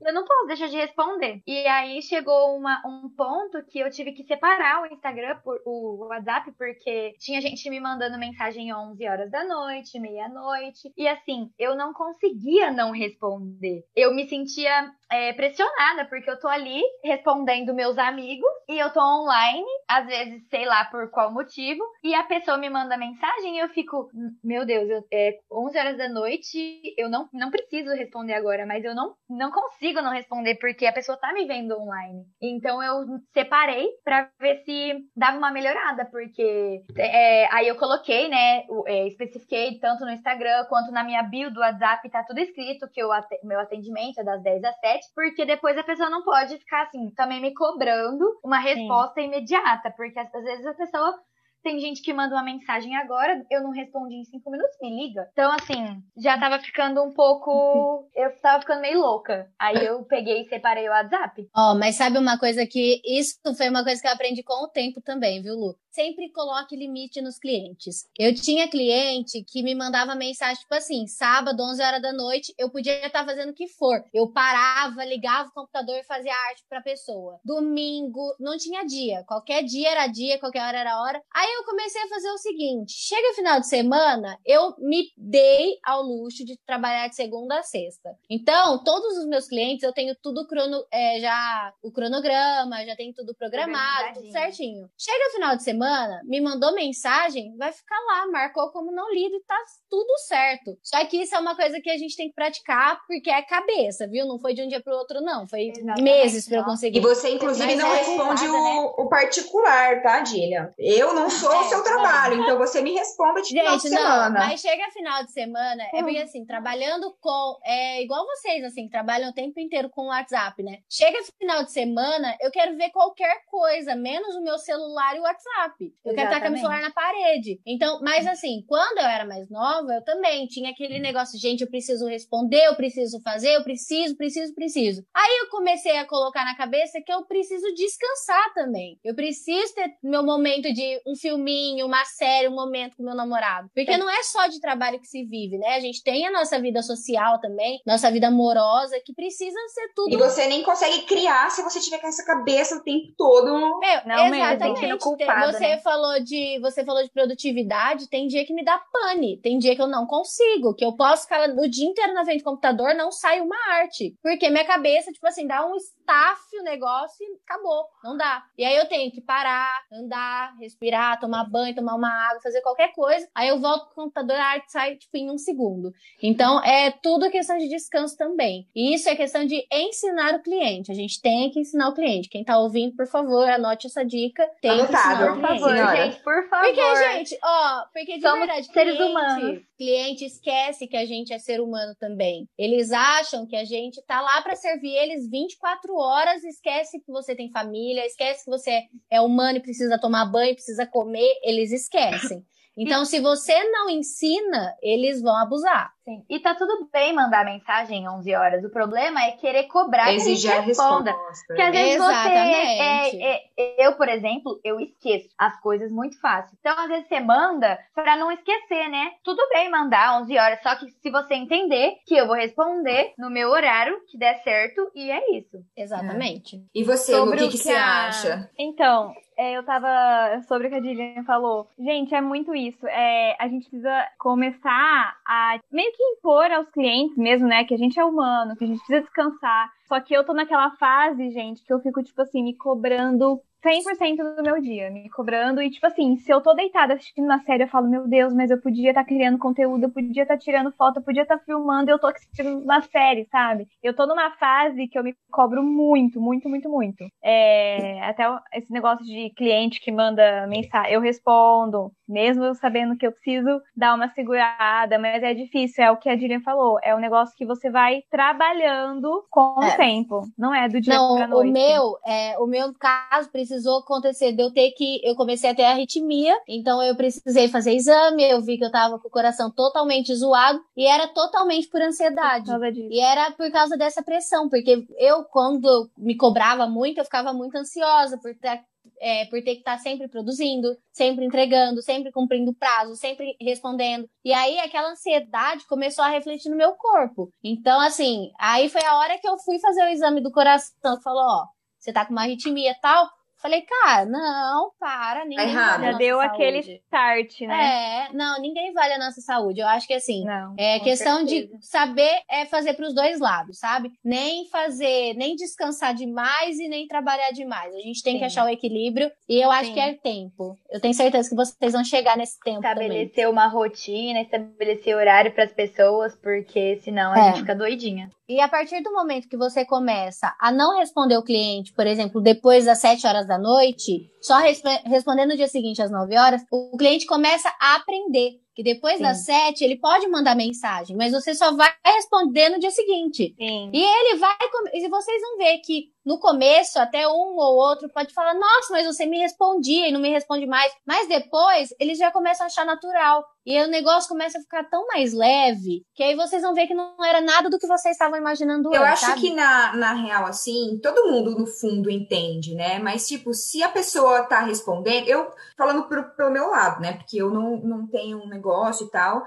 eu 0.00 0.14
não 0.14 0.24
posso 0.24 0.46
deixar 0.46 0.68
de 0.68 0.76
responder. 0.76 1.42
E 1.46 1.66
aí 1.66 2.02
chegou 2.02 2.56
uma, 2.56 2.82
um 2.86 3.08
ponto 3.08 3.62
que 3.64 3.78
eu 3.78 3.90
tive 3.90 4.12
que 4.12 4.24
separar 4.24 4.82
o 4.82 4.86
Instagram, 4.86 5.36
por, 5.44 5.60
o 5.64 6.06
WhatsApp, 6.06 6.52
porque 6.56 7.14
tinha 7.18 7.40
gente 7.40 7.68
me 7.68 7.80
mandando 7.80 8.18
mensagem 8.18 8.72
11 8.72 9.08
horas 9.08 9.30
da 9.30 9.44
noite, 9.44 9.98
meia-noite. 9.98 10.92
E 10.96 11.06
assim, 11.06 11.50
eu 11.58 11.76
não 11.76 11.92
conseguia 11.92 12.70
não 12.70 12.92
responder. 12.92 13.84
Eu 13.94 14.14
me 14.14 14.28
sentia 14.28 14.90
é, 15.10 15.32
pressionada, 15.32 16.04
porque 16.06 16.30
eu 16.30 16.38
tô 16.38 16.46
ali 16.46 16.80
respondendo 17.04 17.74
meus 17.74 17.98
amigos 17.98 18.48
e 18.68 18.78
eu 18.78 18.92
tô 18.92 19.00
online, 19.00 19.66
às 19.88 20.06
vezes, 20.06 20.46
sei 20.48 20.64
lá 20.64 20.84
por 20.84 21.10
qual 21.10 21.32
motivo, 21.32 21.82
e 22.02 22.14
a 22.14 22.22
pessoa 22.22 22.56
me 22.56 22.70
manda 22.70 22.96
mensagem 22.96 23.56
e 23.56 23.58
eu 23.58 23.68
fico, 23.70 24.08
meu 24.42 24.64
Deus, 24.64 24.88
eu, 24.88 25.04
é 25.12 25.38
11 25.50 25.78
horas 25.78 25.98
da 25.98 26.08
noite, 26.08 26.80
eu 26.96 27.10
não, 27.10 27.28
não 27.32 27.50
preciso 27.50 27.90
responder 27.90 28.34
agora, 28.34 28.64
mas 28.64 28.84
eu 28.84 28.94
não, 28.94 29.14
não 29.28 29.50
consigo 29.50 30.00
não 30.00 30.12
responder 30.12 30.54
porque 30.56 30.86
a 30.86 30.92
pessoa 30.92 31.18
tá 31.18 31.32
me 31.32 31.44
vendo 31.46 31.76
online. 31.76 32.24
Então 32.40 32.82
eu 32.82 33.04
separei 33.34 33.88
para 34.04 34.30
ver 34.38 34.62
se 34.64 34.94
dava 35.16 35.38
uma 35.38 35.50
melhorada, 35.50 36.04
porque 36.04 36.82
é, 36.96 37.46
aí 37.52 37.66
eu 37.66 37.76
coloquei, 37.76 38.28
né, 38.28 38.62
é, 38.86 39.08
especifiquei 39.08 39.78
tanto 39.80 40.04
no 40.04 40.12
Instagram 40.12 40.64
quanto 40.68 40.92
na 40.92 41.02
minha 41.02 41.22
bio 41.22 41.50
do 41.52 41.60
WhatsApp, 41.60 42.08
tá 42.10 42.22
tudo 42.22 42.38
escrito 42.38 42.88
que 42.92 43.02
o 43.02 43.10
meu 43.42 43.58
atendimento 43.58 44.20
é 44.20 44.24
das 44.24 44.42
10 44.42 44.62
às 44.64 44.78
7 44.78 44.99
porque 45.14 45.44
depois 45.44 45.76
a 45.76 45.84
pessoa 45.84 46.10
não 46.10 46.22
pode 46.22 46.58
ficar 46.58 46.82
assim, 46.82 47.10
também 47.14 47.40
me 47.40 47.54
cobrando 47.54 48.24
uma 48.44 48.58
resposta 48.58 49.20
Sim. 49.20 49.26
imediata, 49.26 49.90
porque 49.96 50.18
às 50.18 50.44
vezes 50.44 50.66
a 50.66 50.74
pessoa 50.74 51.18
tem 51.62 51.78
gente 51.78 52.02
que 52.02 52.12
manda 52.12 52.34
uma 52.34 52.42
mensagem 52.42 52.96
agora, 52.96 53.44
eu 53.50 53.62
não 53.62 53.70
respondi 53.70 54.14
em 54.14 54.24
cinco 54.24 54.50
minutos, 54.50 54.76
me 54.80 54.90
liga. 54.90 55.28
Então, 55.32 55.52
assim, 55.52 56.02
já 56.16 56.38
tava 56.38 56.58
ficando 56.58 57.02
um 57.02 57.12
pouco. 57.12 58.08
Eu 58.14 58.30
tava 58.40 58.60
ficando 58.60 58.80
meio 58.80 59.00
louca. 59.00 59.50
Aí 59.58 59.86
eu 59.86 60.04
peguei 60.04 60.42
e 60.42 60.48
separei 60.48 60.88
o 60.88 60.90
WhatsApp. 60.90 61.48
Ó, 61.54 61.72
oh, 61.72 61.74
mas 61.78 61.96
sabe 61.96 62.18
uma 62.18 62.38
coisa 62.38 62.66
que. 62.66 63.00
Isso 63.04 63.38
foi 63.56 63.68
uma 63.68 63.84
coisa 63.84 64.00
que 64.00 64.06
eu 64.06 64.12
aprendi 64.12 64.42
com 64.42 64.64
o 64.64 64.68
tempo 64.68 65.00
também, 65.00 65.42
viu, 65.42 65.54
Lu? 65.54 65.74
Sempre 65.90 66.30
coloque 66.32 66.76
limite 66.76 67.20
nos 67.20 67.38
clientes. 67.38 68.08
Eu 68.18 68.34
tinha 68.34 68.68
cliente 68.68 69.44
que 69.44 69.62
me 69.62 69.74
mandava 69.74 70.14
mensagem, 70.14 70.60
tipo 70.60 70.74
assim, 70.74 71.06
sábado, 71.06 71.62
11 71.62 71.82
horas 71.82 72.02
da 72.02 72.12
noite, 72.12 72.54
eu 72.58 72.70
podia 72.70 73.06
estar 73.06 73.24
fazendo 73.24 73.50
o 73.50 73.54
que 73.54 73.68
for. 73.68 74.02
Eu 74.12 74.32
parava, 74.32 75.04
ligava 75.04 75.48
o 75.48 75.52
computador 75.52 75.96
e 75.96 76.04
fazia 76.04 76.34
arte 76.48 76.64
pra 76.68 76.80
pessoa. 76.80 77.38
Domingo, 77.44 78.34
não 78.38 78.56
tinha 78.56 78.84
dia. 78.84 79.24
Qualquer 79.26 79.62
dia 79.64 79.90
era 79.90 80.06
dia, 80.06 80.38
qualquer 80.38 80.62
hora 80.62 80.78
era 80.78 81.02
hora. 81.02 81.22
Aí 81.34 81.52
eu 81.54 81.64
comecei 81.64 82.02
a 82.02 82.08
fazer 82.08 82.30
o 82.30 82.38
seguinte: 82.38 82.92
chega 82.92 83.34
final 83.34 83.60
de 83.60 83.68
semana, 83.68 84.38
eu 84.44 84.74
me 84.78 85.04
dei 85.16 85.78
ao 85.84 86.02
luxo 86.02 86.44
de 86.44 86.56
trabalhar 86.66 87.08
de 87.08 87.16
segunda 87.16 87.58
a 87.58 87.62
sexta. 87.62 88.10
Então, 88.28 88.82
todos 88.84 89.18
os 89.18 89.26
meus 89.26 89.46
clientes, 89.46 89.82
eu 89.82 89.92
tenho 89.92 90.14
tudo 90.22 90.46
crono, 90.46 90.84
é, 90.92 91.20
já 91.20 91.72
o 91.82 91.90
cronograma, 91.90 92.84
já 92.84 92.96
tenho 92.96 93.12
tudo 93.14 93.34
programado, 93.34 94.14
tudo 94.14 94.30
certinho. 94.30 94.88
Chega 94.98 95.32
final 95.32 95.56
de 95.56 95.62
semana, 95.62 95.79
semana, 95.80 96.20
me 96.24 96.40
mandou 96.40 96.74
mensagem, 96.74 97.56
vai 97.56 97.72
ficar 97.72 97.98
lá, 98.06 98.26
marcou 98.26 98.70
como 98.70 98.92
não 98.92 99.10
lido 99.12 99.34
e 99.36 99.40
tá 99.44 99.56
tudo 99.88 100.18
certo. 100.26 100.76
Só 100.82 101.02
que 101.06 101.22
isso 101.22 101.34
é 101.34 101.38
uma 101.38 101.56
coisa 101.56 101.80
que 101.80 101.90
a 101.90 101.96
gente 101.96 102.16
tem 102.16 102.28
que 102.28 102.34
praticar 102.34 103.00
porque 103.06 103.30
é 103.30 103.40
cabeça, 103.42 104.06
viu? 104.06 104.26
Não 104.26 104.38
foi 104.38 104.52
de 104.52 104.62
um 104.62 104.68
dia 104.68 104.82
pro 104.82 104.94
outro, 104.94 105.20
não. 105.22 105.48
Foi 105.48 105.68
Exatamente. 105.70 106.02
meses 106.02 106.46
para 106.46 106.58
eu 106.58 106.64
conseguir. 106.64 106.98
E 106.98 107.00
você, 107.00 107.30
inclusive, 107.30 107.66
Mas 107.66 107.78
não 107.78 107.92
é 107.92 107.96
responde 107.98 108.48
o, 108.48 108.52
né? 108.52 108.92
o, 108.98 109.08
particular, 109.08 110.02
tá, 110.02 110.20
Dília? 110.20 110.72
Eu 110.78 111.14
não 111.14 111.30
sou 111.30 111.50
o 111.60 111.64
seu 111.64 111.82
trabalho, 111.82 112.42
então 112.42 112.58
você 112.58 112.82
me 112.82 112.92
responda 112.92 113.40
de 113.40 113.48
Gente, 113.48 113.60
final 113.60 113.78
de 113.78 113.90
não, 113.90 114.00
semana. 114.00 114.30
mas 114.30 114.60
chega 114.60 114.90
final 114.90 115.24
de 115.24 115.32
semana, 115.32 115.82
é 115.94 116.02
porque 116.02 116.20
Hum. 116.20 116.22
assim, 116.24 116.44
trabalhando 116.44 117.14
com. 117.20 117.58
É 117.64 118.02
igual 118.02 118.26
vocês, 118.26 118.62
assim, 118.64 118.84
que 118.84 118.90
trabalham 118.90 119.30
o 119.30 119.34
tempo 119.34 119.58
inteiro 119.60 119.88
com 119.88 120.02
o 120.02 120.08
WhatsApp, 120.08 120.62
né? 120.62 120.78
Chega 120.88 121.18
final 121.38 121.64
de 121.64 121.72
semana, 121.72 122.36
eu 122.40 122.50
quero 122.50 122.76
ver 122.76 122.90
qualquer 122.90 123.44
coisa, 123.46 123.94
menos 123.94 124.34
o 124.36 124.42
meu 124.42 124.58
celular 124.58 125.16
e 125.16 125.20
o 125.20 125.22
WhatsApp. 125.22 125.69
Eu 126.04 126.14
quero 126.14 126.28
estar 126.28 126.40
com 126.40 126.48
o 126.48 126.50
meu 126.50 126.58
Exatamente. 126.58 126.60
celular 126.60 126.80
na 126.82 126.90
parede. 126.90 127.60
Então, 127.66 128.00
mas 128.02 128.26
assim, 128.26 128.64
quando 128.66 128.98
eu 128.98 129.04
era 129.04 129.24
mais 129.24 129.48
nova, 129.50 129.92
eu 129.94 130.04
também 130.04 130.46
tinha 130.46 130.70
aquele 130.70 130.98
negócio, 130.98 131.38
gente, 131.38 131.62
eu 131.62 131.70
preciso 131.70 132.06
responder, 132.06 132.66
eu 132.66 132.76
preciso 132.76 133.20
fazer, 133.22 133.56
eu 133.56 133.62
preciso, 133.62 134.16
preciso, 134.16 134.54
preciso. 134.54 135.04
Aí 135.14 135.38
eu 135.40 135.48
comecei 135.50 135.96
a 135.96 136.06
colocar 136.06 136.44
na 136.44 136.56
cabeça 136.56 137.00
que 137.04 137.12
eu 137.12 137.24
preciso 137.24 137.72
descansar 137.74 138.54
também. 138.54 138.98
Eu 139.04 139.14
preciso 139.14 139.74
ter 139.74 139.94
meu 140.02 140.22
momento 140.22 140.72
de 140.72 141.00
um 141.06 141.14
filminho, 141.14 141.86
uma 141.86 142.04
série, 142.04 142.48
um 142.48 142.54
momento 142.54 142.96
com 142.96 143.02
meu 143.02 143.14
namorado. 143.14 143.70
Porque 143.74 143.96
não 143.96 144.08
é 144.08 144.22
só 144.22 144.46
de 144.46 144.60
trabalho 144.60 145.00
que 145.00 145.06
se 145.06 145.24
vive, 145.24 145.58
né? 145.58 145.74
A 145.76 145.80
gente 145.80 146.02
tem 146.02 146.26
a 146.26 146.30
nossa 146.30 146.60
vida 146.60 146.82
social 146.82 147.40
também, 147.40 147.80
nossa 147.86 148.10
vida 148.10 148.28
amorosa, 148.28 149.00
que 149.04 149.12
precisa 149.12 149.58
ser 149.68 149.92
tudo 149.94 150.14
E 150.14 150.16
você 150.16 150.46
nem 150.46 150.62
consegue 150.62 151.02
criar 151.02 151.50
se 151.50 151.62
você 151.62 151.80
tiver 151.80 151.98
com 151.98 152.06
essa 152.06 152.24
cabeça 152.24 152.76
o 152.76 152.82
tempo 152.82 153.12
todo. 153.16 153.52
Meu, 153.80 154.00
Não 154.06 154.30
mesmo, 154.30 154.34
exatamente. 154.36 154.80
sentindo 154.80 154.98
culpada, 154.98 155.52
você 155.52 155.59
né? 155.68 155.78
falou 155.78 156.20
de 156.22 156.58
você 156.60 156.84
falou 156.84 157.02
de 157.02 157.10
produtividade, 157.10 158.08
tem 158.08 158.26
dia 158.26 158.44
que 158.44 158.54
me 158.54 158.64
dá 158.64 158.78
pane, 158.92 159.38
tem 159.38 159.58
dia 159.58 159.74
que 159.74 159.82
eu 159.82 159.86
não 159.86 160.06
consigo, 160.06 160.74
que 160.74 160.84
eu 160.84 160.92
posso 160.92 161.24
ficar 161.24 161.48
o 161.48 161.68
dia 161.68 161.88
inteiro 161.88 162.14
na 162.14 162.24
frente 162.24 162.40
do 162.40 162.44
computador, 162.44 162.94
não 162.94 163.10
sai 163.10 163.40
uma 163.40 163.56
arte, 163.72 164.16
porque 164.22 164.50
minha 164.50 164.64
cabeça, 164.64 165.12
tipo 165.12 165.26
assim, 165.26 165.46
dá 165.46 165.66
um 165.66 165.76
staff 165.76 166.40
o 166.58 166.62
negócio 166.62 167.24
e 167.24 167.38
acabou, 167.44 167.84
não 168.02 168.16
dá. 168.16 168.42
E 168.58 168.64
aí 168.64 168.76
eu 168.76 168.88
tenho 168.88 169.10
que 169.10 169.20
parar, 169.20 169.70
andar, 169.92 170.56
respirar, 170.58 171.20
tomar 171.20 171.44
banho, 171.44 171.74
tomar 171.74 171.94
uma 171.94 172.10
água, 172.28 172.40
fazer 172.42 172.60
qualquer 172.60 172.92
coisa. 172.92 173.28
Aí 173.34 173.48
eu 173.48 173.58
volto 173.58 173.86
pro 173.86 174.04
computador, 174.04 174.36
a 174.36 174.44
arte 174.44 174.70
sai 174.70 174.96
tipo 174.96 175.16
em 175.16 175.30
um 175.30 175.38
segundo. 175.38 175.92
Então 176.22 176.62
é 176.64 176.90
tudo 176.90 177.30
questão 177.30 177.56
de 177.58 177.68
descanso 177.68 178.16
também. 178.16 178.68
E 178.74 178.94
isso 178.94 179.08
é 179.08 179.16
questão 179.16 179.44
de 179.44 179.64
ensinar 179.72 180.34
o 180.34 180.42
cliente. 180.42 180.90
A 180.90 180.94
gente 180.94 181.20
tem 181.20 181.50
que 181.50 181.60
ensinar 181.60 181.88
o 181.88 181.94
cliente. 181.94 182.28
Quem 182.28 182.44
tá 182.44 182.58
ouvindo, 182.58 182.94
por 182.96 183.06
favor, 183.06 183.48
anote 183.48 183.86
essa 183.86 184.04
dica. 184.04 184.46
Tem 184.60 184.86
que 184.86 184.94
Anotado. 184.94 185.40
Favor, 185.58 185.70
Senhora. 185.70 185.96
gente, 186.04 186.22
por 186.22 186.48
favor. 186.48 186.66
Porque, 186.66 186.96
gente, 186.96 187.38
ó, 187.42 187.84
porque 187.92 188.14
de 188.16 188.20
Somos 188.20 188.38
verdade, 188.38 188.66
seres 188.72 188.96
cliente, 188.96 189.10
humanos. 189.10 189.62
cliente 189.76 190.24
esquece 190.24 190.86
que 190.86 190.96
a 190.96 191.04
gente 191.04 191.32
é 191.32 191.38
ser 191.38 191.60
humano 191.60 191.94
também. 191.98 192.48
Eles 192.58 192.92
acham 192.92 193.46
que 193.46 193.56
a 193.56 193.64
gente 193.64 194.00
tá 194.06 194.20
lá 194.20 194.40
pra 194.42 194.56
servir 194.56 194.94
eles 194.94 195.28
24 195.28 195.94
horas, 195.96 196.44
esquece 196.44 197.00
que 197.00 197.10
você 197.10 197.34
tem 197.34 197.50
família, 197.50 198.06
esquece 198.06 198.44
que 198.44 198.50
você 198.50 198.82
é 199.10 199.20
humano 199.20 199.58
e 199.58 199.62
precisa 199.62 199.98
tomar 199.98 200.24
banho, 200.26 200.54
precisa 200.54 200.86
comer, 200.86 201.32
eles 201.42 201.72
esquecem. 201.72 202.44
Então, 202.76 203.04
se 203.04 203.20
você 203.20 203.62
não 203.70 203.90
ensina, 203.90 204.74
eles 204.80 205.20
vão 205.20 205.36
abusar. 205.36 205.92
Sim. 206.10 206.24
E 206.28 206.40
tá 206.40 206.56
tudo 206.56 206.88
bem 206.92 207.12
mandar 207.14 207.44
mensagem 207.44 208.08
11 208.08 208.34
horas. 208.34 208.64
O 208.64 208.70
problema 208.70 209.22
é 209.24 209.32
querer 209.32 209.64
cobrar 209.68 210.06
que 210.06 210.10
a 210.10 210.18
gente 210.18 210.22
Exigir 210.32 210.52
a 210.52 210.60
responda. 210.60 211.12
resposta. 211.12 211.44
Porque 211.46 211.62
às 211.62 211.70
vezes 211.70 211.94
Exatamente. 211.94 213.10
você. 213.10 213.22
É, 213.22 213.42
é, 213.56 213.86
eu, 213.86 213.92
por 213.94 214.08
exemplo, 214.08 214.60
eu 214.64 214.80
esqueço 214.80 215.28
as 215.38 215.60
coisas 215.60 215.90
muito 215.92 216.18
fácil. 216.20 216.56
Então, 216.58 216.76
às 216.76 216.88
vezes, 216.88 217.06
você 217.06 217.20
manda 217.20 217.78
pra 217.94 218.16
não 218.16 218.32
esquecer, 218.32 218.88
né? 218.88 219.12
Tudo 219.22 219.40
bem 219.50 219.70
mandar 219.70 220.20
11 220.20 220.36
horas, 220.36 220.60
só 220.62 220.74
que 220.74 220.90
se 220.90 221.10
você 221.10 221.34
entender 221.34 221.94
que 222.06 222.16
eu 222.16 222.26
vou 222.26 222.34
responder 222.34 223.12
no 223.16 223.30
meu 223.30 223.50
horário, 223.50 224.00
que 224.10 224.18
der 224.18 224.42
certo, 224.42 224.90
e 224.94 225.10
é 225.12 225.36
isso. 225.38 225.58
Exatamente. 225.76 226.60
E 226.74 226.82
você, 226.82 227.12
Lu, 227.12 227.18
o 227.18 227.24
Sobre 227.26 227.38
que, 227.38 227.44
o 227.44 227.50
que 227.50 227.56
que 227.58 227.62
você 227.62 227.72
a- 227.74 228.06
acha? 228.08 228.50
Então, 228.58 229.12
é, 229.36 229.52
eu 229.56 229.62
tava 229.64 230.40
sobre 230.48 230.66
o 230.66 230.70
que 230.70 230.76
a 230.76 230.80
Dillian 230.80 231.24
falou. 231.24 231.68
Gente, 231.78 232.14
é 232.14 232.20
muito 232.20 232.54
isso. 232.54 232.86
É, 232.86 233.36
a 233.38 233.48
gente 233.48 233.68
precisa 233.68 234.06
começar 234.18 235.16
a 235.26 235.58
meio 235.70 235.92
que 235.92 235.99
impor 236.00 236.50
aos 236.50 236.68
clientes 236.70 237.16
mesmo, 237.16 237.46
né? 237.46 237.64
Que 237.64 237.74
a 237.74 237.78
gente 237.78 237.98
é 237.98 238.04
humano, 238.04 238.56
que 238.56 238.64
a 238.64 238.66
gente 238.66 238.78
precisa 238.78 239.00
descansar. 239.00 239.70
Só 239.86 240.00
que 240.00 240.14
eu 240.14 240.24
tô 240.24 240.32
naquela 240.32 240.70
fase, 240.76 241.30
gente, 241.30 241.64
que 241.64 241.72
eu 241.72 241.80
fico, 241.80 242.02
tipo 242.02 242.20
assim, 242.22 242.42
me 242.42 242.56
cobrando 242.56 243.40
100% 243.62 244.22
do 244.36 244.42
meu 244.42 244.60
dia, 244.60 244.90
me 244.90 245.08
cobrando. 245.10 245.60
E, 245.62 245.70
tipo 245.70 245.86
assim, 245.86 246.16
se 246.16 246.32
eu 246.32 246.40
tô 246.40 246.54
deitada 246.54 246.94
assistindo 246.94 247.24
uma 247.26 247.40
série, 247.44 247.64
eu 247.64 247.68
falo, 247.68 247.88
meu 247.88 248.06
Deus, 248.08 248.32
mas 248.34 248.50
eu 248.50 248.60
podia 248.60 248.90
estar 248.90 249.04
criando 249.04 249.38
conteúdo, 249.38 249.84
eu 249.84 249.90
podia 249.90 250.22
estar 250.22 250.38
tirando 250.38 250.72
foto, 250.72 250.98
eu 250.98 251.02
podia 251.02 251.22
estar 251.22 251.38
filmando, 251.40 251.90
e 251.90 251.92
eu 251.92 251.98
tô 251.98 252.06
assistindo 252.06 252.58
uma 252.60 252.80
série, 252.82 253.26
sabe? 253.30 253.66
Eu 253.82 253.94
tô 253.94 254.06
numa 254.06 254.30
fase 254.32 254.88
que 254.88 254.98
eu 254.98 255.04
me 255.04 255.14
cobro 255.30 255.62
muito, 255.62 256.20
muito, 256.20 256.48
muito, 256.48 256.68
muito. 256.68 257.04
É, 257.22 258.00
até 258.02 258.28
o- 258.30 258.40
esse 258.54 258.72
negócio 258.72 259.04
de 259.04 259.30
cliente 259.36 259.80
que 259.80 259.92
manda 259.92 260.46
mensagem, 260.46 260.92
eu 260.92 261.00
respondo, 261.00 261.92
mesmo 262.08 262.44
eu 262.44 262.54
sabendo 262.54 262.96
que 262.96 263.06
eu 263.06 263.12
preciso 263.12 263.60
dar 263.76 263.94
uma 263.94 264.08
segurada, 264.08 264.98
mas 264.98 265.22
é 265.22 265.34
difícil, 265.34 265.84
é 265.84 265.90
o 265.90 265.96
que 265.96 266.08
a 266.08 266.16
Dillian 266.16 266.40
falou, 266.40 266.78
é 266.82 266.94
um 266.94 266.98
negócio 267.00 267.34
que 267.36 267.46
você 267.46 267.70
vai 267.70 268.02
trabalhando 268.10 269.24
com 269.30 269.54
É. 269.60 269.74
o 269.74 269.76
tempo, 269.76 270.22
não 270.38 270.54
é 270.54 270.68
do 270.68 270.80
dia 270.80 270.94
Não, 270.94 271.14
pra 271.16 271.26
o 271.26 271.28
noite. 271.28 271.52
meu, 271.52 271.98
é, 272.06 272.38
o 272.38 272.46
meu 272.46 272.72
caso 272.74 273.30
precisou 273.50 273.80
acontecer 273.80 274.32
de 274.32 274.42
eu 274.42 274.52
ter 274.52 274.70
que. 274.72 275.00
Eu 275.02 275.16
comecei 275.16 275.50
a 275.50 275.54
ter 275.54 275.64
arritmia, 275.64 276.36
então 276.48 276.80
eu 276.82 276.94
precisei 276.94 277.48
fazer 277.48 277.74
exame. 277.74 278.22
Eu 278.22 278.40
vi 278.40 278.56
que 278.56 278.64
eu 278.64 278.70
tava 278.70 278.98
com 278.98 279.08
o 279.08 279.10
coração 279.10 279.50
totalmente 279.50 280.14
zoado 280.14 280.60
e 280.76 280.86
era 280.86 281.08
totalmente 281.08 281.68
por 281.68 281.82
ansiedade. 281.82 282.48
E 282.90 283.00
era 283.00 283.32
por 283.32 283.50
causa 283.50 283.76
dessa 283.76 284.02
pressão, 284.02 284.48
porque 284.48 284.86
eu, 284.98 285.24
quando 285.24 285.68
eu 285.68 285.90
me 285.98 286.16
cobrava 286.16 286.66
muito, 286.68 286.98
eu 286.98 287.04
ficava 287.04 287.32
muito 287.32 287.56
ansiosa 287.56 288.18
por 288.18 288.32
ter, 288.36 288.60
é, 289.00 289.24
por 289.26 289.42
ter 289.42 289.54
que 289.54 289.60
estar 289.60 289.78
sempre 289.78 290.06
produzindo, 290.08 290.76
sempre 290.92 291.24
entregando, 291.24 291.82
sempre 291.82 292.12
cumprindo 292.12 292.54
prazo, 292.54 292.94
sempre 292.94 293.36
respondendo. 293.40 294.08
E 294.24 294.32
aí 294.32 294.58
aquela 294.60 294.92
ansiedade 294.92 295.66
começou 295.66 296.04
a 296.04 296.08
refletir 296.08 296.50
no 296.50 296.56
meu 296.56 296.74
corpo. 296.74 297.32
Então, 297.42 297.80
assim, 297.80 298.30
aí 298.38 298.68
foi 298.68 298.84
a 298.84 298.96
hora 298.96 299.18
que 299.18 299.28
eu 299.28 299.36
fui 299.38 299.58
fazer 299.58 299.82
o 299.82 299.88
exame 299.88 300.22
do 300.22 300.30
coração, 300.30 301.00
falou, 301.02 301.24
ó, 301.24 301.46
você 301.80 301.92
tá 301.92 302.04
com 302.04 302.12
uma 302.12 302.22
arritmia 302.22 302.72
e 302.72 302.80
tal. 302.80 303.08
Falei, 303.40 303.62
cara, 303.62 304.04
não, 304.04 304.70
para, 304.78 305.24
ninguém 305.24 305.48
errado. 305.48 305.70
vale 305.80 305.86
a 305.86 305.92
Já 305.92 305.98
deu 305.98 306.16
saúde. 306.18 306.34
aquele 306.34 306.58
start, 306.84 307.40
né? 307.42 308.06
É, 308.08 308.12
não, 308.12 308.38
ninguém 308.40 308.72
vale 308.72 308.92
a 308.94 308.98
nossa 308.98 309.20
saúde. 309.22 309.60
Eu 309.60 309.66
acho 309.66 309.86
que 309.86 309.94
assim, 309.94 310.24
Não. 310.24 310.54
é 310.58 310.78
questão 310.80 311.26
certeza. 311.26 311.56
de 311.58 311.66
saber 311.66 312.20
é 312.30 312.44
fazer 312.46 312.74
para 312.74 312.86
os 312.86 312.94
dois 312.94 313.18
lados, 313.18 313.58
sabe? 313.58 313.90
Nem 314.04 314.44
fazer, 314.46 315.14
nem 315.14 315.34
descansar 315.36 315.94
demais 315.94 316.58
e 316.58 316.68
nem 316.68 316.86
trabalhar 316.86 317.30
demais. 317.30 317.74
A 317.74 317.78
gente 317.80 318.02
tem 318.02 318.14
que 318.14 318.20
Sim. 318.20 318.24
achar 318.26 318.44
o 318.44 318.48
equilíbrio 318.50 319.10
e 319.28 319.40
eu 319.42 319.50
acho 319.50 319.68
Sim. 319.68 319.74
que 319.74 319.80
é 319.80 319.94
tempo. 319.94 320.58
Eu 320.70 320.80
tenho 320.80 320.92
certeza 320.94 321.30
que 321.30 321.34
vocês 321.36 321.72
vão 321.72 321.84
chegar 321.84 322.16
nesse 322.18 322.38
tempo 322.40 322.60
também. 322.60 322.86
Estabelecer 322.88 323.28
uma 323.30 323.46
rotina, 323.46 324.20
estabelecer 324.20 324.94
horário 324.94 325.32
pras 325.32 325.52
pessoas, 325.52 326.14
porque 326.16 326.76
senão 326.82 327.12
a 327.12 327.18
É. 327.18 327.22
gente 327.24 327.40
fica 327.40 327.54
doidinha. 327.54 328.10
E 328.30 328.38
a 328.40 328.46
partir 328.46 328.80
do 328.80 328.92
momento 328.92 329.28
que 329.28 329.36
você 329.36 329.64
começa 329.64 330.32
a 330.38 330.52
não 330.52 330.78
responder 330.78 331.18
o 331.18 331.22
cliente, 331.24 331.72
por 331.72 331.84
exemplo, 331.84 332.20
depois 332.20 332.64
das 332.64 332.78
7 332.78 333.04
horas 333.04 333.26
da 333.26 333.36
noite, 333.36 334.08
só 334.20 334.38
resp- 334.38 334.64
responder 334.86 335.26
no 335.26 335.36
dia 335.36 335.48
seguinte 335.48 335.82
às 335.82 335.90
9 335.90 336.16
horas, 336.16 336.42
o 336.50 336.76
cliente 336.76 337.06
começa 337.06 337.48
a 337.60 337.76
aprender 337.76 338.32
que 338.54 338.62
depois 338.62 338.96
Sim. 338.96 339.02
das 339.04 339.24
7 339.24 339.62
ele 339.64 339.78
pode 339.78 340.06
mandar 340.08 340.34
mensagem, 340.36 340.96
mas 340.96 341.12
você 341.12 341.34
só 341.34 341.54
vai 341.54 341.72
responder 341.86 342.50
no 342.50 342.58
dia 342.58 342.70
seguinte. 342.70 343.34
Sim. 343.38 343.70
E 343.72 343.82
ele 343.82 344.18
vai. 344.18 344.34
E 344.74 344.88
vocês 344.88 345.22
vão 345.22 345.38
ver 345.38 345.58
que 345.58 345.84
no 346.04 346.18
começo, 346.18 346.78
até 346.78 347.06
um 347.06 347.36
ou 347.36 347.56
outro 347.56 347.88
pode 347.88 348.12
falar: 348.12 348.34
Nossa, 348.34 348.72
mas 348.72 348.84
você 348.86 349.06
me 349.06 349.18
respondia 349.18 349.88
e 349.88 349.92
não 349.92 350.00
me 350.00 350.10
responde 350.10 350.46
mais. 350.46 350.72
Mas 350.86 351.08
depois, 351.08 351.70
eles 351.78 351.96
já 351.96 352.10
começam 352.10 352.44
a 352.44 352.48
achar 352.48 352.66
natural. 352.66 353.24
E 353.46 353.56
aí 353.56 353.64
o 353.66 353.70
negócio 353.70 354.08
começa 354.08 354.36
a 354.38 354.40
ficar 354.42 354.64
tão 354.64 354.86
mais 354.88 355.14
leve 355.14 355.82
que 355.94 356.02
aí 356.02 356.14
vocês 356.14 356.42
vão 356.42 356.52
ver 356.54 356.66
que 356.66 356.74
não 356.74 356.94
era 357.02 357.20
nada 357.22 357.48
do 357.48 357.58
que 357.58 357.66
vocês 357.66 357.94
estavam 357.94 358.18
imaginando 358.18 358.68
Eu 358.74 358.82
antes, 358.82 358.92
acho 358.94 359.06
sabe? 359.06 359.20
que 359.22 359.32
na, 359.32 359.74
na 359.76 359.92
real, 359.94 360.26
assim, 360.26 360.78
todo 360.82 361.10
mundo 361.10 361.38
no 361.38 361.46
fundo 361.46 361.90
entende, 361.90 362.54
né? 362.54 362.78
Mas, 362.78 363.08
tipo, 363.08 363.32
se 363.32 363.62
a 363.62 363.68
pessoa 363.70 364.09
tá 364.24 364.40
respondendo, 364.40 365.08
eu 365.08 365.30
falando 365.56 365.84
pro, 365.84 366.04
pelo 366.10 366.30
meu 366.30 366.48
lado, 366.48 366.80
né? 366.80 366.94
Porque 366.94 367.16
eu 367.16 367.30
não, 367.30 367.56
não 367.58 367.86
tenho 367.86 368.18
um 368.18 368.28
negócio 368.28 368.86
e 368.86 368.90
tal. 368.90 369.24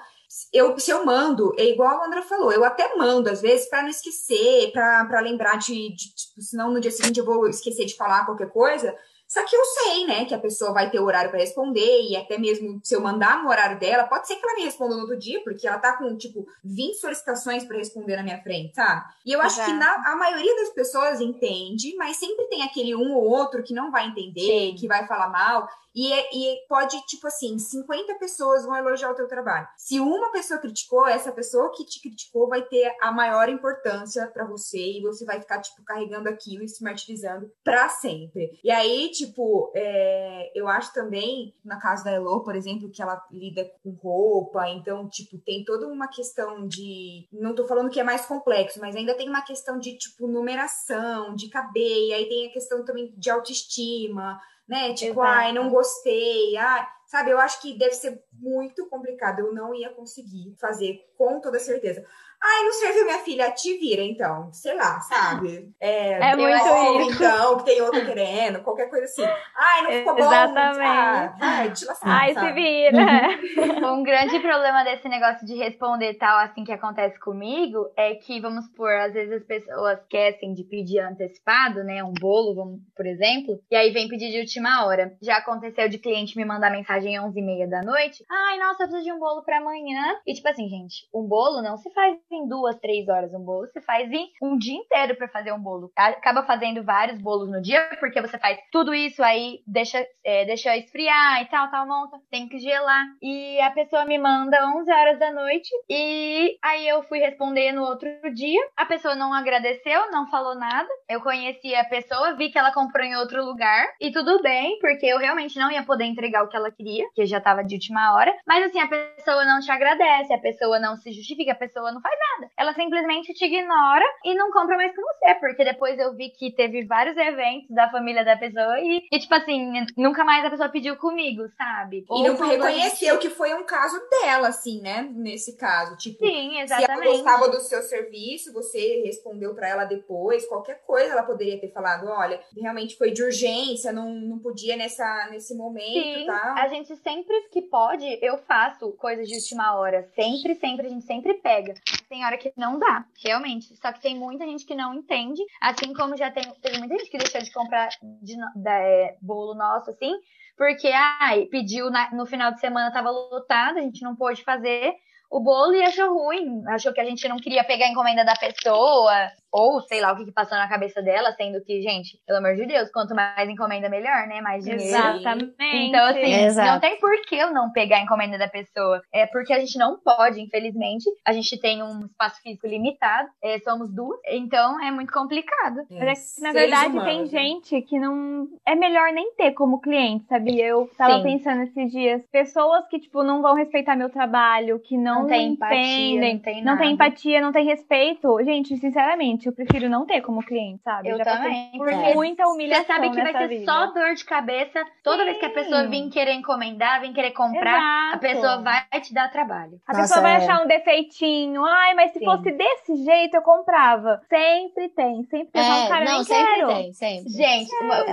Eu, 0.52 0.78
se 0.80 0.90
eu 0.90 1.06
mando, 1.06 1.54
é 1.58 1.66
igual 1.66 2.02
a 2.02 2.06
Andra 2.08 2.22
falou, 2.24 2.52
eu 2.52 2.64
até 2.64 2.96
mando, 2.96 3.30
às 3.30 3.42
vezes, 3.42 3.70
pra 3.70 3.84
não 3.84 3.90
esquecer, 3.90 4.72
pra 4.72 5.20
lembrar 5.22 5.58
de, 5.58 5.94
de, 5.94 6.16
tipo, 6.16 6.42
senão 6.42 6.72
no 6.72 6.80
dia 6.80 6.92
seguinte 6.92 7.20
eu 7.20 7.26
vou 7.26 7.48
esquecer 7.48 7.86
de 7.86 7.96
falar 7.96 8.26
qualquer 8.26 8.50
coisa. 8.50 8.96
Só 9.34 9.44
que 9.44 9.56
eu 9.56 9.66
sei, 9.66 10.06
né, 10.06 10.26
que 10.26 10.36
a 10.36 10.40
pessoa 10.40 10.72
vai 10.72 10.92
ter 10.92 11.00
horário 11.00 11.32
pra 11.32 11.40
responder, 11.40 12.04
e 12.04 12.16
até 12.16 12.38
mesmo 12.38 12.80
se 12.84 12.96
eu 12.96 13.02
mandar 13.02 13.42
no 13.42 13.50
horário 13.50 13.80
dela, 13.80 14.04
pode 14.04 14.28
ser 14.28 14.36
que 14.36 14.46
ela 14.46 14.56
me 14.56 14.64
responda 14.64 14.94
no 14.94 15.02
outro 15.02 15.18
dia, 15.18 15.44
porque 15.44 15.68
ela 15.68 15.80
tá 15.80 15.98
com, 15.98 16.16
tipo, 16.16 16.46
20 16.64 17.00
solicitações 17.00 17.66
pra 17.66 17.76
responder 17.76 18.16
na 18.16 18.22
minha 18.22 18.40
frente, 18.44 18.76
sabe? 18.76 19.04
E 19.26 19.32
eu 19.32 19.42
acho 19.42 19.56
Exato. 19.56 19.72
que 19.72 19.76
na, 19.76 20.12
a 20.12 20.16
maioria 20.16 20.56
das 20.58 20.70
pessoas 20.70 21.20
entende, 21.20 21.96
mas 21.96 22.18
sempre 22.18 22.46
tem 22.46 22.62
aquele 22.62 22.94
um 22.94 23.12
ou 23.16 23.24
outro 23.24 23.64
que 23.64 23.74
não 23.74 23.90
vai 23.90 24.06
entender, 24.06 24.46
Sim. 24.46 24.76
que 24.78 24.88
vai 24.88 25.08
falar 25.08 25.30
mal. 25.30 25.68
E, 25.96 26.12
é, 26.12 26.30
e 26.34 26.66
pode, 26.68 27.00
tipo 27.06 27.28
assim, 27.28 27.58
50 27.58 28.16
pessoas 28.16 28.66
vão 28.66 28.76
elogiar 28.76 29.12
o 29.12 29.16
teu 29.16 29.28
trabalho. 29.28 29.68
Se 29.78 30.00
uma 30.00 30.32
pessoa 30.32 30.60
criticou, 30.60 31.08
essa 31.08 31.32
pessoa 31.32 31.72
que 31.72 31.86
te 31.86 32.02
criticou 32.02 32.48
vai 32.48 32.64
ter 32.64 32.96
a 33.02 33.12
maior 33.12 33.50
importância 33.50 34.28
para 34.28 34.46
você 34.46 34.78
e 34.78 35.02
você 35.02 35.26
vai 35.26 35.40
ficar, 35.40 35.62
tipo, 35.62 35.84
carregando 35.84 36.30
aquilo 36.30 36.64
e 36.64 36.68
se 36.68 36.84
martirizando 36.84 37.52
para 37.64 37.90
sempre. 37.90 38.60
E 38.64 38.72
aí, 38.72 39.10
tipo, 39.12 39.72
é, 39.76 40.52
eu 40.56 40.68
acho 40.68 40.94
também, 40.94 41.54
na 41.64 41.80
casa 41.80 42.04
da 42.04 42.12
Elo, 42.12 42.44
por 42.44 42.56
exemplo, 42.56 42.90
que 42.90 43.02
ela 43.02 43.24
lida 43.32 43.70
com 43.84 43.92
roupa, 43.92 44.68
então, 44.70 45.08
tipo, 45.08 45.38
tem 45.38 45.64
toda 45.64 45.88
uma 45.88 46.08
questão 46.08 46.68
de. 46.68 47.28
Não 47.32 47.54
tô 47.54 47.66
falando 47.66 47.90
que 47.90 48.00
é 48.00 48.04
mais 48.04 48.26
complexo, 48.26 48.80
mas 48.80 48.96
ainda 48.96 49.16
tem 49.16 49.30
uma 49.30 49.42
questão 49.42 49.78
de, 49.80 49.98
tipo, 49.98 50.28
numeração, 50.28 51.36
de 51.36 51.50
caber, 51.50 52.08
e 52.08 52.14
aí 52.14 52.28
tem 52.28 52.48
a 52.48 52.54
questão 52.54 52.84
também 52.84 53.14
de 53.18 53.30
autoestima, 53.30 54.40
né? 54.74 54.92
Tipo, 54.94 55.22
Exato. 55.22 55.28
ai, 55.28 55.54
não 55.54 55.70
gostei, 55.70 56.58
ai. 56.58 56.88
Sabe, 57.06 57.30
eu 57.30 57.40
acho 57.40 57.62
que 57.62 57.78
deve 57.78 57.94
ser 57.94 58.24
muito 58.34 58.90
complicado. 58.90 59.40
Eu 59.40 59.54
não 59.54 59.74
ia 59.74 59.92
conseguir 59.92 60.56
fazer 60.60 61.08
com 61.16 61.40
toda 61.40 61.60
certeza. 61.60 62.04
Ai, 62.46 62.64
não 62.66 62.74
serviu 62.74 63.06
minha 63.06 63.20
filha, 63.20 63.52
te 63.52 63.78
vira 63.78 64.02
então. 64.02 64.52
Sei 64.52 64.76
lá, 64.76 65.00
sabe? 65.00 65.72
É, 65.80 66.32
é 66.32 66.36
muito 66.36 66.58
isso. 66.58 67.16
então, 67.24 67.58
que 67.58 67.66
tem 67.66 67.82
outro 67.82 68.06
querendo, 68.06 68.62
qualquer 68.62 68.90
coisa 68.90 69.06
assim. 69.06 69.24
Ai, 69.56 69.82
não 69.84 69.92
ficou 69.92 70.18
Exatamente. 70.18 70.78
bom. 70.78 70.84
Ah, 70.84 71.36
ai, 71.40 71.72
te 71.72 71.86
Ai, 72.02 72.34
se 72.34 72.52
vira. 72.52 73.90
um 73.94 74.04
grande 74.04 74.40
problema 74.42 74.84
desse 74.84 75.08
negócio 75.08 75.46
de 75.48 75.56
responder 75.56 76.16
tal, 76.16 76.38
assim, 76.40 76.66
que 76.66 76.72
acontece 76.72 77.18
comigo, 77.20 77.90
é 77.96 78.16
que, 78.16 78.42
vamos 78.42 78.68
por, 78.76 78.92
às 78.92 79.14
vezes 79.14 79.42
as 79.42 79.44
pessoas 79.44 80.00
esquecem 80.02 80.54
de 80.54 80.64
pedir 80.64 81.00
antecipado, 81.00 81.84
né? 81.84 82.04
Um 82.04 82.14
bolo, 82.14 82.56
vamos, 82.56 82.80
por 82.96 83.06
exemplo, 83.06 83.60
e 83.72 83.76
aí 83.76 83.92
vem 83.92 84.10
pedir 84.10 84.32
de 84.32 84.40
última 84.40 84.86
hora. 84.86 85.16
Já 85.22 85.38
aconteceu 85.38 85.88
de 85.88 85.98
cliente 85.98 86.36
me 86.36 86.44
mandar 86.44 86.72
mensagem 86.72 87.18
às 87.18 87.24
11h30 87.26 87.70
da 87.70 87.82
noite. 87.82 88.24
Ai, 88.30 88.60
nossa, 88.60 88.84
eu 88.84 88.88
preciso 88.88 89.04
de 89.04 89.12
um 89.14 89.20
bolo 89.20 89.44
pra 89.44 89.60
amanhã. 89.60 90.20
E 90.28 90.34
tipo 90.34 90.48
assim, 90.50 90.68
gente, 90.68 91.08
um 91.14 91.24
bolo 91.26 91.62
não 91.62 91.78
se 91.78 91.90
faz 91.94 92.18
em 92.36 92.48
duas, 92.48 92.76
três 92.80 93.08
horas 93.08 93.34
um 93.34 93.40
bolo, 93.40 93.68
você 93.68 93.82
faz 93.82 94.12
em 94.12 94.30
um 94.42 94.58
dia 94.58 94.76
inteiro 94.76 95.16
para 95.16 95.28
fazer 95.28 95.52
um 95.52 95.60
bolo. 95.60 95.92
Acaba 95.96 96.44
fazendo 96.44 96.84
vários 96.84 97.20
bolos 97.22 97.50
no 97.50 97.62
dia, 97.62 97.84
porque 98.00 98.22
você 98.22 98.38
faz 98.38 98.60
tudo 98.72 98.94
isso 98.94 99.24
aí, 99.24 99.62
deixa, 99.68 100.06
é, 100.24 100.46
deixa 100.46 100.76
esfriar 100.78 101.42
e 101.42 101.46
tal, 101.46 101.70
tal, 101.70 101.88
monta, 101.88 102.18
tem 102.30 102.48
que 102.48 102.60
gelar. 102.60 103.06
E 103.22 103.60
a 103.62 103.72
pessoa 103.72 104.06
me 104.06 104.18
manda 104.18 104.68
11 104.78 104.92
horas 104.92 105.20
da 105.20 105.32
noite 105.32 105.70
e 105.90 106.58
aí 106.64 106.88
eu 106.88 107.04
fui 107.04 107.20
responder 107.20 107.72
no 107.72 107.84
outro 107.84 108.10
dia. 108.34 108.62
A 108.78 108.86
pessoa 108.86 109.16
não 109.16 109.34
agradeceu, 109.34 110.12
não 110.12 110.30
falou 110.30 110.56
nada. 110.56 110.90
Eu 111.10 111.22
conheci 111.22 111.74
a 111.76 111.86
pessoa, 111.86 112.36
vi 112.36 112.50
que 112.50 112.58
ela 112.58 112.74
comprou 112.74 113.06
em 113.06 113.16
outro 113.16 113.44
lugar 113.44 113.88
e 114.00 114.12
tudo 114.12 114.42
bem, 114.42 114.78
porque 114.80 115.06
eu 115.06 115.18
realmente 115.18 115.58
não 115.58 115.72
ia 115.72 115.84
poder 115.84 116.06
entregar 116.06 116.44
o 116.44 116.50
que 116.50 116.56
ela 116.56 116.72
queria, 116.72 117.06
que 117.14 117.26
já 117.26 117.40
tava 117.40 117.64
de 117.64 117.76
última 117.76 118.14
hora. 118.14 118.34
Mas 118.48 118.66
assim, 118.66 118.80
a 118.80 118.88
pessoa 118.88 119.46
não 119.46 119.60
te 119.60 119.72
agradece, 119.72 120.34
a 120.34 120.40
pessoa 120.40 120.80
não 120.80 120.96
se 120.96 121.12
justifica, 121.12 121.52
a 121.52 121.56
pessoa 121.56 121.92
não 121.92 122.02
faz 122.02 122.18
nada. 122.32 122.52
Ela 122.58 122.74
simplesmente 122.74 123.34
te 123.34 123.46
ignora 123.46 124.06
e 124.24 124.36
não 124.36 124.52
compra 124.52 124.78
mais 124.78 124.96
com 124.96 125.02
você, 125.02 125.36
porque 125.36 125.64
depois 125.64 126.00
eu 126.00 126.14
vi 126.16 126.30
que 126.30 126.52
teve 126.52 126.86
vários 126.86 127.16
eventos 127.18 127.70
da 127.70 127.90
família 127.90 128.24
da 128.24 128.38
pessoa 128.38 128.80
e, 128.80 129.08
e 129.12 129.20
tipo 129.20 129.34
assim, 129.34 129.86
nunca 129.98 130.24
mais 130.24 130.46
a 130.46 130.50
pessoa 130.50 130.70
pediu 130.70 130.96
comigo, 130.98 131.44
sabe? 131.58 132.06
Ou 132.08 132.20
e 132.20 132.30
não 132.30 132.36
reconheceu 132.36 133.18
que 133.20 133.30
foi 133.30 133.54
um 133.54 133.64
caso 133.64 134.00
dela, 134.10 134.50
assim, 134.50 134.82
né? 134.82 135.10
Nesse 135.14 135.58
caso. 135.58 135.98
Tipo, 135.98 136.26
Sim, 136.26 136.60
exatamente. 136.60 136.86
se 136.86 137.08
ela 137.08 137.18
gostava 137.18 137.50
do 137.50 137.60
seu 137.60 137.82
serviço, 137.82 138.54
você 138.54 139.02
respondeu 139.06 139.54
para 139.54 139.68
ela 139.68 139.86
depois, 139.86 140.46
qualquer 140.46 140.82
coisa 140.86 141.14
ela 141.14 141.24
poderia 141.24 141.60
ter 141.60 141.72
falado, 141.72 142.08
olha, 142.08 142.40
realmente 142.60 142.98
foi 142.98 143.12
de 143.12 143.24
urgência, 143.24 143.92
não, 143.92 144.10
não 144.10 144.40
podia 144.40 144.76
nessa, 144.76 145.28
nesse 145.32 145.56
momento, 145.56 146.20
Sim, 146.20 146.26
tá? 146.26 146.56
a 146.58 146.68
gente 146.68 146.96
sempre 146.98 147.34
que 147.52 147.62
pode, 147.62 148.06
eu 148.22 148.38
faço 148.40 148.92
coisas 148.94 149.28
de 149.28 149.36
última 149.36 149.76
hora. 149.76 150.10
Sempre, 150.16 150.56
sempre, 150.56 150.88
a 150.88 150.90
gente 150.90 151.06
sempre 151.06 151.34
pega. 151.36 151.74
Tem 152.14 152.24
hora 152.24 152.38
que 152.38 152.54
não 152.56 152.78
dá, 152.78 153.04
realmente. 153.26 153.76
Só 153.76 153.92
que 153.92 154.00
tem 154.00 154.16
muita 154.16 154.46
gente 154.46 154.68
que 154.68 154.76
não 154.76 154.94
entende. 154.94 155.42
Assim 155.60 155.92
como 155.96 156.16
já 156.16 156.30
tem, 156.30 156.44
teve 156.62 156.78
muita 156.78 156.96
gente 156.96 157.10
que 157.10 157.18
deixou 157.18 157.42
de 157.42 157.52
comprar 157.52 157.90
de, 158.22 158.36
é, 158.68 159.18
bolo 159.20 159.56
nosso, 159.56 159.90
assim, 159.90 160.14
porque 160.56 160.90
ai, 160.90 161.48
pediu 161.48 161.90
na, 161.90 162.12
no 162.12 162.28
final 162.28 162.52
de 162.52 162.60
semana, 162.60 162.94
tava 162.94 163.10
lotado, 163.10 163.80
a 163.80 163.82
gente 163.82 164.04
não 164.04 164.16
pôde 164.16 164.44
fazer 164.44 164.94
o 165.34 165.40
bolo 165.40 165.74
e 165.74 165.82
achou 165.82 166.14
ruim. 166.14 166.64
Achou 166.68 166.94
que 166.94 167.02
a 167.02 167.06
gente 167.06 167.28
não 167.28 167.38
queria 167.38 167.64
pegar 167.64 167.88
a 167.88 167.90
encomenda 167.90 168.24
da 168.24 168.36
pessoa. 168.36 169.32
Ou 169.52 169.82
sei 169.82 170.02
lá 170.02 170.12
o 170.12 170.16
que, 170.16 170.26
que, 170.26 170.32
passou 170.32 170.58
na 170.58 170.68
cabeça 170.68 171.00
dela, 171.02 171.32
sendo 171.34 171.64
que, 171.64 171.80
gente, 171.82 172.20
pelo 172.26 172.40
amor 172.40 172.56
de 172.56 172.66
Deus, 172.66 172.90
quanto 172.92 173.14
mais 173.14 173.48
encomenda, 173.48 173.88
melhor, 173.88 174.26
né? 174.28 174.42
Mais 174.42 174.64
dinheiro. 174.64 174.84
Exatamente. 174.84 175.56
Então, 175.62 176.06
assim, 176.06 176.34
Exato. 176.46 176.72
não 176.72 176.80
tem 176.80 177.00
por 177.00 177.22
que 177.22 177.36
eu 177.36 177.52
não 177.52 177.72
pegar 177.72 177.98
a 177.98 178.02
encomenda 178.02 178.36
da 178.36 178.48
pessoa. 178.48 179.00
É 179.14 179.28
porque 179.28 179.54
a 179.54 179.60
gente 179.60 179.78
não 179.78 180.00
pode, 180.00 180.42
infelizmente. 180.42 181.06
A 181.24 181.34
gente 181.34 181.60
tem 181.60 181.84
um 181.84 182.06
espaço 182.06 182.42
físico 182.42 182.66
limitado, 182.66 183.30
é, 183.44 183.60
somos 183.60 183.94
duas, 183.94 184.20
então 184.28 184.84
é 184.84 184.90
muito 184.90 185.14
complicado. 185.14 185.82
É, 185.92 186.04
Mas 186.04 186.36
é 186.36 186.36
que, 186.36 186.42
na 186.42 186.52
verdade, 186.52 186.98
humanos, 186.98 187.06
tem 187.06 187.22
né? 187.22 187.28
gente 187.28 187.82
que 187.84 188.00
não. 188.00 188.48
É 188.68 188.74
melhor 188.74 189.12
nem 189.14 189.36
ter 189.36 189.52
como 189.52 189.82
cliente, 189.82 190.26
sabia? 190.26 190.66
Eu 190.66 190.90
tava 190.98 191.18
Sim. 191.18 191.24
pensando 191.24 191.62
esses 191.62 191.92
dias. 191.92 192.24
Pessoas 192.32 192.88
que, 192.88 193.00
tipo, 193.00 193.22
não 193.22 193.42
vão 193.42 193.54
respeitar 193.54 193.96
meu 193.96 194.10
trabalho, 194.10 194.80
que 194.80 194.98
não, 194.98 195.23
não 195.24 195.30
tem 195.30 195.48
entendem, 195.48 195.54
empatia, 195.54 196.22
não 196.22 196.40
tem, 196.40 196.64
não 196.64 196.78
tem 196.78 196.92
empatia, 196.92 197.42
não 197.42 197.52
tem 197.52 197.66
respeito. 197.66 198.44
Gente, 198.44 198.78
sinceramente 198.78 199.48
eu 199.48 199.54
prefiro 199.54 199.90
não 199.90 200.06
ter 200.06 200.22
como 200.22 200.44
cliente, 200.44 200.82
sabe? 200.84 201.10
Eu 201.10 201.18
Já 201.18 201.24
também. 201.24 201.72
Por 201.78 201.90
é. 201.90 202.14
muita 202.14 202.48
humilhação. 202.48 202.86
Você 202.86 202.94
sabe 202.94 203.10
que 203.10 203.22
vai 203.22 203.34
ser 203.34 203.48
vida. 203.48 203.72
só 203.72 203.88
dor 203.88 204.14
de 204.14 204.26
cabeça 204.26 204.84
toda 205.04 205.20
Sim. 205.20 205.26
vez 205.26 205.38
que 205.38 205.46
a 205.46 205.50
pessoa 205.50 205.88
vir 205.88 206.10
querer 206.10 206.34
encomendar, 206.34 207.02
vir 207.02 207.14
querer 207.14 207.32
comprar, 207.32 208.10
Exato. 208.10 208.16
a 208.16 208.18
pessoa 208.18 208.62
vai 208.62 209.02
te 209.02 209.14
dar 209.14 209.32
trabalho. 209.32 209.80
A 209.88 209.94
Nossa, 209.94 210.02
pessoa 210.02 210.22
vai 210.22 210.34
é. 210.34 210.36
achar 210.38 210.64
um 210.64 210.68
defeitinho. 210.68 211.66
Ai, 211.66 211.94
mas 211.96 212.12
se 212.12 212.20
Sim. 212.20 212.26
fosse 212.26 212.52
desse 212.52 212.96
jeito, 213.04 213.36
eu 213.36 213.42
comprava. 213.42 214.22
Sempre 214.30 214.90
tem, 214.90 215.24
sempre 215.24 215.52
tem. 215.52 215.62
É, 215.62 215.88
cara, 215.88 216.06
não, 216.06 216.24
sempre 216.24 216.54
quero. 216.56 216.68
tem, 216.68 216.94
sempre. 216.94 217.30
Gente, 217.30 217.70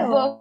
vou 0.09 0.40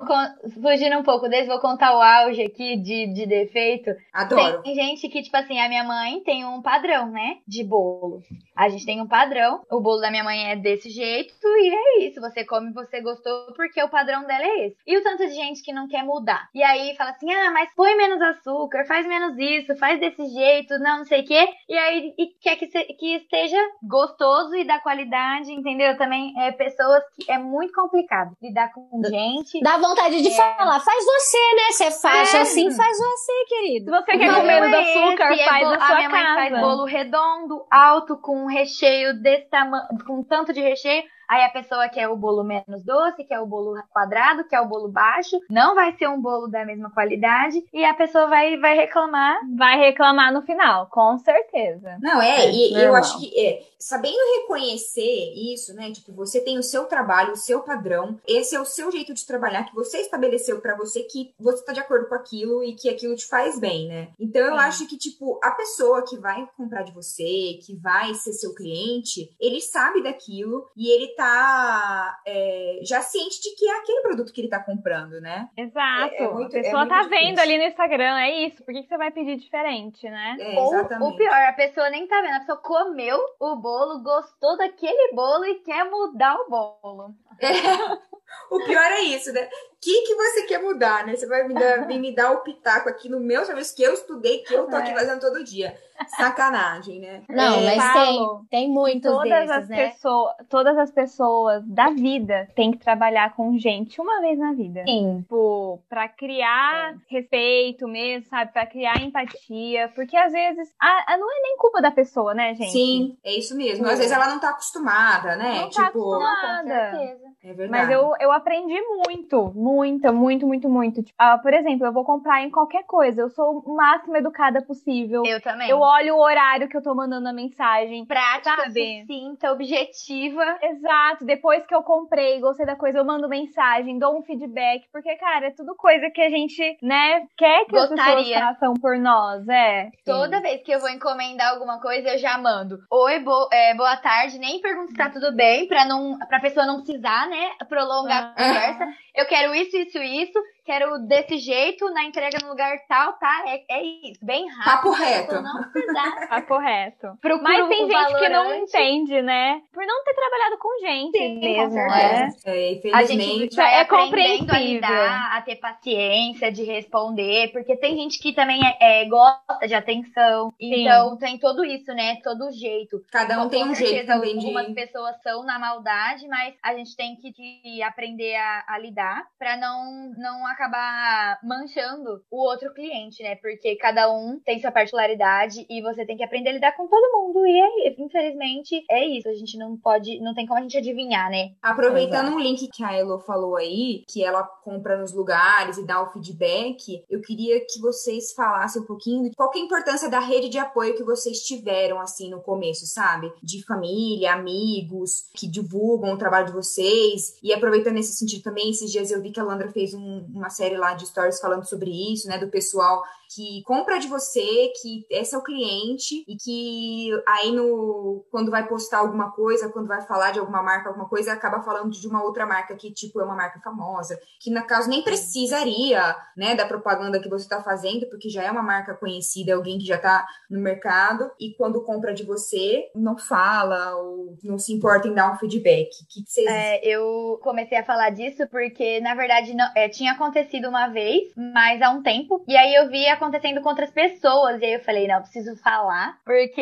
fugindo 0.62 0.98
um 0.98 1.04
pouco 1.04 1.28
desse, 1.28 1.48
vou 1.48 1.60
contar 1.60 1.96
o 1.96 2.02
auge 2.02 2.42
aqui 2.42 2.78
de, 2.78 3.08
de 3.14 3.26
defeito. 3.26 3.92
Adoro. 4.14 4.62
Tem 4.64 4.76
gente 4.76 5.08
que, 5.10 5.22
tipo 5.22 5.36
assim, 5.36 5.60
a 5.60 5.68
minha 5.68 5.84
mãe 5.84 6.22
tem 6.22 6.46
um 6.46 6.59
padrão, 6.62 7.10
né? 7.12 7.38
De 7.48 7.64
bolo. 7.64 8.22
A 8.56 8.70
gente 8.70 8.86
tem 8.86 9.02
um 9.02 9.08
padrão. 9.08 9.62
O 9.72 9.80
bolo 9.80 10.02
da 10.02 10.12
minha 10.12 10.24
mãe 10.24 10.52
é 10.52 10.56
desse 10.56 10.90
jeito 10.90 11.34
e 11.44 11.74
é 11.74 12.08
isso. 12.08 12.20
Você 12.22 12.46
come, 12.46 12.72
você 12.74 13.02
gostou 13.02 13.54
porque 13.56 13.82
o 13.82 13.90
padrão 13.90 14.26
dela 14.26 14.44
é 14.44 14.68
esse. 14.68 14.78
E 14.86 14.98
o 14.98 15.04
tanto 15.04 15.26
de 15.26 15.34
gente 15.34 15.64
que 15.64 15.74
não 15.74 15.88
quer 15.88 16.04
mudar. 16.04 16.50
E 16.54 16.64
aí 16.64 16.96
fala 16.96 17.12
assim: 17.12 17.32
ah, 17.32 17.52
mas 17.52 17.74
põe 17.76 17.96
menos 17.96 18.22
açúcar, 18.22 18.86
faz 18.86 19.06
menos 19.08 19.38
isso, 19.38 19.76
faz 19.78 20.00
desse 20.00 20.26
jeito, 20.26 20.78
não, 20.80 21.00
não 21.00 21.06
sei 21.06 21.22
o 21.22 21.26
quê. 21.26 21.50
E 21.68 21.78
aí 21.78 22.14
e 22.18 22.28
quer 22.42 22.56
que, 22.56 22.68
se, 22.68 22.84
que 22.96 23.16
esteja 23.16 23.58
gostoso 23.84 24.56
e 24.56 24.66
da 24.66 24.80
qualidade, 24.80 25.52
entendeu? 25.52 25.98
Também 25.98 26.34
é 26.38 26.52
pessoas 26.52 27.04
que 27.16 27.32
é 27.32 27.38
muito 27.38 27.74
complicado 27.74 28.36
lidar 28.42 28.72
com 28.74 28.90
gente. 29.08 29.62
Dá 29.62 29.78
vontade 29.78 30.22
de 30.22 30.28
é... 30.28 30.32
falar, 30.32 30.80
faz 30.80 31.06
você, 31.06 31.56
né? 31.56 31.72
Você 31.72 31.92
faz 32.02 32.34
é. 32.34 32.42
assim, 32.42 32.72
faz 32.72 32.98
você, 32.98 33.46
querido. 33.48 33.86
Se 33.86 33.92
você 33.92 34.18
quer 34.18 34.34
comer 34.34 34.62
menos 34.62 34.74
é 34.74 34.82
açúcar, 34.82 35.34
esse, 35.34 35.46
faz 35.46 35.64
é 35.64 35.76
a 35.76 35.80
sua 35.80 36.06
A 36.06 36.10
mãe 36.10 36.49
faz 36.50 36.62
bolo 36.62 36.86
redondo, 36.86 37.66
alto, 37.70 38.18
com 38.18 38.46
recheio 38.46 39.20
desse 39.22 39.50
tamanho, 39.50 39.88
com 40.06 40.24
tanto 40.24 40.54
de 40.54 40.62
recheio. 40.62 41.04
Aí 41.30 41.44
a 41.44 41.50
pessoa 41.50 41.88
quer 41.88 42.08
o 42.10 42.16
bolo 42.16 42.44
menos 42.44 42.84
doce, 42.84 43.24
quer 43.24 43.40
o 43.40 43.46
bolo 43.46 43.80
quadrado, 43.94 44.44
quer 44.46 44.60
o 44.62 44.68
bolo 44.68 44.88
baixo, 44.88 45.40
não 45.48 45.76
vai 45.76 45.96
ser 45.96 46.10
um 46.10 46.20
bolo 46.20 46.48
da 46.48 46.66
mesma 46.66 46.90
qualidade 46.90 47.64
e 47.72 47.86
a 47.86 47.94
pessoa 47.94 48.26
vai, 48.26 48.58
vai 48.58 48.76
reclamar. 48.76 49.40
Vai 49.56 49.78
reclamar 49.78 50.34
no 50.34 50.42
final, 50.42 50.88
com 50.88 51.20
certeza. 51.20 51.98
Não, 52.02 52.20
é, 52.20 52.46
é 52.46 52.52
e 52.52 52.74
eu 52.74 52.96
acho 52.96 53.20
que 53.20 53.40
é, 53.40 53.62
sabendo 53.78 54.18
reconhecer 54.42 55.34
isso, 55.54 55.74
né? 55.76 55.92
Tipo, 55.92 56.12
você 56.14 56.42
tem 56.42 56.58
o 56.58 56.64
seu 56.64 56.86
trabalho, 56.86 57.34
o 57.34 57.38
seu 57.38 57.62
padrão, 57.62 58.20
esse 58.28 58.56
é 58.56 58.60
o 58.60 58.66
seu 58.66 58.92
jeito 58.92 59.14
de 59.14 59.26
trabalhar 59.26 59.66
que 59.66 59.76
você 59.76 60.00
estabeleceu 60.00 60.60
para 60.60 60.76
você 60.76 61.04
que 61.04 61.32
você 61.40 61.64
tá 61.64 61.74
de 61.74 61.80
acordo 61.80 62.08
com 62.08 62.16
aquilo 62.16 62.64
e 62.64 62.74
que 62.74 62.90
aquilo 62.90 63.16
te 63.16 63.28
faz 63.28 63.60
bem, 63.60 63.88
né? 63.88 64.10
Então 64.20 64.42
eu 64.42 64.56
acho 64.56 64.88
que, 64.88 64.98
tipo, 64.98 65.40
a 65.44 65.52
pessoa 65.52 66.04
que 66.04 66.18
vai 66.18 66.50
comprar 66.58 66.82
de 66.82 66.92
você, 66.92 67.60
que 67.64 67.76
vai 67.76 68.16
ser 68.16 68.34
seu 68.34 68.56
cliente, 68.56 69.32
ele 69.40 69.62
sabe 69.62 70.02
daquilo 70.02 70.68
e 70.76 70.90
ele 70.90 71.19
tá 71.20 72.22
é, 72.26 72.80
já 72.82 73.02
ciente 73.02 73.42
de 73.42 73.54
que 73.56 73.70
é 73.70 73.78
aquele 73.78 74.02
produto 74.02 74.32
que 74.32 74.40
ele 74.40 74.48
tá 74.48 74.64
comprando, 74.64 75.20
né? 75.20 75.50
Exato. 75.58 76.14
É, 76.14 76.24
é 76.24 76.28
muito, 76.30 76.58
a 76.58 76.62
pessoa 76.62 76.88
tá 76.88 77.02
difícil. 77.02 77.26
vendo 77.28 77.40
ali 77.40 77.58
no 77.58 77.64
Instagram, 77.66 78.18
é 78.20 78.46
isso. 78.46 78.64
Por 78.64 78.74
que, 78.74 78.84
que 78.84 78.88
você 78.88 78.98
vai 78.98 79.12
pedir 79.12 79.36
diferente, 79.36 80.10
né? 80.10 80.38
É, 80.40 80.58
Ou 80.58 81.10
o 81.10 81.18
pior, 81.18 81.34
a 81.34 81.54
pessoa 81.54 81.90
nem 81.90 82.08
tá 82.08 82.22
vendo, 82.22 82.36
a 82.36 82.40
pessoa 82.40 82.58
comeu 82.60 83.20
o 83.38 83.58
bolo, 83.58 84.02
gostou 84.02 84.58
daquele 84.58 85.14
bolo 85.14 85.44
e 85.46 85.56
quer 85.56 85.84
mudar 85.90 86.36
o 86.36 86.50
bolo. 86.50 87.14
É. 87.40 87.50
O 88.52 88.64
pior 88.64 88.92
é 88.92 89.02
isso, 89.02 89.34
né? 89.34 89.50
Que, 89.82 90.02
que 90.02 90.16
você 90.16 90.44
quer 90.44 90.62
mudar, 90.62 91.06
né? 91.06 91.16
Você 91.16 91.26
vai 91.26 91.48
me 91.48 91.54
dar, 91.54 91.88
vir 91.88 92.00
me 92.00 92.14
dar 92.14 92.32
o 92.32 92.42
pitaco 92.42 92.90
aqui 92.90 93.08
no 93.08 93.20
meu 93.20 93.46
serviço 93.46 93.76
que 93.76 93.84
eu 93.84 93.94
estudei, 93.94 94.40
que 94.40 94.54
eu 94.54 94.68
tô 94.68 94.76
aqui 94.76 94.92
é. 94.92 94.94
fazendo 94.94 95.22
todo 95.22 95.44
dia. 95.44 95.76
Sacanagem, 96.16 97.00
né? 97.00 97.24
Não, 97.28 97.60
é, 97.60 97.76
mas 97.76 97.94
tem, 97.94 98.28
tem 98.50 98.70
muitos 98.70 99.12
todas 99.12 99.30
desses, 99.30 99.52
as 99.52 99.70
né? 99.70 99.90
Pessoas, 99.90 100.34
todas 100.50 100.78
as 100.78 100.92
pessoas 100.92 101.66
da 101.68 101.90
vida 101.90 102.48
têm 102.56 102.72
que 102.72 102.78
trabalhar 102.78 103.36
com 103.36 103.58
gente 103.58 104.00
uma 104.00 104.22
vez 104.22 104.40
na 104.40 104.54
vida. 104.54 104.84
Sim. 104.86 105.22
Tipo, 105.22 105.82
pra 105.90 106.08
criar 106.08 106.94
é. 106.94 106.98
respeito 107.10 107.88
mesmo, 107.88 108.30
sabe? 108.30 108.54
Pra 108.54 108.66
criar 108.66 109.02
empatia. 109.02 109.90
Porque 109.94 110.16
às 110.16 110.32
vezes, 110.32 110.70
a, 110.80 111.14
a, 111.14 111.18
não 111.18 111.30
é 111.30 111.42
nem 111.42 111.58
culpa 111.58 111.82
da 111.82 111.92
pessoa, 111.92 112.34
né, 112.34 112.54
gente? 112.56 112.72
Sim, 112.72 113.18
é 113.24 113.38
isso 113.38 113.56
mesmo. 113.56 113.86
Às 113.86 113.98
vezes 113.98 114.12
ela 114.12 114.30
não 114.30 114.40
tá 114.40 114.52
acostumada, 114.52 115.36
né? 115.36 115.62
Não 115.62 115.70
tipo, 115.70 115.82
tá 115.82 115.88
acostumada. 115.88 116.92
Com 116.92 116.98
certeza. 116.98 117.30
É 117.42 117.54
verdade. 117.54 117.72
Mas 117.72 117.90
eu, 117.90 118.14
eu 118.20 118.32
aprendi 118.32 118.80
muito, 118.82 119.52
muito, 119.56 119.56
muito, 119.74 120.46
muito, 120.46 120.70
muito. 120.70 121.04
Tipo, 121.04 121.18
uh, 121.22 121.42
por 121.42 121.54
exemplo, 121.54 121.86
eu 121.86 121.94
vou 121.94 122.04
comprar 122.04 122.42
em 122.44 122.50
qualquer 122.50 122.84
coisa. 122.84 123.22
Eu 123.22 123.30
sou 123.30 123.60
o 123.60 123.76
máximo 123.76 124.18
educada 124.18 124.62
possível. 124.62 125.24
Eu 125.26 125.42
também. 125.42 125.70
Eu 125.70 125.80
olho 125.80 126.16
o 126.16 126.22
horário 126.22 126.68
que 126.68 126.78
eu 126.78 126.82
tô 126.82 126.94
mandando 126.96 127.28
a 127.28 127.34
mensagem. 127.34 128.06
Prática, 128.06 128.64
sabe? 128.64 129.02
sucinta, 129.02 129.52
objetiva. 129.52 130.58
Exato. 130.62 131.26
Depois 131.26 131.66
que 131.66 131.74
eu 131.74 131.84
comprei, 131.84 132.40
gostei 132.40 132.66
da 132.66 132.76
coisa, 132.76 133.00
eu 133.00 133.06
mando 133.06 133.28
mensagem, 133.28 134.00
dou 134.00 134.18
um 134.18 134.24
feedback. 134.24 134.86
Porque, 134.92 135.16
cara, 135.16 135.48
é 135.48 135.52
tudo 135.52 135.76
coisa 135.76 136.10
que 136.10 136.22
a 136.22 136.30
gente, 136.30 136.78
né, 136.82 137.28
quer 137.38 137.66
que 137.66 137.72
Gostaria. 137.72 138.06
as 138.06 138.16
pessoas 138.16 138.40
façam 138.40 138.74
por 138.76 138.98
nós. 138.98 139.48
É. 139.48 139.90
Toda 140.06 140.38
Sim. 140.38 140.44
vez 140.44 140.64
que 140.64 140.72
eu 140.72 140.80
vou 140.80 140.90
encomendar 140.90 141.54
alguma 141.54 141.80
coisa, 141.80 142.10
eu 142.10 142.18
já 142.18 142.38
mando. 142.38 142.80
Oi, 142.92 143.20
bo 143.20 143.50
é, 143.52 143.76
boa 143.76 143.98
tarde. 143.98 144.40
Nem 144.40 144.62
pergunto 144.62 144.92
se 144.92 144.98
tá 144.98 145.10
tudo 145.10 145.36
bem, 145.36 145.68
pra, 145.68 145.86
não, 145.86 146.18
pra 146.18 146.40
pessoa 146.40 146.66
não 146.66 146.82
precisar, 146.82 147.28
né, 147.28 147.52
prolongar 147.68 148.24
ah. 148.24 148.34
a 148.36 148.48
conversa. 148.48 148.88
Eu 149.16 149.26
quero 149.26 149.54
isso, 149.62 149.78
isso, 149.78 149.98
isso 150.00 150.40
quero 150.66 151.00
desse 151.00 151.38
jeito, 151.38 151.90
na 151.92 152.04
entrega 152.04 152.38
no 152.42 152.50
lugar 152.50 152.78
tal, 152.88 153.14
tá? 153.14 153.44
É, 153.48 153.64
é 153.70 153.84
isso, 153.84 154.24
bem 154.24 154.48
rápido. 154.48 154.66
Papo 154.66 154.92
reto. 154.92 155.42
Não 155.42 155.72
precisar. 155.72 156.28
Papo 156.30 156.58
reto. 156.58 157.08
Mas 157.42 157.68
tem 157.68 157.80
gente 157.80 157.92
valorante. 157.92 158.20
que 158.20 158.30
não 158.30 158.54
entende, 158.56 159.22
né? 159.22 159.62
Por 159.74 159.86
não 159.86 160.04
ter 160.04 160.14
trabalhado 160.14 160.58
com 160.58 160.80
gente 160.80 161.18
Sim, 161.18 161.40
mesmo, 161.40 161.76
né? 161.76 162.30
É, 162.46 162.72
infelizmente. 162.74 162.94
A 162.94 163.06
gente 163.06 163.56
vai 163.56 163.82
é 163.82 163.86
compreensível. 163.86 164.54
A, 164.54 164.60
lidar, 164.60 165.38
a 165.38 165.42
ter 165.42 165.56
paciência 165.56 166.52
de 166.52 166.64
responder, 166.64 167.52
porque 167.52 167.76
tem 167.76 167.96
gente 167.96 168.20
que 168.20 168.34
também 168.34 168.60
é, 168.66 169.02
é 169.02 169.06
gosta 169.06 169.68
de 169.68 169.74
atenção. 169.74 170.54
Sim. 170.60 170.82
Então 170.82 171.18
tem 171.18 171.38
todo 171.38 171.64
isso, 171.64 171.94
né? 171.94 172.18
Todo 172.24 172.52
jeito. 172.52 173.04
Cada 173.12 173.42
um 173.42 173.48
então, 173.48 173.50
tem 173.50 173.64
um 173.64 173.76
jeito 173.76 174.08
também 174.08 174.38
de... 174.38 174.48
Algumas 174.48 174.74
pessoas 174.74 175.22
são 175.22 175.44
na 175.44 175.60
maldade, 175.60 176.28
mas 176.28 176.56
a 176.64 176.74
gente 176.76 176.96
tem 176.96 177.16
que, 177.16 177.32
que 177.32 177.84
aprender 177.84 178.36
a, 178.36 178.66
a 178.68 178.78
lidar 178.78 179.26
para 179.38 179.58
não, 179.58 180.12
não 180.18 180.48
acabar 180.52 181.40
manchando 181.44 182.22
o 182.30 182.48
outro 182.48 182.74
cliente, 182.74 183.24
né? 183.24 183.36
Porque 183.36 183.76
cada 183.76 184.12
um 184.12 184.40
tem 184.40 184.60
sua 184.60 184.72
particularidade 184.72 185.66
e 185.70 185.82
você 185.82 186.06
tem 186.06 186.18
que 186.18 186.24
aprender 186.24 186.50
a 186.50 186.54
lidar 186.54 186.76
com 186.76 186.88
todo 186.88 187.12
mundo. 187.14 187.46
E 187.46 187.60
é, 187.60 187.96
infelizmente 188.00 188.84
é 188.90 189.06
isso. 189.06 189.30
A 189.30 189.34
gente 189.34 189.58
não 189.58 189.78
pode, 189.78 190.20
não 190.20 190.34
tem 190.34 190.46
como 190.46 190.60
a 190.60 190.64
gente 190.64 190.78
adivinhar, 190.78 191.30
né? 191.30 191.52
Aproveitando 191.62 192.32
um 192.32 192.40
link 192.40 192.68
que 192.68 192.84
a 192.84 192.94
Elo 192.94 193.20
falou 193.20 193.56
aí, 193.56 194.04
que 194.08 194.24
ela 194.24 194.44
compra 194.44 194.98
nos 194.98 195.14
lugares 195.14 195.78
e 195.78 195.86
dá 195.86 196.02
o 196.02 196.12
feedback, 196.12 197.04
eu 197.10 197.22
queria 197.22 197.60
que 197.60 197.80
vocês 197.80 198.34
falassem 198.34 198.82
um 198.82 198.86
pouquinho 198.86 199.30
de 199.30 199.36
qual 199.36 199.52
é 199.54 199.58
a 199.58 199.62
importância 199.62 200.10
da 200.10 200.20
rede 200.20 200.50
de 200.50 200.58
apoio 200.58 200.96
que 200.96 201.04
vocês 201.04 201.40
tiveram 201.40 202.00
assim 202.00 202.30
no 202.30 202.42
começo, 202.42 202.86
sabe? 202.86 203.32
De 203.42 203.64
família, 203.66 204.34
amigos 204.34 205.30
que 205.34 205.48
divulgam 205.48 206.14
o 206.14 206.18
trabalho 206.18 206.48
de 206.48 206.54
vocês. 206.54 207.38
E 207.44 207.54
aproveitando 207.54 207.96
nesse 207.96 208.14
sentido 208.14 208.44
também, 208.44 208.70
esses 208.70 208.92
dias 208.92 209.12
eu 209.12 209.22
vi 209.22 209.32
que 209.32 209.40
a 209.40 209.44
Landra 209.44 209.72
fez 209.72 209.94
um, 209.94 210.26
uma 210.40 210.50
série 210.50 210.78
lá 210.78 210.94
de 210.94 211.06
stories 211.06 211.40
falando 211.40 211.66
sobre 211.66 211.92
isso, 211.92 212.28
né? 212.28 212.38
Do 212.38 212.50
pessoal 212.50 213.04
que 213.34 213.62
compra 213.64 214.00
de 214.00 214.08
você, 214.08 214.72
que 214.82 215.06
é 215.12 215.38
o 215.38 215.44
cliente 215.44 216.26
e 216.28 216.36
que 216.36 217.12
aí 217.28 217.52
no 217.52 218.26
quando 218.32 218.50
vai 218.50 218.68
postar 218.68 219.00
alguma 219.00 219.32
coisa, 219.32 219.70
quando 219.70 219.88
vai 219.88 220.02
falar 220.02 220.32
de 220.32 220.40
alguma 220.40 220.64
marca, 220.64 220.90
alguma 220.90 221.08
coisa, 221.08 221.32
acaba 221.32 221.62
falando 221.62 221.92
de 221.92 222.08
uma 222.08 222.24
outra 222.24 222.48
marca 222.48 222.76
que 222.76 222.92
tipo 222.92 223.22
é 223.22 223.24
uma 223.24 223.36
marca 223.36 223.60
famosa, 223.60 224.20
que 224.40 224.50
no 224.50 224.66
caso 224.66 224.90
nem 224.90 225.04
precisaria, 225.04 226.16
né, 226.36 226.56
da 226.56 226.66
propaganda 226.66 227.20
que 227.20 227.30
você 227.30 227.44
está 227.44 227.62
fazendo, 227.62 228.08
porque 228.10 228.30
já 228.30 228.44
é 228.44 228.50
uma 228.50 228.64
marca 228.64 228.96
conhecida, 228.96 229.54
alguém 229.54 229.78
que 229.78 229.86
já 229.86 229.98
está 229.98 230.26
no 230.50 230.60
mercado 230.60 231.30
e 231.40 231.54
quando 231.54 231.84
compra 231.84 232.14
de 232.14 232.24
você, 232.24 232.90
não 232.96 233.16
fala 233.16 233.96
ou 233.96 234.36
não 234.44 234.58
se 234.58 234.74
importa 234.74 235.08
em 235.08 235.14
dar 235.14 235.32
um 235.32 235.38
feedback. 235.38 235.90
Que, 236.10 236.24
que 236.24 236.32
vocês 236.32 236.48
é, 236.48 236.84
eu 236.84 237.40
comecei 237.44 237.78
a 237.78 237.86
falar 237.86 238.10
disso 238.10 238.48
porque 238.48 239.00
na 239.02 239.14
verdade 239.14 239.54
não, 239.54 239.70
é, 239.76 239.88
tinha 239.88 240.14
acontecido 240.14 240.29
uma 240.68 240.88
vez, 240.88 241.34
mas 241.36 241.82
há 241.82 241.90
um 241.90 242.02
tempo, 242.02 242.44
e 242.48 242.56
aí 242.56 242.74
eu 242.76 242.90
vi 242.90 243.08
acontecendo 243.08 243.62
com 243.62 243.70
outras 243.70 243.92
pessoas. 243.92 244.62
E 244.62 244.66
aí 244.66 244.74
eu 244.74 244.84
falei, 244.84 245.08
não, 245.08 245.16
eu 245.16 245.22
preciso 245.22 245.56
falar, 245.58 246.18
porque 246.26 246.62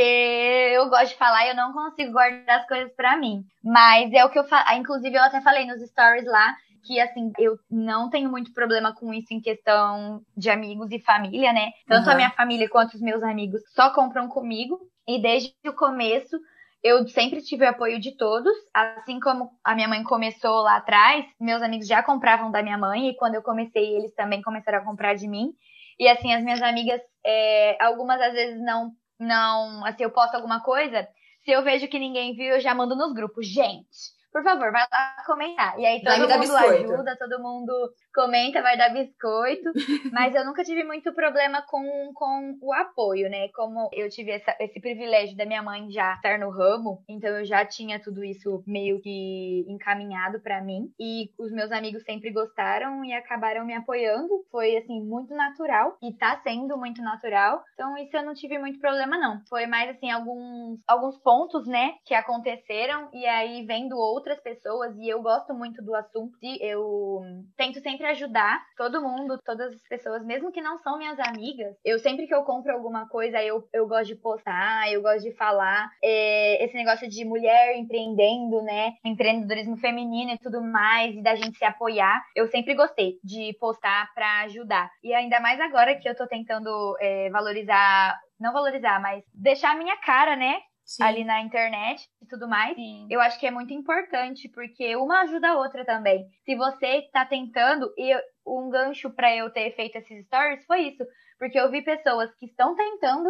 eu 0.73 0.89
gosto 0.89 1.09
de 1.09 1.15
falar 1.15 1.45
e 1.45 1.49
eu 1.49 1.55
não 1.55 1.73
consigo 1.73 2.11
guardar 2.11 2.59
as 2.59 2.67
coisas 2.67 2.91
para 2.93 3.17
mim. 3.17 3.43
Mas 3.63 4.11
é 4.13 4.23
o 4.23 4.29
que 4.29 4.39
eu 4.39 4.43
falo. 4.45 4.77
Inclusive, 4.77 5.15
eu 5.15 5.23
até 5.23 5.41
falei 5.41 5.65
nos 5.65 5.81
stories 5.81 6.25
lá 6.25 6.55
que 6.87 7.01
assim, 7.01 7.31
eu 7.37 7.59
não 7.69 8.09
tenho 8.09 8.29
muito 8.29 8.53
problema 8.53 8.93
com 8.93 9.13
isso 9.13 9.33
em 9.33 9.41
questão 9.41 10.21
de 10.35 10.49
amigos 10.49 10.89
e 10.91 10.99
família, 10.99 11.51
né? 11.51 11.71
Tanto 11.85 12.05
uhum. 12.05 12.13
a 12.13 12.15
minha 12.15 12.29
família 12.29 12.69
quanto 12.69 12.93
os 12.93 13.01
meus 13.01 13.21
amigos 13.21 13.61
só 13.75 13.89
compram 13.89 14.29
comigo. 14.29 14.79
E 15.05 15.21
desde 15.21 15.53
o 15.65 15.73
começo 15.73 16.37
eu 16.83 17.07
sempre 17.07 17.41
tive 17.41 17.65
o 17.65 17.69
apoio 17.69 17.99
de 17.99 18.15
todos, 18.15 18.53
assim 18.73 19.19
como 19.19 19.49
a 19.63 19.75
minha 19.75 19.87
mãe 19.87 20.03
começou 20.03 20.61
lá 20.61 20.77
atrás, 20.77 21.25
meus 21.39 21.61
amigos 21.61 21.87
já 21.87 22.03
compravam 22.03 22.51
da 22.51 22.61
minha 22.61 22.77
mãe 22.77 23.09
e 23.09 23.15
quando 23.15 23.35
eu 23.35 23.41
comecei 23.41 23.95
eles 23.95 24.13
também 24.13 24.41
começaram 24.41 24.79
a 24.79 24.85
comprar 24.85 25.15
de 25.15 25.27
mim. 25.27 25.53
E 25.99 26.07
assim, 26.07 26.33
as 26.33 26.43
minhas 26.43 26.61
amigas, 26.61 27.01
é, 27.25 27.83
algumas 27.83 28.21
às 28.21 28.33
vezes 28.33 28.61
não, 28.63 28.91
não, 29.19 29.83
assim, 29.85 30.03
eu 30.03 30.11
posto 30.11 30.35
alguma 30.35 30.61
coisa, 30.61 31.07
se 31.43 31.51
eu 31.51 31.63
vejo 31.63 31.87
que 31.87 31.97
ninguém 31.97 32.35
viu, 32.35 32.55
eu 32.55 32.59
já 32.59 32.75
mando 32.75 32.95
nos 32.95 33.13
grupos, 33.13 33.47
gente, 33.47 33.87
por 34.31 34.43
favor, 34.43 34.71
vai 34.71 34.85
lá 34.91 35.23
comentar. 35.25 35.79
E 35.79 35.85
aí 35.85 36.01
todo 36.03 36.19
mundo 36.19 36.55
ajuda, 36.55 37.17
todo 37.17 37.41
mundo 37.41 37.73
comenta, 38.13 38.61
vai 38.61 38.77
dar 38.77 38.89
biscoito. 38.89 39.71
mas 40.11 40.35
eu 40.35 40.45
nunca 40.45 40.63
tive 40.63 40.83
muito 40.83 41.13
problema 41.13 41.61
com, 41.63 42.11
com 42.13 42.57
o 42.61 42.73
apoio, 42.73 43.29
né? 43.29 43.47
Como 43.49 43.89
eu 43.93 44.09
tive 44.09 44.31
essa, 44.31 44.55
esse 44.59 44.79
privilégio 44.79 45.35
da 45.37 45.45
minha 45.45 45.61
mãe 45.61 45.89
já 45.91 46.13
estar 46.13 46.39
no 46.39 46.49
ramo, 46.49 47.03
então 47.07 47.29
eu 47.37 47.45
já 47.45 47.65
tinha 47.65 47.99
tudo 47.99 48.23
isso 48.23 48.63
meio 48.65 48.99
que 49.01 49.65
encaminhado 49.67 50.39
para 50.39 50.61
mim. 50.61 50.91
E 50.99 51.31
os 51.37 51.51
meus 51.51 51.71
amigos 51.71 52.03
sempre 52.03 52.31
gostaram 52.31 53.03
e 53.05 53.13
acabaram 53.13 53.65
me 53.65 53.73
apoiando. 53.73 54.45
Foi, 54.51 54.77
assim, 54.77 55.01
muito 55.01 55.33
natural. 55.33 55.97
E 56.01 56.13
tá 56.13 56.39
sendo 56.43 56.77
muito 56.77 57.01
natural. 57.01 57.63
Então 57.73 57.97
isso 57.97 58.15
eu 58.15 58.25
não 58.25 58.33
tive 58.33 58.57
muito 58.57 58.79
problema, 58.79 59.17
não. 59.17 59.41
Foi 59.49 59.65
mais, 59.65 59.89
assim, 59.89 60.11
alguns, 60.11 60.79
alguns 60.87 61.17
pontos, 61.19 61.67
né, 61.67 61.95
que 62.05 62.13
aconteceram. 62.13 63.09
E 63.13 63.25
aí, 63.25 63.65
vendo 63.65 63.97
outras 64.27 64.39
pessoas, 64.41 64.95
e 64.97 65.07
eu 65.07 65.21
gosto 65.21 65.53
muito 65.53 65.81
do 65.81 65.95
assunto, 65.95 66.37
eu 66.59 67.21
tento 67.55 67.79
sempre 67.79 68.05
ajudar 68.07 68.61
todo 68.75 69.01
mundo, 69.01 69.39
todas 69.43 69.73
as 69.73 69.87
pessoas, 69.87 70.25
mesmo 70.25 70.51
que 70.51 70.61
não 70.61 70.77
são 70.79 70.97
minhas 70.97 71.17
amigas. 71.19 71.75
Eu 71.83 71.97
sempre 71.99 72.27
que 72.27 72.35
eu 72.35 72.43
compro 72.43 72.73
alguma 72.73 73.07
coisa, 73.07 73.41
eu, 73.41 73.63
eu 73.73 73.87
gosto 73.87 74.07
de 74.07 74.15
postar, 74.15 74.91
eu 74.91 75.01
gosto 75.01 75.23
de 75.23 75.35
falar. 75.35 75.89
É, 76.03 76.63
esse 76.65 76.75
negócio 76.75 77.07
de 77.07 77.23
mulher 77.23 77.77
empreendendo, 77.77 78.61
né? 78.61 78.93
Empreendedorismo 79.05 79.77
feminino 79.77 80.31
e 80.31 80.39
tudo 80.39 80.61
mais, 80.61 81.15
e 81.15 81.23
da 81.23 81.35
gente 81.35 81.57
se 81.57 81.65
apoiar. 81.65 82.21
Eu 82.35 82.47
sempre 82.47 82.75
gostei 82.75 83.19
de 83.23 83.55
postar 83.59 84.13
para 84.13 84.41
ajudar. 84.41 84.89
E 85.01 85.13
ainda 85.13 85.39
mais 85.39 85.59
agora 85.59 85.95
que 85.95 86.09
eu 86.09 86.15
tô 86.15 86.27
tentando 86.27 86.97
é, 86.99 87.29
valorizar 87.29 88.19
não 88.39 88.53
valorizar, 88.53 89.01
mas 89.01 89.23
deixar 89.33 89.71
a 89.71 89.75
minha 89.75 89.97
cara, 89.97 90.35
né? 90.35 90.59
Sim. 90.87 91.03
ali 91.03 91.25
na 91.25 91.41
internet 91.41 92.07
e 92.21 92.25
tudo 92.25 92.47
mais. 92.47 92.73
Sim. 92.73 93.07
Eu 93.11 93.19
acho 93.19 93.37
que 93.37 93.45
é 93.45 93.51
muito 93.51 93.73
importante, 93.73 94.47
porque 94.47 94.95
uma 94.95 95.21
ajuda 95.23 95.49
a 95.49 95.57
outra 95.57 95.85
também. 95.85 96.25
Se 96.45 96.55
você 96.55 97.01
tá 97.11 97.25
tentando, 97.25 97.93
e 97.97 98.15
um 98.45 98.69
gancho 98.69 99.09
para 99.09 99.35
eu 99.35 99.51
ter 99.51 99.75
feito 99.75 99.97
esses 99.97 100.25
stories 100.25 100.65
foi 100.65 100.83
isso. 100.83 101.03
Porque 101.37 101.59
eu 101.59 101.69
vi 101.69 101.83
pessoas 101.83 102.33
que 102.35 102.45
estão 102.45 102.73
tentando 102.73 103.29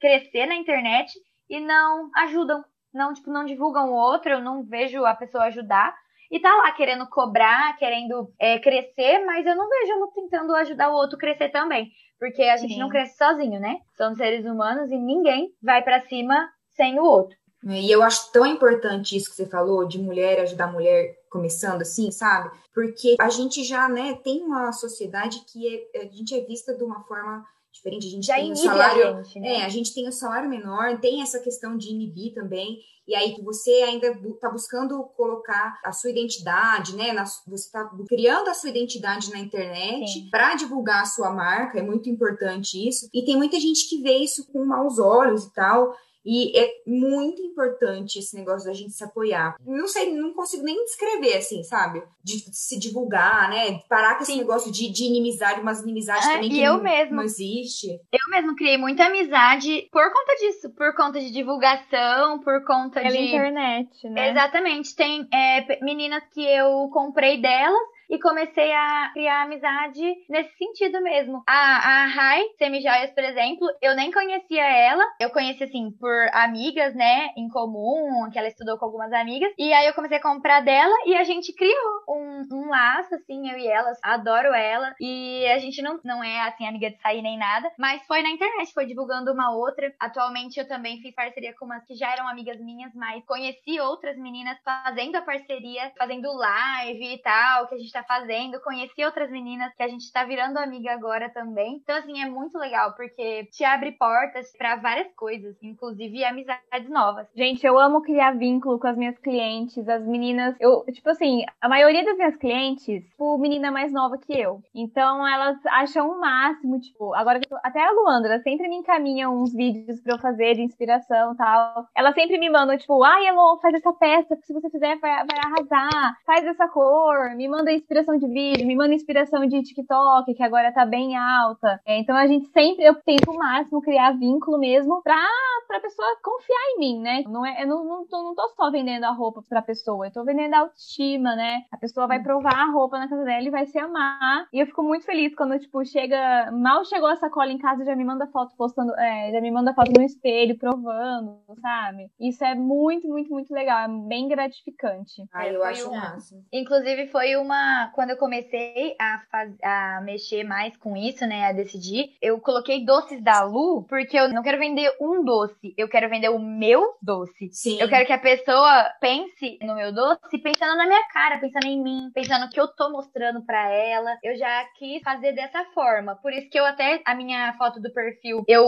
crescer 0.00 0.46
na 0.46 0.54
internet 0.54 1.12
e 1.50 1.58
não 1.58 2.08
ajudam. 2.18 2.64
Não, 2.94 3.12
tipo, 3.12 3.30
não 3.30 3.44
divulgam 3.44 3.90
o 3.90 3.94
outro, 3.94 4.30
eu 4.30 4.40
não 4.40 4.62
vejo 4.62 5.04
a 5.04 5.14
pessoa 5.14 5.44
ajudar. 5.44 5.92
E 6.30 6.38
tá 6.38 6.54
lá 6.54 6.70
querendo 6.72 7.06
cobrar, 7.10 7.76
querendo 7.78 8.32
é, 8.38 8.58
crescer, 8.60 9.24
mas 9.26 9.44
eu 9.44 9.56
não 9.56 9.68
vejo 9.68 9.92
ela 9.92 10.06
tentando 10.14 10.54
ajudar 10.54 10.90
o 10.90 10.94
outro 10.94 11.18
crescer 11.18 11.48
também. 11.48 11.90
Porque 12.18 12.42
a 12.44 12.56
gente 12.56 12.74
Sim. 12.74 12.80
não 12.80 12.88
cresce 12.88 13.16
sozinho, 13.16 13.58
né? 13.58 13.78
Somos 13.96 14.18
seres 14.18 14.46
humanos 14.46 14.90
e 14.92 14.96
ninguém 14.96 15.48
vai 15.60 15.82
para 15.82 16.00
cima 16.02 16.48
sem 16.76 16.98
o 16.98 17.04
outro. 17.04 17.36
E 17.64 17.88
eu 17.90 18.02
acho 18.02 18.32
tão 18.32 18.44
importante 18.44 19.16
isso 19.16 19.30
que 19.30 19.36
você 19.36 19.46
falou, 19.46 19.86
de 19.86 19.96
mulher 19.98 20.40
ajudar 20.40 20.66
mulher, 20.72 21.14
começando 21.30 21.82
assim, 21.82 22.10
sabe? 22.10 22.50
Porque 22.74 23.14
a 23.20 23.28
gente 23.28 23.62
já, 23.62 23.88
né, 23.88 24.14
tem 24.24 24.42
uma 24.42 24.72
sociedade 24.72 25.38
que 25.52 25.88
é, 25.94 26.02
a 26.02 26.06
gente 26.10 26.34
é 26.34 26.40
vista 26.40 26.74
de 26.74 26.82
uma 26.82 27.04
forma 27.04 27.44
diferente. 27.72 28.06
A 28.08 28.10
gente 28.10 28.26
Já 28.26 28.34
tem 28.34 28.44
o 28.44 28.46
inibe 28.48 28.66
a 28.66 28.70
salário. 28.72 29.16
gente, 29.24 29.40
né? 29.40 29.48
É, 29.60 29.64
a 29.64 29.68
gente 29.68 29.94
tem 29.94 30.08
o 30.08 30.12
salário 30.12 30.50
menor, 30.50 30.98
tem 31.00 31.22
essa 31.22 31.38
questão 31.38 31.76
de 31.76 31.88
inibir 31.90 32.34
também. 32.34 32.78
E 33.06 33.14
aí 33.14 33.36
você 33.42 33.70
ainda 33.70 34.08
está 34.08 34.50
buscando 34.50 35.00
colocar 35.16 35.78
a 35.84 35.92
sua 35.92 36.10
identidade, 36.10 36.94
né? 36.96 37.12
na- 37.12 37.24
você 37.24 37.66
está 37.66 37.88
criando 38.08 38.48
a 38.48 38.54
sua 38.54 38.70
identidade 38.70 39.30
na 39.30 39.38
internet 39.38 40.28
para 40.30 40.54
divulgar 40.54 41.02
a 41.02 41.06
sua 41.06 41.30
marca, 41.30 41.78
é 41.78 41.82
muito 41.82 42.08
importante 42.10 42.76
isso. 42.88 43.08
E 43.14 43.24
tem 43.24 43.36
muita 43.36 43.58
gente 43.60 43.88
que 43.88 44.02
vê 44.02 44.18
isso 44.18 44.46
com 44.52 44.64
maus 44.64 44.98
olhos 44.98 45.44
e 45.44 45.52
tal. 45.52 45.94
E 46.24 46.56
é 46.58 46.70
muito 46.86 47.42
importante 47.42 48.18
esse 48.18 48.36
negócio 48.36 48.66
da 48.68 48.72
gente 48.74 48.92
se 48.92 49.02
apoiar. 49.02 49.56
Não 49.66 49.88
sei, 49.88 50.12
não 50.14 50.32
consigo 50.32 50.62
nem 50.62 50.84
descrever, 50.84 51.36
assim, 51.36 51.62
sabe? 51.64 52.02
De 52.22 52.38
se 52.54 52.78
divulgar, 52.78 53.50
né? 53.50 53.80
Parar 53.88 54.16
com 54.16 54.22
esse 54.22 54.32
Sim. 54.32 54.38
negócio 54.38 54.70
de, 54.70 54.88
de 54.90 55.04
inimizade, 55.04 55.60
umas 55.60 55.82
inimizades 55.82 56.26
É, 56.28 56.34
também 56.34 56.50
que 56.50 56.62
eu 56.62 56.74
não, 56.74 56.82
mesma. 56.82 57.16
não 57.16 57.22
existe. 57.24 57.88
Eu 58.12 58.30
mesmo 58.30 58.54
criei 58.54 58.78
muita 58.78 59.06
amizade 59.06 59.88
por 59.90 60.12
conta 60.12 60.34
disso, 60.36 60.70
por 60.70 60.94
conta 60.94 61.18
de 61.20 61.30
divulgação, 61.30 62.38
por 62.40 62.64
conta 62.64 63.00
Pela 63.00 63.10
de. 63.10 63.18
internet, 63.18 64.08
né? 64.08 64.30
Exatamente. 64.30 64.94
Tem 64.94 65.26
é, 65.32 65.84
meninas 65.84 66.22
que 66.32 66.44
eu 66.44 66.88
comprei 66.92 67.40
delas 67.40 67.91
e 68.12 68.18
comecei 68.18 68.70
a 68.70 69.10
criar 69.14 69.42
amizade 69.44 70.02
nesse 70.28 70.54
sentido 70.58 71.00
mesmo. 71.00 71.42
A, 71.48 72.02
a 72.02 72.06
Rai 72.06 72.42
Semijoias, 72.58 73.10
por 73.12 73.24
exemplo, 73.24 73.66
eu 73.80 73.96
nem 73.96 74.12
conhecia 74.12 74.62
ela. 74.62 75.02
Eu 75.18 75.30
conheci, 75.30 75.64
assim, 75.64 75.90
por 75.98 76.28
amigas, 76.34 76.94
né, 76.94 77.30
em 77.38 77.48
comum, 77.48 78.28
que 78.30 78.38
ela 78.38 78.48
estudou 78.48 78.76
com 78.76 78.84
algumas 78.84 79.10
amigas. 79.14 79.50
E 79.56 79.72
aí 79.72 79.86
eu 79.86 79.94
comecei 79.94 80.18
a 80.18 80.22
comprar 80.22 80.60
dela 80.60 80.94
e 81.06 81.16
a 81.16 81.24
gente 81.24 81.54
criou 81.54 82.04
um, 82.06 82.46
um 82.52 82.68
laço, 82.68 83.14
assim, 83.14 83.50
eu 83.50 83.56
e 83.56 83.66
ela. 83.66 83.90
Adoro 84.02 84.52
ela. 84.52 84.94
E 85.00 85.46
a 85.46 85.58
gente 85.58 85.80
não, 85.80 85.98
não 86.04 86.22
é, 86.22 86.40
assim, 86.42 86.68
amiga 86.68 86.90
de 86.90 87.00
sair 87.00 87.22
nem 87.22 87.38
nada. 87.38 87.72
Mas 87.78 88.02
foi 88.06 88.22
na 88.22 88.28
internet, 88.28 88.74
foi 88.74 88.84
divulgando 88.84 89.32
uma 89.32 89.54
outra. 89.56 89.90
Atualmente 89.98 90.60
eu 90.60 90.68
também 90.68 91.00
fiz 91.00 91.14
parceria 91.14 91.54
com 91.58 91.64
umas 91.64 91.82
que 91.86 91.94
já 91.94 92.12
eram 92.12 92.28
amigas 92.28 92.60
minhas, 92.60 92.92
mas 92.94 93.24
conheci 93.24 93.80
outras 93.80 94.18
meninas 94.18 94.58
fazendo 94.62 95.16
a 95.16 95.22
parceria, 95.22 95.90
fazendo 95.96 96.30
live 96.30 97.14
e 97.14 97.18
tal, 97.22 97.68
que 97.68 97.74
a 97.74 97.78
gente 97.78 97.90
tá 97.90 98.01
fazendo. 98.02 98.60
Conheci 98.60 99.04
outras 99.04 99.30
meninas 99.30 99.74
que 99.74 99.82
a 99.82 99.88
gente 99.88 100.12
tá 100.12 100.24
virando 100.24 100.58
amiga 100.58 100.92
agora 100.92 101.30
também. 101.30 101.80
Então, 101.82 101.96
assim, 101.96 102.22
é 102.22 102.28
muito 102.28 102.58
legal, 102.58 102.94
porque 102.94 103.46
te 103.46 103.64
abre 103.64 103.92
portas 103.92 104.52
pra 104.56 104.76
várias 104.76 105.12
coisas, 105.14 105.56
inclusive 105.62 106.24
amizades 106.24 106.88
novas. 106.88 107.26
Gente, 107.34 107.64
eu 107.66 107.78
amo 107.78 108.02
criar 108.02 108.32
vínculo 108.32 108.78
com 108.78 108.86
as 108.86 108.96
minhas 108.96 109.18
clientes, 109.18 109.88
as 109.88 110.04
meninas. 110.06 110.54
Eu, 110.60 110.84
tipo 110.92 111.08
assim, 111.10 111.44
a 111.60 111.68
maioria 111.68 112.04
das 112.04 112.16
minhas 112.16 112.36
clientes, 112.36 112.84
tipo, 112.84 113.38
menina 113.38 113.70
mais 113.70 113.92
nova 113.92 114.18
que 114.18 114.32
eu. 114.32 114.60
Então 114.74 115.26
elas 115.26 115.58
acham 115.66 116.10
o 116.10 116.20
máximo, 116.20 116.80
tipo, 116.80 117.14
agora 117.14 117.40
que 117.40 117.52
eu 117.52 117.58
até 117.62 117.82
a 117.82 117.90
Luandra 117.92 118.40
sempre 118.42 118.68
me 118.68 118.76
encaminha 118.76 119.30
uns 119.30 119.52
vídeos 119.52 120.00
pra 120.00 120.14
eu 120.14 120.18
fazer 120.18 120.54
de 120.54 120.62
inspiração 120.62 121.32
e 121.32 121.36
tal. 121.36 121.86
Elas 121.94 122.14
sempre 122.14 122.38
me 122.38 122.50
mandam, 122.50 122.76
tipo, 122.76 123.02
ai, 123.02 123.26
Elon, 123.26 123.58
faz 123.58 123.74
essa 123.74 123.92
peça, 123.92 124.36
que 124.36 124.46
se 124.46 124.52
você 124.52 124.70
fizer 124.70 124.96
vai, 124.98 125.24
vai 125.26 125.38
arrasar. 125.44 126.16
Faz 126.24 126.44
essa 126.44 126.68
cor, 126.68 127.34
me 127.36 127.48
manda 127.48 127.72
inspiração 127.82 128.16
de 128.16 128.26
vídeo, 128.26 128.66
me 128.66 128.76
manda 128.76 128.94
inspiração 128.94 129.46
de 129.46 129.62
TikTok, 129.62 130.34
que 130.34 130.42
agora 130.42 130.72
tá 130.72 130.86
bem 130.86 131.16
alta. 131.16 131.80
É, 131.84 131.98
então 131.98 132.16
a 132.16 132.26
gente 132.26 132.46
sempre, 132.48 132.84
eu 132.84 132.94
tento 132.94 133.30
o 133.30 133.38
máximo 133.38 133.82
criar 133.82 134.12
vínculo 134.12 134.58
mesmo 134.58 135.02
pra 135.02 135.22
pra 135.66 135.80
pessoa 135.80 136.06
confiar 136.22 136.58
em 136.74 136.78
mim, 136.78 137.00
né? 137.00 137.24
Não 137.26 137.46
é, 137.46 137.62
eu 137.62 137.66
não, 137.66 137.84
não, 137.84 138.06
tô, 138.06 138.22
não 138.22 138.34
tô 138.34 138.46
só 138.50 138.70
vendendo 138.70 139.04
a 139.04 139.10
roupa 139.10 139.42
pra 139.48 139.62
pessoa, 139.62 140.06
eu 140.06 140.12
tô 140.12 140.22
vendendo 140.22 140.52
a 140.52 140.60
autoestima, 140.60 141.34
né? 141.34 141.62
A 141.72 141.78
pessoa 141.78 142.06
vai 142.06 142.22
provar 142.22 142.54
a 142.54 142.70
roupa 142.70 142.98
na 142.98 143.08
casa 143.08 143.24
dela 143.24 143.46
e 143.46 143.50
vai 143.50 143.64
se 143.64 143.78
amar. 143.78 144.46
E 144.52 144.60
eu 144.60 144.66
fico 144.66 144.82
muito 144.82 145.06
feliz 145.06 145.34
quando, 145.34 145.58
tipo, 145.58 145.82
chega. 145.84 146.50
Mal 146.52 146.84
chegou 146.84 147.08
a 147.08 147.16
sacola 147.16 147.50
em 147.50 147.56
casa, 147.58 147.84
já 147.86 147.96
me 147.96 148.04
manda 148.04 148.26
foto 148.26 148.54
postando, 148.56 148.92
é, 148.98 149.30
já 149.32 149.40
me 149.40 149.50
manda 149.50 149.72
foto 149.72 149.92
no 149.96 150.02
espelho, 150.04 150.58
provando, 150.58 151.38
sabe? 151.60 152.10
Isso 152.20 152.44
é 152.44 152.54
muito, 152.54 153.08
muito, 153.08 153.30
muito 153.30 153.52
legal. 153.52 153.78
É 153.78 153.88
bem 153.88 154.28
gratificante. 154.28 155.24
Ai, 155.32 155.48
É, 155.48 155.56
eu 155.56 155.60
foi 155.60 155.70
acho 155.70 155.88
o 155.88 155.96
máximo. 155.96 156.44
Inclusive, 156.52 157.06
foi 157.06 157.36
uma. 157.36 157.54
Quando 157.94 158.10
eu 158.10 158.16
comecei 158.16 158.94
a, 159.00 159.22
faz... 159.30 159.52
a 159.62 160.00
mexer 160.04 160.44
mais 160.44 160.76
com 160.76 160.96
isso, 160.96 161.26
né? 161.26 161.46
A 161.46 161.52
decidir, 161.52 162.16
eu 162.20 162.40
coloquei 162.40 162.84
doces 162.84 163.22
da 163.22 163.42
Lu, 163.42 163.84
porque 163.88 164.18
eu 164.18 164.28
não 164.28 164.42
quero 164.42 164.58
vender 164.58 164.90
um 165.00 165.24
doce, 165.24 165.74
eu 165.76 165.88
quero 165.88 166.08
vender 166.08 166.28
o 166.28 166.38
meu 166.38 166.94
doce. 167.02 167.50
Sim. 167.52 167.80
Eu 167.80 167.88
quero 167.88 168.06
que 168.06 168.12
a 168.12 168.18
pessoa 168.18 168.90
pense 169.00 169.58
no 169.62 169.74
meu 169.74 169.92
doce 169.92 170.38
pensando 170.38 170.76
na 170.76 170.86
minha 170.86 171.06
cara, 171.08 171.38
pensando 171.38 171.66
em 171.66 171.82
mim, 171.82 172.10
pensando 172.14 172.44
no 172.44 172.50
que 172.50 172.60
eu 172.60 172.68
tô 172.68 172.90
mostrando 172.90 173.42
pra 173.44 173.70
ela. 173.70 174.16
Eu 174.22 174.36
já 174.36 174.64
quis 174.78 175.02
fazer 175.02 175.32
dessa 175.32 175.64
forma. 175.74 176.16
Por 176.16 176.32
isso 176.32 176.48
que 176.50 176.58
eu 176.58 176.64
até, 176.64 177.00
a 177.04 177.14
minha 177.14 177.52
foto 177.54 177.80
do 177.80 177.92
perfil, 177.92 178.44
eu 178.48 178.66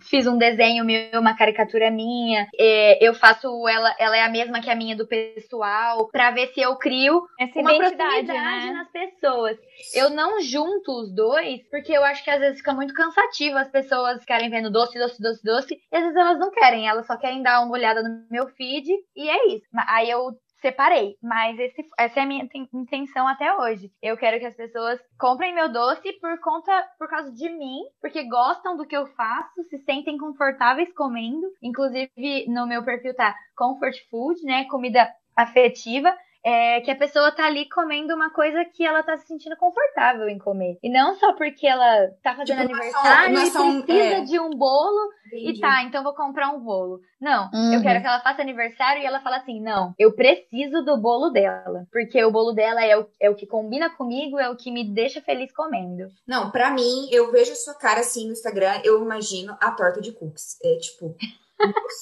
fiz 0.00 0.26
um 0.26 0.36
desenho 0.36 0.84
meu, 0.84 1.20
uma 1.20 1.36
caricatura 1.36 1.90
minha. 1.90 2.48
é, 2.58 3.06
eu 3.06 3.14
faço 3.14 3.46
ela, 3.68 3.94
ela 3.98 4.16
é 4.16 4.22
a 4.22 4.28
mesma 4.28 4.60
que 4.60 4.70
a 4.70 4.74
minha 4.74 4.96
do 4.96 5.06
pessoal, 5.06 6.08
pra 6.08 6.30
ver 6.30 6.48
se 6.48 6.60
eu 6.60 6.76
crio 6.76 7.26
Essa 7.38 7.60
uma 7.60 7.74
identidade, 7.74 8.26
proximidade 8.26 8.43
né? 8.44 8.72
nas 8.72 8.90
pessoas. 8.90 9.56
Eu 9.94 10.10
não 10.10 10.40
junto 10.40 10.92
os 11.00 11.14
dois, 11.14 11.62
porque 11.70 11.92
eu 11.92 12.04
acho 12.04 12.22
que 12.24 12.30
às 12.30 12.40
vezes 12.40 12.58
fica 12.58 12.72
muito 12.72 12.94
cansativo 12.94 13.56
as 13.58 13.68
pessoas 13.68 14.20
ficarem 14.20 14.50
vendo 14.50 14.70
doce, 14.70 14.98
doce, 14.98 15.20
doce, 15.20 15.42
doce, 15.44 15.74
e 15.92 15.96
às 15.96 16.02
vezes 16.02 16.16
elas 16.16 16.38
não 16.38 16.50
querem, 16.50 16.88
elas 16.88 17.06
só 17.06 17.16
querem 17.16 17.42
dar 17.42 17.60
uma 17.62 17.72
olhada 17.72 18.02
no 18.02 18.26
meu 18.30 18.46
feed, 18.48 18.88
e 19.16 19.28
é 19.28 19.48
isso. 19.48 19.66
Aí 19.88 20.10
eu 20.10 20.32
separei, 20.60 21.16
mas 21.22 21.58
esse- 21.58 21.86
essa 21.98 22.20
é 22.20 22.22
a 22.22 22.26
minha 22.26 22.42
inten- 22.44 22.68
intenção 22.72 23.28
até 23.28 23.54
hoje. 23.54 23.90
Eu 24.02 24.16
quero 24.16 24.38
que 24.40 24.46
as 24.46 24.56
pessoas 24.56 24.98
comprem 25.18 25.54
meu 25.54 25.70
doce 25.70 26.10
por 26.20 26.40
conta, 26.40 26.72
por 26.98 27.06
causa 27.06 27.30
de 27.34 27.50
mim, 27.50 27.80
porque 28.00 28.26
gostam 28.26 28.74
do 28.74 28.86
que 28.86 28.96
eu 28.96 29.06
faço, 29.08 29.62
se 29.68 29.76
sentem 29.84 30.16
confortáveis 30.16 30.90
comendo. 30.94 31.46
Inclusive, 31.62 32.10
no 32.48 32.66
meu 32.66 32.82
perfil 32.82 33.14
tá 33.14 33.34
comfort 33.54 33.94
food, 34.10 34.42
né? 34.42 34.64
Comida 34.64 35.06
afetiva. 35.36 36.16
É 36.44 36.80
que 36.82 36.90
a 36.90 36.96
pessoa 36.96 37.32
tá 37.32 37.46
ali 37.46 37.66
comendo 37.70 38.14
uma 38.14 38.28
coisa 38.30 38.64
que 38.66 38.84
ela 38.84 39.02
tá 39.02 39.16
se 39.16 39.26
sentindo 39.26 39.56
confortável 39.56 40.28
em 40.28 40.38
comer. 40.38 40.78
E 40.82 40.90
não 40.90 41.14
só 41.14 41.32
porque 41.32 41.66
ela 41.66 42.08
tá 42.22 42.34
fazendo 42.34 42.58
Tipo, 42.58 42.60
é 42.60 42.64
aniversário 42.64 43.38
é 43.38 43.46
e 43.46 43.82
precisa 43.82 44.14
é. 44.16 44.20
de 44.20 44.38
um 44.38 44.50
bolo 44.50 45.10
Entendi. 45.26 45.50
e 45.56 45.60
tá, 45.60 45.82
então 45.82 46.02
vou 46.02 46.14
comprar 46.14 46.50
um 46.50 46.60
bolo. 46.60 47.00
Não, 47.20 47.50
Uhum. 47.52 47.72
eu 47.74 47.80
quero 47.82 48.00
que 48.02 48.06
ela 48.06 48.20
faça 48.20 48.42
aniversário 48.42 49.02
e 49.02 49.06
ela 49.06 49.20
fala 49.20 49.38
assim: 49.38 49.58
não, 49.60 49.94
eu 49.98 50.12
preciso 50.12 50.82
do 50.84 50.98
bolo 50.98 51.30
dela. 51.30 51.86
Porque 51.90 52.22
o 52.22 52.30
bolo 52.30 52.52
dela 52.52 52.84
é 52.84 52.96
o, 52.98 53.06
é 53.18 53.30
o 53.30 53.34
que 53.34 53.46
combina 53.46 53.88
comigo, 53.88 54.38
é 54.38 54.50
o 54.50 54.56
que 54.56 54.70
me 54.70 54.84
deixa 54.84 55.22
feliz 55.22 55.50
comendo. 55.52 56.08
Não, 56.26 56.50
pra 56.50 56.70
mim, 56.70 57.08
eu 57.10 57.32
vejo 57.32 57.52
a 57.52 57.56
sua 57.56 57.74
cara 57.74 58.00
assim 58.00 58.26
no 58.26 58.32
Instagram, 58.32 58.80
eu 58.84 59.02
imagino 59.02 59.56
a 59.60 59.70
torta 59.70 60.00
de 60.00 60.12
cookies. 60.12 60.58
É 60.62 60.76
tipo, 60.76 61.16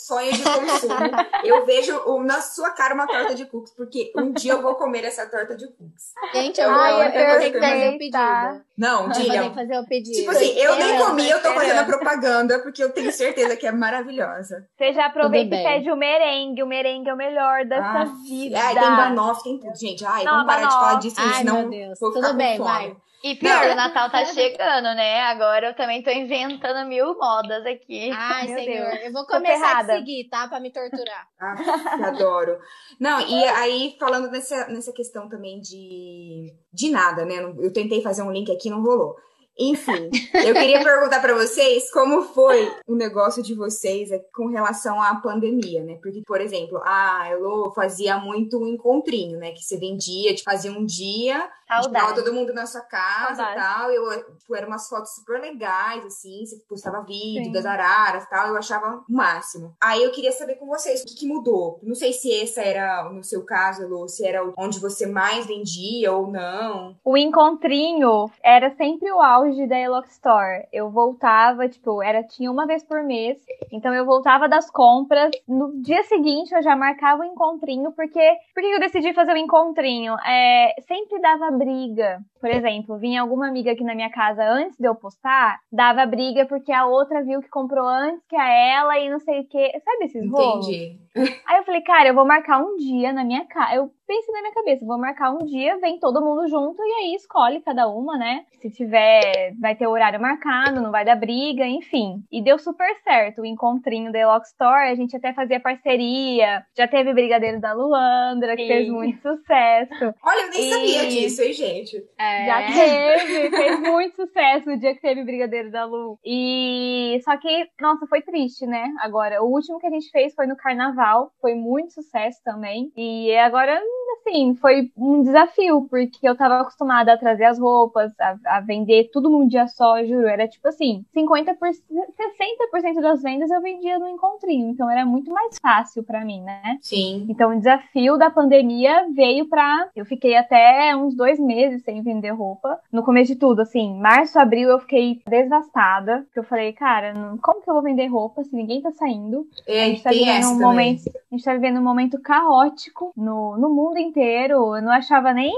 sonho 0.07 0.33
de 0.33 0.43
consumo. 0.43 1.11
Eu 1.45 1.65
vejo 1.67 1.97
o- 2.07 2.23
na 2.23 2.41
sua 2.41 2.71
cara 2.71 2.95
uma 2.95 3.07
torta 3.07 3.35
de 3.35 3.45
cookies, 3.47 3.75
porque 3.75 4.13
um 4.17 4.33
dia 4.33 4.53
eu 4.53 4.63
vou 4.63 4.75
comer 4.77 5.05
essa 5.05 5.27
torta 5.27 5.55
de 5.57 5.67
cookies. 5.67 6.13
Gente, 6.35 6.61
eu, 6.61 6.71
Ai, 6.71 6.93
vou, 6.93 7.03
eu 7.03 7.27
vou 7.29 7.39
ter 7.39 7.51
que 7.53 7.61
fazer 7.61 7.89
o 7.95 7.99
pedido. 7.99 8.65
Não, 8.77 9.05
Eu 9.05 9.11
Dillian. 9.11 9.55
fazer 9.55 9.79
o 9.79 9.87
pedido. 9.87 10.17
Tipo 10.17 10.31
assim, 10.31 10.51
eu 10.59 10.77
nem 10.77 10.99
comi, 10.99 11.29
eu 11.29 11.43
tô 11.43 11.53
fazendo 11.53 11.79
a 11.79 11.85
propaganda, 11.85 12.59
porque 12.61 12.83
eu 12.83 12.93
tenho 12.93 13.13
certeza 13.13 13.57
que 13.57 13.67
é 13.67 13.73
maravilhosa. 13.73 14.67
Você 14.77 14.93
já 14.93 15.07
aproveita 15.07 15.55
e 15.55 15.63
pede 15.63 15.91
o 15.91 15.97
merengue. 15.97 16.63
O 16.63 16.67
merengue 16.67 17.09
é 17.09 17.15
o 17.15 17.17
melhor 17.17 17.65
dessa 17.65 17.83
Ah, 18.03 18.05
vida. 18.27 18.59
Ai, 18.61 18.75
tem 18.75 18.83
banoffee, 18.97 19.43
tem 19.45 19.59
tudo. 19.61 19.77
Gente, 19.79 20.05
ai, 20.05 20.25
Não, 20.25 20.33
vamos 20.33 20.47
parar 20.47 20.67
de 20.67 20.75
falar 20.75 20.95
disso, 20.99 21.17
Ai, 21.19 21.35
senão 21.39 21.61
meu 21.61 21.71
Deus. 21.71 21.99
vou 22.01 22.11
ficar 22.13 22.21
Tudo 22.27 22.31
com 22.33 22.37
bem, 22.39 22.57
fome. 22.59 22.71
vai. 22.71 22.97
E 23.23 23.37
pior, 23.37 23.67
Não. 23.67 23.73
o 23.73 23.77
Natal 23.77 24.11
tá 24.11 24.25
chegando, 24.25 24.95
né? 24.97 25.21
Agora 25.23 25.69
eu 25.69 25.75
também 25.77 26.03
tô 26.03 26.11
inventando 26.11 26.89
mil 26.89 27.17
modas 27.17 27.65
aqui. 27.65 28.11
Ai, 28.13 28.49
Meu 28.49 28.59
senhor. 28.59 28.91
Deus. 28.91 29.05
Eu 29.05 29.13
vou 29.13 29.27
começar 29.27 29.79
a 29.79 29.85
seguir, 29.85 30.29
tá? 30.29 30.49
Pra 30.49 30.59
me 30.59 30.73
torturar. 30.73 31.29
Ah, 31.41 32.09
adoro. 32.09 32.59
Não, 32.99 33.21
e 33.21 33.45
aí, 33.45 33.97
falando 33.99 34.31
nessa, 34.31 34.67
nessa 34.69 34.93
questão 34.93 35.29
também 35.29 35.61
de, 35.61 36.53
de 36.73 36.91
nada, 36.91 37.25
né? 37.25 37.37
Eu 37.59 37.73
tentei 37.73 38.01
fazer 38.03 38.23
um 38.23 38.31
link 38.33 38.51
aqui, 38.51 38.71
não 38.71 38.83
rolou. 38.83 39.17
Enfim, 39.59 40.11
eu 40.35 40.55
queria 40.55 40.83
perguntar 40.83 41.21
pra 41.21 41.35
vocês 41.35 41.91
como 41.91 42.23
foi 42.23 42.73
o 42.87 42.95
negócio 42.95 43.43
de 43.43 43.55
vocês 43.55 44.11
com 44.35 44.47
relação 44.47 45.01
à 45.01 45.15
pandemia, 45.17 45.83
né? 45.83 45.99
Porque, 46.03 46.23
por 46.27 46.41
exemplo, 46.41 46.81
a 46.85 47.29
Elo 47.29 47.71
fazia 47.75 48.19
muito 48.19 48.59
um 48.59 48.67
encontrinho, 48.67 49.39
né? 49.39 49.53
Que 49.53 49.63
você 49.63 49.77
vendia, 49.77 50.35
tipo, 50.35 50.51
fazia 50.51 50.73
um 50.73 50.85
dia, 50.85 51.49
tava 51.69 51.83
Saudade. 51.83 52.15
todo 52.15 52.35
mundo 52.35 52.53
na 52.55 52.67
sua 52.67 52.81
casa 52.81 53.37
Saudade. 53.37 53.53
e 53.53 53.63
tal. 53.63 53.91
Eu, 53.91 54.37
tipo, 54.39 54.55
eram 54.57 54.69
umas 54.69 54.89
fotos 54.89 55.15
super 55.15 55.41
legais, 55.41 56.05
assim, 56.05 56.45
você 56.45 56.57
postava 56.69 57.03
vídeo 57.03 57.45
Sim. 57.45 57.53
das 57.53 57.67
araras 57.67 58.25
e 58.25 58.31
tal, 58.31 58.49
eu 58.49 58.57
achava 58.57 59.05
o 59.09 59.13
máximo. 59.13 59.75
Aí 59.81 60.03
eu 60.03 60.11
queria 60.13 60.33
saber 60.33 60.55
com 60.57 60.67
vocês 60.67 61.03
o 61.03 61.07
que, 61.07 61.15
que 61.15 61.27
mudou. 61.27 61.79
Não 61.83 61.95
sei 61.95 62.13
se 62.13 62.31
esse 62.31 62.59
era, 62.59 63.09
no 63.11 63.23
seu 63.23 63.45
caso, 63.45 63.83
Elo, 63.83 64.09
se 64.09 64.27
era 64.27 64.43
onde 64.57 64.81
você 64.81 65.07
mais 65.07 65.47
vendia 65.47 66.13
ou 66.13 66.27
não. 66.27 66.97
O 67.05 67.17
encontrinho 67.17 68.31
era 68.43 68.75
sempre 68.77 69.11
o 69.13 69.21
auge 69.21 69.42
auge 69.43 69.67
da 69.67 69.79
Elox 69.79 70.13
Store. 70.13 70.67
Eu 70.73 70.91
voltava, 70.91 71.69
tipo, 71.69 72.03
era 72.03 72.23
tinha 72.23 72.51
uma 72.51 72.67
vez 72.67 72.83
por 72.83 73.03
mês. 73.03 73.39
Então 73.71 73.93
eu 73.95 74.05
voltava 74.05 74.49
das 74.49 74.71
compras. 74.71 75.31
No 75.47 75.83
dia 75.83 76.03
seguinte 76.05 76.55
eu 76.55 76.63
já 76.63 76.77
marcava 76.77 77.23
o 77.23 77.27
um 77.27 77.33
encontrinho, 77.33 77.93
porque 77.93 78.21
por 78.55 78.63
que 78.63 78.69
eu 78.69 78.81
decidi 78.81 79.13
fazer 79.13 79.33
o 79.33 79.35
um 79.35 79.39
encontrinho? 79.39 80.15
É, 80.27 80.75
sempre 80.87 81.21
dava 81.21 81.51
briga. 81.51 82.21
Por 82.41 82.51
exemplo, 82.51 82.99
vinha 82.99 83.23
alguma 83.23 83.49
amiga 83.49 83.73
aqui 83.73 83.85
na 83.85 83.95
minha 83.95 84.11
casa 84.11 84.43
antes 84.45 84.77
de 84.79 84.87
eu 84.87 84.95
postar, 84.95 85.61
dava 85.71 86.05
briga 86.07 86.45
porque 86.47 86.73
a 86.73 86.87
outra 86.87 87.23
viu 87.23 87.41
que 87.41 87.49
comprou 87.49 87.87
antes 87.87 88.27
que 88.29 88.37
a 88.37 88.49
ela 88.49 88.99
e 88.99 89.09
não 89.09 89.21
sei 89.21 89.41
o 89.41 89.49
que. 89.49 89.81
Sabe 89.81 90.05
esses 90.05 90.31
rolos? 90.31 90.69
Entendi. 90.69 90.99
Aí 91.47 91.59
eu 91.59 91.65
falei, 91.65 91.83
cara, 91.83 92.09
eu 92.09 92.15
vou 92.15 92.25
marcar 92.25 92.59
um 92.59 92.77
dia 92.77 93.13
na 93.13 93.23
minha 93.25 93.45
casa. 93.47 93.75
Eu 93.75 93.91
pensei 94.07 94.33
na 94.33 94.41
minha 94.43 94.55
cabeça, 94.55 94.87
vou 94.87 94.99
marcar 94.99 95.31
um 95.33 95.45
dia, 95.45 95.79
vem 95.79 95.99
todo 95.99 96.21
mundo 96.21 96.49
junto 96.49 96.83
e 96.83 96.93
aí 96.93 97.15
escolhe 97.15 97.61
cada 97.61 97.89
uma, 97.89 98.17
né? 98.17 98.45
Se 98.61 98.71
tiver, 98.71 99.55
vai 99.61 99.75
ter 99.75 99.87
horário 99.87 100.21
marcado, 100.21 100.81
não 100.81 100.91
vai 100.91 101.05
dar 101.05 101.17
briga, 101.17 101.67
enfim. 101.67 102.23
E 102.31 102.43
deu 102.43 102.59
super 102.59 102.95
certo 103.03 103.43
o 103.43 103.47
encontrinho 103.47 104.13
da 104.13 104.19
Elox 104.19 104.51
Store, 104.51 104.91
a 104.91 104.95
gente 104.95 105.17
até 105.17 105.33
fazia 105.33 105.61
parceria, 105.61 106.65
já 106.77 106.87
teve 106.87 107.13
Brigadeiro 107.13 107.61
da 107.61 107.73
Luandra, 107.73 108.57
que 108.57 108.63
Sim. 108.63 108.69
fez 108.69 108.89
muito 108.89 109.21
sucesso. 109.21 110.15
Olha, 110.25 110.43
eu 110.43 110.51
nem 110.51 110.61
e... 110.61 110.71
sabia 110.71 111.07
disso, 111.09 111.43
hein, 111.43 111.53
gente? 111.53 111.97
É. 112.19 112.47
Já 112.47 112.67
teve, 112.67 113.51
fez 113.51 113.81
muito 113.81 114.17
sucesso 114.17 114.71
o 114.71 114.79
dia 114.79 114.95
que 114.95 115.01
teve 115.01 115.25
Brigadeiro 115.25 115.71
da 115.71 115.85
Lu. 115.85 116.19
E 116.25 117.21
só 117.25 117.37
que, 117.37 117.69
nossa, 117.81 118.07
foi 118.07 118.23
triste, 118.23 118.67
né? 118.67 118.93
Agora, 119.01 119.43
o 119.43 119.47
último 119.47 119.79
que 119.79 119.87
a 119.87 119.91
gente 119.91 120.11
fez 120.11 120.35
foi 120.35 120.47
no 120.47 120.57
carnaval, 120.57 121.33
foi 121.41 121.55
muito 121.55 121.93
sucesso 121.93 122.41
também. 122.45 122.93
E 122.97 123.35
agora 123.37 123.81
assim, 124.15 124.55
foi 124.57 124.91
um 124.97 125.23
desafio, 125.23 125.87
porque 125.89 126.27
eu 126.27 126.37
tava 126.37 126.61
acostumada 126.61 127.13
a 127.13 127.19
trazer 127.19 127.45
as 127.45 127.59
roupas, 127.59 128.13
a, 128.21 128.37
a 128.57 128.61
vender 128.61 129.11
tudo 129.13 129.29
num 129.29 129.47
dia 129.47 129.67
só, 129.67 130.03
juro. 130.05 130.27
Era 130.27 130.49
tipo 130.49 130.67
assim, 130.69 131.05
50%, 131.15 131.57
60% 131.57 133.01
das 133.01 133.23
vendas 133.23 133.51
eu 133.51 133.61
vendia 133.61 133.99
no 133.99 134.09
encontrinho. 134.09 134.71
Então 134.71 134.91
era 134.91 135.05
muito 135.05 135.31
mais 135.31 135.59
fácil 135.61 136.03
para 136.03 136.25
mim, 136.25 136.43
né? 136.43 136.79
Sim. 136.81 137.27
Então 137.29 137.51
o 137.51 137.59
desafio 137.59 138.17
da 138.17 138.31
pandemia 138.31 139.07
veio 139.15 139.49
pra. 139.49 139.89
Eu 139.95 140.05
fiquei 140.05 140.37
até 140.37 140.95
uns 140.97 141.15
dois 141.15 141.39
meses 141.39 141.83
sem 141.83 142.03
vender 142.03 142.31
roupa. 142.31 142.79
No 142.93 143.03
começo 143.03 143.33
de 143.33 143.39
tudo, 143.39 143.63
assim, 143.63 143.99
março, 143.99 144.39
abril 144.39 144.69
eu 144.69 144.79
fiquei 144.79 145.21
devastada. 145.29 146.23
Porque 146.27 146.39
eu 146.39 146.45
falei, 146.45 146.73
cara, 146.73 147.15
como 147.41 147.63
que 147.63 147.69
eu 147.69 147.75
vou 147.75 147.83
vender 147.83 148.07
roupa 148.07 148.45
se 148.45 148.55
ninguém 148.55 148.81
tá 148.81 148.91
saindo? 148.93 149.47
É, 149.67 149.85
a 149.85 149.87
gente 149.89 150.03
tá 150.03 150.11
vivendo 150.11 150.47
um 150.47 150.61
momento. 150.61 151.09
A 151.09 151.35
gente 151.35 151.45
tá 151.45 151.55
vivendo 151.55 151.79
um 151.79 151.85
momento 151.85 152.21
caótico 152.21 153.13
no, 153.17 153.57
no 153.57 153.71
mundo 153.71 153.99
inteiro. 154.03 154.77
Eu 154.77 154.83
não 154.83 154.93
achava 154.93 155.33
nem 155.33 155.53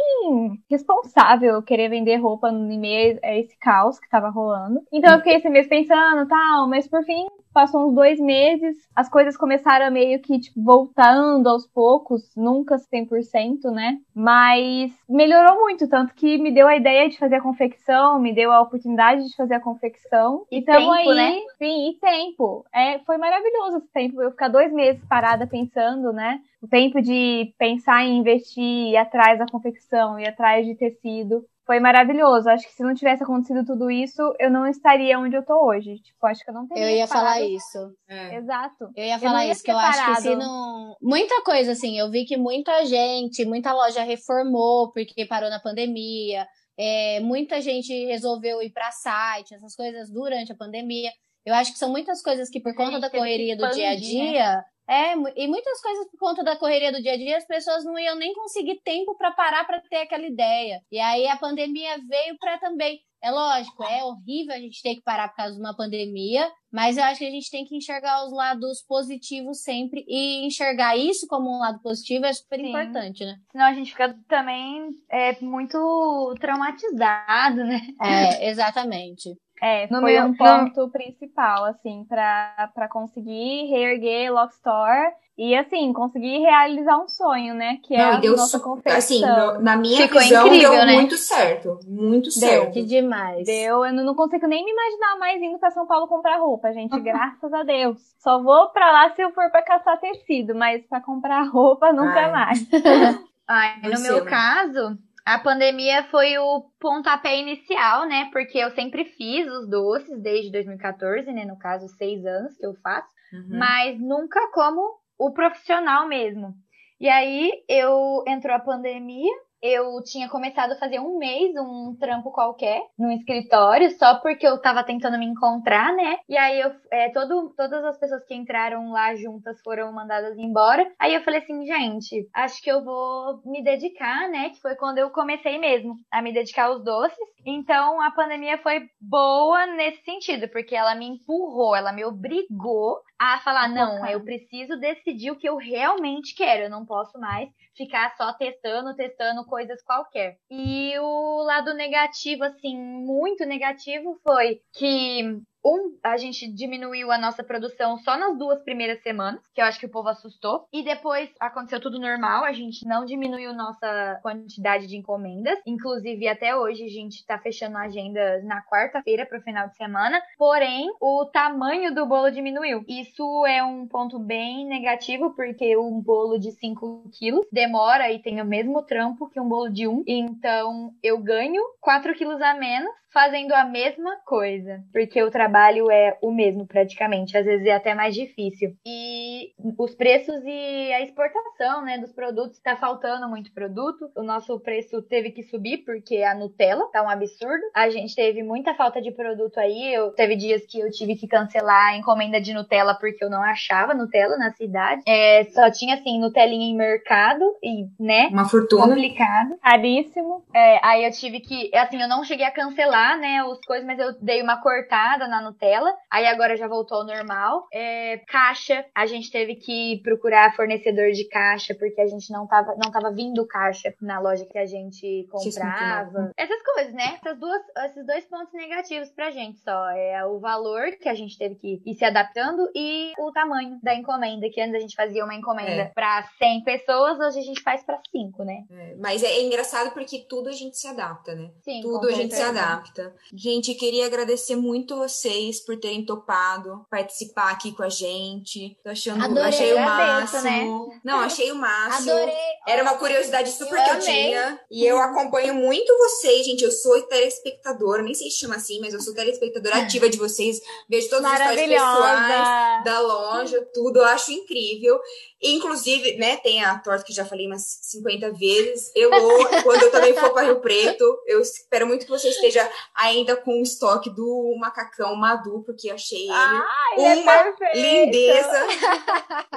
responsável 0.71 1.63
querer 1.63 1.89
vender 1.89 2.17
roupa 2.17 2.51
no 2.51 2.71
e-mail, 2.71 3.19
é 3.23 3.41
esse 3.41 3.57
caos 3.59 3.99
que 3.99 4.09
tava 4.09 4.29
rolando. 4.29 4.81
Então 4.93 5.13
eu 5.13 5.19
fiquei 5.19 5.37
esse 5.37 5.49
mês 5.49 5.67
pensando, 5.67 6.27
tal, 6.29 6.69
mas 6.69 6.87
por 6.87 7.03
fim 7.05 7.27
passou 7.55 7.89
uns 7.89 7.95
dois 7.95 8.19
meses, 8.19 8.77
as 8.95 9.09
coisas 9.09 9.37
começaram 9.37 9.91
meio 9.91 10.21
que, 10.21 10.41
tipo, 10.41 10.61
voltando 10.61 11.49
aos 11.49 11.67
poucos, 11.67 12.35
nunca 12.37 12.77
100%, 12.77 13.71
né? 13.71 13.99
Mas 14.15 14.93
melhorou 15.09 15.61
muito, 15.61 15.89
tanto 15.89 16.13
que 16.15 16.37
me 16.37 16.51
deu 16.51 16.67
a 16.67 16.77
ideia 16.77 17.09
de 17.09 17.17
fazer 17.17 17.37
a 17.37 17.41
confecção, 17.41 18.21
me 18.21 18.35
deu 18.35 18.51
a 18.51 18.61
oportunidade 18.61 19.27
de 19.27 19.37
fazer 19.37 19.55
a 19.55 19.61
confecção. 19.61 20.45
E, 20.51 20.59
então 20.59 20.91
aí, 20.91 21.07
né? 21.07 21.41
sim, 21.57 21.91
e 21.91 21.99
tempo. 22.01 22.67
É, 22.75 22.99
foi 23.01 23.17
maravilhoso 23.17 23.79
esse 23.79 23.93
tempo, 23.93 24.21
eu 24.21 24.33
ficar 24.33 24.49
dois 24.49 24.73
meses 24.73 25.03
parada 25.09 25.47
pensando, 25.47 26.13
né? 26.13 26.41
O 26.61 26.67
tempo 26.67 27.01
de 27.01 27.55
pensar 27.57 28.05
em 28.05 28.19
investir, 28.19 28.93
ir 28.93 28.97
atrás 28.97 29.39
da 29.39 29.47
confecção, 29.47 30.19
ir 30.19 30.27
atrás 30.27 30.67
de 30.67 30.75
tecido 30.75 31.45
foi 31.67 31.81
maravilhoso. 31.81 32.49
Acho 32.49 32.67
que 32.67 32.73
se 32.73 32.83
não 32.83 32.95
tivesse 32.95 33.23
acontecido 33.23 33.65
tudo 33.65 33.91
isso, 33.91 34.23
eu 34.39 34.51
não 34.51 34.67
estaria 34.67 35.19
onde 35.19 35.37
eu 35.37 35.45
tô 35.45 35.67
hoje. 35.67 35.99
Tipo, 36.01 36.27
acho 36.27 36.45
que 36.45 36.51
eu 36.51 36.55
não 36.55 36.67
teria. 36.67 36.85
Eu 36.85 36.97
ia 36.97 37.09
parado. 37.09 37.27
falar 37.27 37.41
isso. 37.43 37.79
É. 38.09 38.37
Exato. 38.37 38.91
Eu 38.95 39.05
ia 39.05 39.19
falar 39.19 39.47
eu 39.47 39.53
isso, 39.53 39.63
que 39.63 39.71
eu 39.71 39.79
acho 39.79 40.07
que 40.07 40.21
se 40.21 40.37
não. 40.37 40.97
Muita 41.01 41.43
coisa, 41.43 41.73
assim, 41.73 41.99
eu 41.99 42.11
vi 42.11 42.25
que 42.25 42.37
muita 42.37 42.85
gente, 42.85 43.45
muita 43.45 43.73
loja 43.73 44.03
reformou 44.03 44.93
porque 44.93 45.27
parou 45.27 45.51
na 45.51 45.61
pandemia. 45.61 46.47
É, 46.77 47.21
muita 47.21 47.61
gente 47.61 47.93
resolveu 48.07 48.61
ir 48.61 48.71
para 48.71 48.91
site, 48.91 49.55
essas 49.55 49.77
coisas 49.77 50.11
durante 50.11 50.53
a 50.53 50.57
pandemia. 50.57 51.11
Eu 51.45 51.55
acho 51.55 51.73
que 51.73 51.79
são 51.79 51.91
muitas 51.91 52.23
coisas 52.23 52.49
que, 52.49 52.61
por 52.61 52.75
conta 52.75 52.99
da 52.99 53.11
correria 53.11 53.57
do 53.57 53.69
dia 53.71 53.91
a 53.91 53.97
dia, 53.97 54.57
né? 54.57 54.65
É, 54.89 55.15
e 55.37 55.49
muitas 55.49 55.81
coisas 55.81 56.07
por 56.11 56.19
conta 56.19 56.45
da 56.45 56.57
correria 56.57 56.93
do 56.93 57.01
dia 57.01 57.13
a 57.13 57.17
dia, 57.17 57.37
as 57.37 57.47
pessoas 57.47 57.85
não 57.85 57.99
iam 57.99 58.17
nem 58.17 58.35
conseguir 58.35 58.81
tempo 58.85 59.17
para 59.17 59.33
parar 59.33 59.65
para 59.65 59.81
ter 59.81 59.97
aquela 59.97 60.27
ideia. 60.27 60.81
E 60.91 60.99
aí 60.99 61.27
a 61.27 61.37
pandemia 61.37 61.97
veio 62.09 62.37
para 62.39 62.59
também. 62.59 63.01
É 63.23 63.31
lógico, 63.31 63.83
é 63.85 64.05
horrível 64.05 64.55
a 64.55 64.59
gente 64.59 64.83
ter 64.83 64.97
que 64.97 65.03
parar 65.03 65.29
por 65.29 65.37
causa 65.37 65.55
de 65.55 65.61
uma 65.61 65.75
pandemia, 65.75 66.47
mas 66.71 66.99
eu 66.99 67.05
acho 67.05 67.21
que 67.21 67.27
a 67.27 67.31
gente 67.31 67.51
tem 67.51 67.65
que 67.65 67.75
enxergar 67.75 68.23
os 68.23 68.31
lados 68.31 68.85
positivos 68.87 69.63
sempre 69.63 70.05
e 70.07 70.47
enxergar 70.47 70.95
isso 70.95 71.27
como 71.27 71.49
um 71.49 71.61
lado 71.61 71.81
positivo 71.81 72.27
é 72.27 72.33
super 72.35 72.61
Sim. 72.61 72.69
importante, 72.69 73.25
né? 73.25 73.37
Senão 73.51 73.65
a 73.65 73.73
gente 73.73 73.93
fica 73.93 74.15
também 74.29 74.91
é, 75.11 75.41
muito 75.41 76.35
traumatizado, 76.39 77.65
né? 77.65 77.81
É, 78.03 78.45
exatamente. 78.53 79.35
É, 79.63 79.87
no 79.91 80.01
foi 80.01 80.13
meu, 80.13 80.27
um 80.27 80.35
ponto 80.35 80.81
no... 80.81 80.91
principal, 80.91 81.65
assim, 81.65 82.05
para 82.09 82.89
conseguir 82.91 83.67
reerguer 83.67 84.33
Lockstore 84.33 85.13
e, 85.37 85.55
assim, 85.57 85.93
conseguir 85.93 86.39
realizar 86.39 86.99
um 86.99 87.09
sonho, 87.09 87.55
né? 87.55 87.79
Que 87.83 87.95
é 87.95 87.99
não, 87.99 88.35
a 88.35 88.37
nossa 88.37 88.61
confecção. 88.61 88.99
Assim, 88.99 89.21
no, 89.21 89.61
na 89.63 89.77
minha 89.77 90.07
Ficou 90.07 90.21
visão, 90.21 90.47
incrível, 90.47 90.71
deu 90.71 90.87
né? 90.87 90.93
muito 90.93 91.17
certo. 91.17 91.79
Muito 91.87 92.25
deu. 92.25 92.33
certo. 92.33 92.73
Que 92.73 92.83
demais. 92.85 93.45
Deu. 93.47 93.85
Eu 93.85 93.93
não 93.93 94.15
consigo 94.15 94.47
nem 94.47 94.65
me 94.65 94.71
imaginar 94.71 95.19
mais 95.19 95.43
indo 95.43 95.59
pra 95.59 95.71
São 95.71 95.87
Paulo 95.87 96.07
comprar 96.07 96.39
roupa, 96.39 96.73
gente. 96.73 96.99
Graças 97.03 97.53
a 97.53 97.63
Deus. 97.65 97.99
Só 98.19 98.41
vou 98.43 98.69
pra 98.69 98.93
lá 98.93 99.11
se 99.15 99.23
eu 99.23 99.33
for 99.33 99.51
pra 99.51 99.63
caçar 99.63 99.99
tecido, 99.99 100.55
mas 100.55 100.87
pra 100.87 101.01
comprar 101.01 101.43
roupa, 101.49 101.93
nunca 101.93 102.21
Ai. 102.27 102.31
mais. 102.31 102.69
Ai, 103.47 103.81
no 103.83 104.01
meu 104.01 104.25
caso, 104.25 104.97
a 105.25 105.39
pandemia 105.39 106.05
foi 106.05 106.37
o 106.39 106.67
pontapé 106.79 107.39
inicial, 107.39 108.07
né? 108.07 108.29
Porque 108.31 108.59
eu 108.59 108.71
sempre 108.73 109.05
fiz 109.05 109.47
os 109.51 109.69
doces 109.69 110.21
desde 110.23 110.53
2014, 110.53 111.33
né? 111.33 111.45
No 111.47 111.59
caso, 111.59 111.89
seis 111.97 112.25
anos 112.27 112.57
que 112.57 112.67
eu 112.67 112.75
faço, 112.83 113.09
uhum. 113.33 113.59
mas 113.59 113.99
nunca 113.99 114.39
como 114.53 114.83
o 115.19 115.33
profissional 115.33 116.07
mesmo. 116.07 116.55
E 117.01 117.09
aí 117.09 117.53
eu 117.69 118.23
entrou 118.29 118.55
a 118.55 118.61
pandemia, 118.61 119.33
eu 119.65 120.03
tinha 120.05 120.29
começado 120.29 120.73
a 120.73 120.77
fazer 120.77 121.01
um 121.01 121.17
mês 121.17 121.55
um 121.57 121.97
trampo 121.99 122.31
qualquer 122.31 122.83
no 122.99 123.11
escritório, 123.11 123.91
só 123.93 124.17
porque 124.17 124.47
eu 124.47 124.61
tava 124.61 124.85
tentando 124.85 125.19
me 125.19 125.25
encontrar, 125.25 125.95
né? 125.95 126.19
E 126.29 126.37
aí 126.37 126.61
eu, 126.61 126.71
é, 126.93 127.09
todo, 127.09 127.55
todas 127.57 127.83
as 127.83 127.99
pessoas 127.99 128.23
que 128.27 128.35
entraram 128.35 128.93
lá 128.93 129.15
juntas 129.15 129.59
foram 129.63 129.91
mandadas 129.91 130.37
embora. 130.37 130.87
Aí 130.99 131.15
eu 131.15 131.23
falei 131.23 131.41
assim, 131.41 131.65
gente, 131.65 132.29
acho 132.35 132.63
que 132.63 132.71
eu 132.71 132.85
vou 132.85 133.41
me 133.47 133.65
dedicar, 133.65 134.29
né? 134.29 134.51
Que 134.51 134.61
foi 134.61 134.75
quando 134.75 134.99
eu 134.99 135.09
comecei 135.09 135.57
mesmo 135.57 135.97
a 136.13 136.21
me 136.21 136.31
dedicar 136.31 136.67
aos 136.67 136.85
doces. 136.85 137.17
Então 137.47 138.03
a 138.03 138.11
pandemia 138.11 138.59
foi 138.59 138.87
boa 139.01 139.67
nesse 139.67 140.03
sentido, 140.05 140.47
porque 140.49 140.77
ela 140.77 140.95
me 140.95 141.07
empurrou, 141.07 141.75
ela 141.75 141.93
me 141.93 142.05
obrigou 142.05 143.01
a 143.33 143.41
falar: 143.41 143.69
não, 143.69 144.07
eu 144.07 144.23
preciso 144.23 144.79
decidir 144.79 145.31
o 145.31 145.37
que 145.37 145.49
eu 145.49 145.57
realmente 145.57 146.35
quero, 146.35 146.65
eu 146.65 146.71
não 146.71 146.85
posso 146.85 147.19
mais 147.19 147.49
ficar 147.77 148.15
só 148.17 148.33
testando, 148.33 148.95
testando 148.95 149.45
coisas 149.47 149.83
qualquer. 149.83 150.37
E 150.51 150.93
o 150.99 151.43
lado 151.43 151.75
negativo, 151.75 152.45
assim, 152.45 152.77
muito 152.79 153.45
negativo, 153.45 154.19
foi 154.23 154.61
que 154.73 155.41
um, 155.65 155.99
a 156.03 156.17
gente 156.17 156.47
diminuiu 156.47 157.11
a 157.11 157.19
nossa 157.19 157.43
produção 157.43 157.97
só 157.99 158.17
nas 158.17 158.37
duas 158.37 158.63
primeiras 158.63 159.03
semanas, 159.03 159.41
que 159.55 159.61
eu 159.61 159.65
acho 159.65 159.81
que 159.81 159.87
o 159.87 159.91
povo 159.91 160.09
assustou. 160.09 160.67
E 160.73 160.85
depois 160.85 161.31
aconteceu 161.41 161.81
tudo 161.81 161.99
normal, 161.99 162.45
a 162.45 162.53
gente 162.53 162.87
não 162.87 163.05
diminuiu 163.05 163.55
nossa 163.55 164.19
quantidade 164.23 164.87
de 164.87 164.97
encomendas. 164.97 165.59
Inclusive, 165.67 166.29
até 166.29 166.55
hoje 166.55 166.85
a 166.85 166.89
gente 166.89 167.25
tá 167.25 167.39
fechando 167.39 167.79
a 167.79 167.83
agenda 167.83 168.43
na 168.43 168.63
quarta-feira 168.63 169.25
pro 169.25 169.41
final 169.41 169.69
de 169.69 169.77
semana. 169.77 170.21
Porém, 170.37 170.91
o 171.01 171.25
tamanho 171.27 171.95
do 171.95 172.07
bolo 172.07 172.31
diminuiu. 172.31 172.85
Isso 172.89 173.47
é 173.47 173.63
um 173.63 173.87
ponto 173.87 174.19
bem 174.19 174.67
negativo, 174.67 175.35
porque 175.35 175.77
um 175.77 176.01
bolo 176.01 176.39
de 176.39 176.53
5 176.53 177.11
quilos 177.13 177.47
demora 177.51 178.13
e 178.13 178.21
tem 178.21 178.41
o 178.41 178.45
mesmo 178.45 178.83
trampo 178.83 179.29
que 179.29 179.41
um 179.41 179.49
bolo 179.49 179.71
de 179.71 179.87
1. 179.87 179.93
Um. 179.93 180.05
Então, 180.07 180.95
eu 181.03 181.19
ganho 181.19 181.63
4 181.81 182.15
quilos 182.15 182.41
a 182.43 182.55
menos 182.55 182.93
fazendo 183.15 183.53
a 183.53 183.65
mesma 183.65 184.17
coisa, 184.27 184.83
porque 184.93 185.23
o 185.23 185.31
trabalho 185.31 185.89
é 185.89 186.19
o 186.21 186.33
mesmo 186.33 186.67
praticamente, 186.67 187.39
às 187.39 187.45
vezes 187.45 187.65
é 187.65 187.73
até 187.73 187.95
mais 187.95 188.13
difícil. 188.13 188.75
E 188.85 189.53
os 189.79 189.95
preços 189.95 190.43
e 190.45 190.93
a 190.93 191.01
exportação, 191.01 191.83
né, 191.85 191.99
dos 191.99 192.13
produtos. 192.13 192.59
Tá 192.59 192.77
faltando 192.77 193.29
muito 193.29 193.53
produto. 193.53 194.11
O 194.17 194.23
nosso 194.23 194.59
preço 194.59 195.01
teve 195.03 195.31
que 195.31 195.45
subir 195.45 195.85
porque 195.85 196.23
a 196.23 196.35
Nutella 196.35 196.89
tá 196.93 197.03
um 197.03 197.09
absurdo. 197.09 197.63
A 197.75 197.89
gente 197.89 198.15
teve 198.17 198.43
muita 198.43 198.75
falta 198.75 199.01
de 199.01 199.13
produto 199.13 199.59
aí. 199.59 199.95
Eu 199.95 200.11
teve 200.11 200.35
dias 200.35 200.67
que 200.67 200.81
eu 200.81 200.91
tive 200.91 201.15
que 201.15 201.29
cancelar 201.29 201.93
a 201.93 201.97
encomenda 201.97 202.41
de 202.41 202.53
Nutella 202.53 202.97
porque 202.99 203.25
eu 203.25 203.31
não 203.31 203.43
achava 203.43 203.95
Nutella 203.95 204.37
na 204.37 204.51
cidade. 204.53 205.03
É, 205.07 205.45
só 205.45 205.71
tinha 205.71 205.95
assim 205.95 206.19
Nutelinha 206.19 206.67
em 206.67 206.77
mercado 206.77 207.45
e, 207.63 207.87
né, 208.01 208.29
Uma 208.33 208.49
fortuna. 208.49 208.89
complicado. 208.89 209.57
Caríssimo. 209.63 210.43
É, 210.53 210.81
aí 210.83 211.05
eu 211.05 211.11
tive 211.13 211.41
que, 211.41 211.71
assim, 211.77 212.01
eu 212.01 212.09
não 212.09 212.25
cheguei 212.25 212.47
a 212.47 212.51
cancelar, 212.51 213.04
né, 213.19 213.45
os 213.45 213.59
coisas, 213.67 213.87
mas 213.87 213.99
eu 213.99 214.13
dei 214.21 214.43
uma 214.43 214.61
cortada 214.61 215.27
na 215.29 215.41
Nutella. 215.43 215.93
Aí 216.11 216.27
agora 216.27 216.57
já 216.57 216.67
voltou 216.67 216.99
ao 216.99 217.07
normal. 217.07 217.67
É, 217.73 218.19
caixa, 218.29 218.85
a 218.95 219.07
gente 219.07 219.31
teve 219.31 219.57
que 219.57 220.01
procurar 220.03 220.55
fornecedor 220.57 221.11
de 221.13 221.29
caixa 221.29 221.75
porque 221.75 222.01
a 222.01 222.07
gente 222.07 222.33
não 222.33 222.47
tava, 222.47 222.75
não 222.83 222.91
tava 222.91 223.13
vindo 223.13 223.47
caixa 223.47 223.93
na 224.01 224.19
loja 224.21 224.45
que 224.47 224.59
a 224.59 224.67
gente 224.67 225.27
comprava. 225.31 226.33
Essas 226.37 226.63
coisas, 226.63 226.93
né? 226.93 227.19
Essas 227.23 227.39
duas, 227.39 227.61
esses 227.87 228.07
dois 228.07 228.25
pontos 228.27 228.53
negativos 228.53 229.11
pra 229.11 229.31
gente 229.31 229.59
só. 229.61 229.89
É 229.91 230.25
o 230.25 230.39
valor 230.39 230.93
que 231.01 231.09
a 231.09 231.15
gente 231.15 231.37
teve 231.39 231.55
que 231.57 231.83
ir 231.85 231.95
se 231.95 232.05
adaptando 232.05 232.69
e 232.75 233.13
o 233.19 233.31
tamanho 233.33 233.79
da 233.83 233.95
encomenda, 233.95 234.49
que 234.51 234.61
antes 234.61 234.75
a 234.75 234.81
gente 234.81 234.95
fazia 234.97 235.25
uma 235.25 235.35
encomenda 235.35 235.83
É. 235.83 235.85
pra 235.87 236.25
100 236.39 236.65
pessoas, 236.65 237.19
hoje 237.19 237.39
a 237.39 237.43
gente 237.43 237.63
faz 237.63 237.83
pra 237.85 237.99
5, 238.11 238.45
né? 238.45 238.65
É, 238.71 238.95
Mas 238.97 239.23
é 239.23 239.43
engraçado 239.43 239.93
porque 239.93 240.25
tudo 240.29 240.49
a 240.49 240.53
gente 240.53 240.77
se 240.77 240.87
adapta, 240.87 241.35
né? 241.35 241.51
Sim, 241.63 241.81
Tudo 241.83 242.09
a 242.09 242.13
gente 242.13 242.35
se 242.35 242.41
certeza. 242.41 242.53
Adapta. 242.95 243.15
Gente, 243.35 243.75
queria 243.75 244.07
agradecer 244.07 244.57
muito 244.57 244.97
vocês 244.97 245.61
por 245.61 245.77
terem 245.77 246.05
topado 246.05 246.87
participar 246.91 247.51
aqui 247.51 247.73
com 247.73 247.83
a 247.83 247.89
gente. 247.89 248.77
Tô 248.83 248.91
achando, 248.91 249.23
Adorei, 249.25 249.43
achei 249.43 249.75
o 249.75 249.79
agradeço, 249.79 250.35
máximo. 250.35 251.01
Não, 251.03 251.19
achei 251.21 251.53
o 251.53 251.57
máximo. 251.57 252.13
Adorei. 252.13 252.35
Era 252.67 252.83
uma 252.83 252.95
curiosidade 252.95 253.51
super 253.51 253.79
Eu 253.79 253.85
que 253.85 253.91
eu 253.91 253.95
amei. 253.95 254.05
tinha. 254.05 254.61
E 254.71 254.87
eu 254.87 254.99
acompanho 254.99 255.55
muito 255.55 255.93
vocês, 255.99 256.47
gente. 256.47 256.65
Eu 256.65 256.71
sou 256.71 257.01
telespectadora, 257.03 258.03
nem 258.03 258.15
sei 258.15 258.31
se 258.31 258.39
chama 258.39 258.57
assim, 258.57 258.81
mas 258.81 258.95
eu 258.95 259.01
sou 259.01 259.15
telespectadora 259.15 259.77
ativa 259.79 260.09
de 260.09 260.17
vocês. 260.17 260.61
Vejo 260.89 261.09
todos 261.11 261.29
os 261.29 261.37
stories 261.37 261.69
pessoais 261.69 262.85
da 262.85 263.01
loja, 263.01 263.69
tudo, 263.75 263.99
eu 263.99 264.05
acho 264.05 264.31
incrível. 264.33 265.01
Inclusive, 265.45 266.17
né, 266.17 266.37
tem 266.39 266.65
a 266.65 266.79
torta 266.79 267.05
que 267.05 267.13
já 267.13 267.25
falei 267.25 267.47
umas 267.47 267.79
50 267.83 268.33
vezes. 268.33 268.91
Eu, 268.95 269.11
quando 269.63 269.83
eu 269.83 269.91
também 269.91 270.15
for 270.15 270.31
para 270.33 270.47
Rio 270.47 270.61
Preto, 270.61 271.05
eu 271.27 271.41
espero 271.41 271.87
muito 271.87 272.05
que 272.07 272.11
você 272.11 272.29
esteja 272.29 272.69
ainda 272.95 273.37
com 273.37 273.61
o 273.61 273.63
estoque 273.63 274.09
do 274.11 274.57
macacão 274.59 275.15
Madu, 275.17 275.63
porque 275.67 275.91
eu 275.91 275.95
achei 275.95 276.23
ele 276.23 276.33
Ah, 276.33 276.65
ele 276.97 277.05
é 277.07 277.15
uma 277.23 277.33
perfeito. 277.45 277.77
lindeza. 277.77 278.67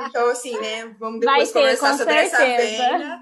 Então, 0.10 0.30
assim, 0.30 0.58
né, 0.60 0.96
vamos 1.00 1.20
depois 1.20 1.52
ter, 1.52 1.60
conversar 1.60 1.92
com 1.92 1.98
sobre 1.98 2.14
essa 2.16 2.38
certeza. 2.38 2.84
venda. 2.90 3.20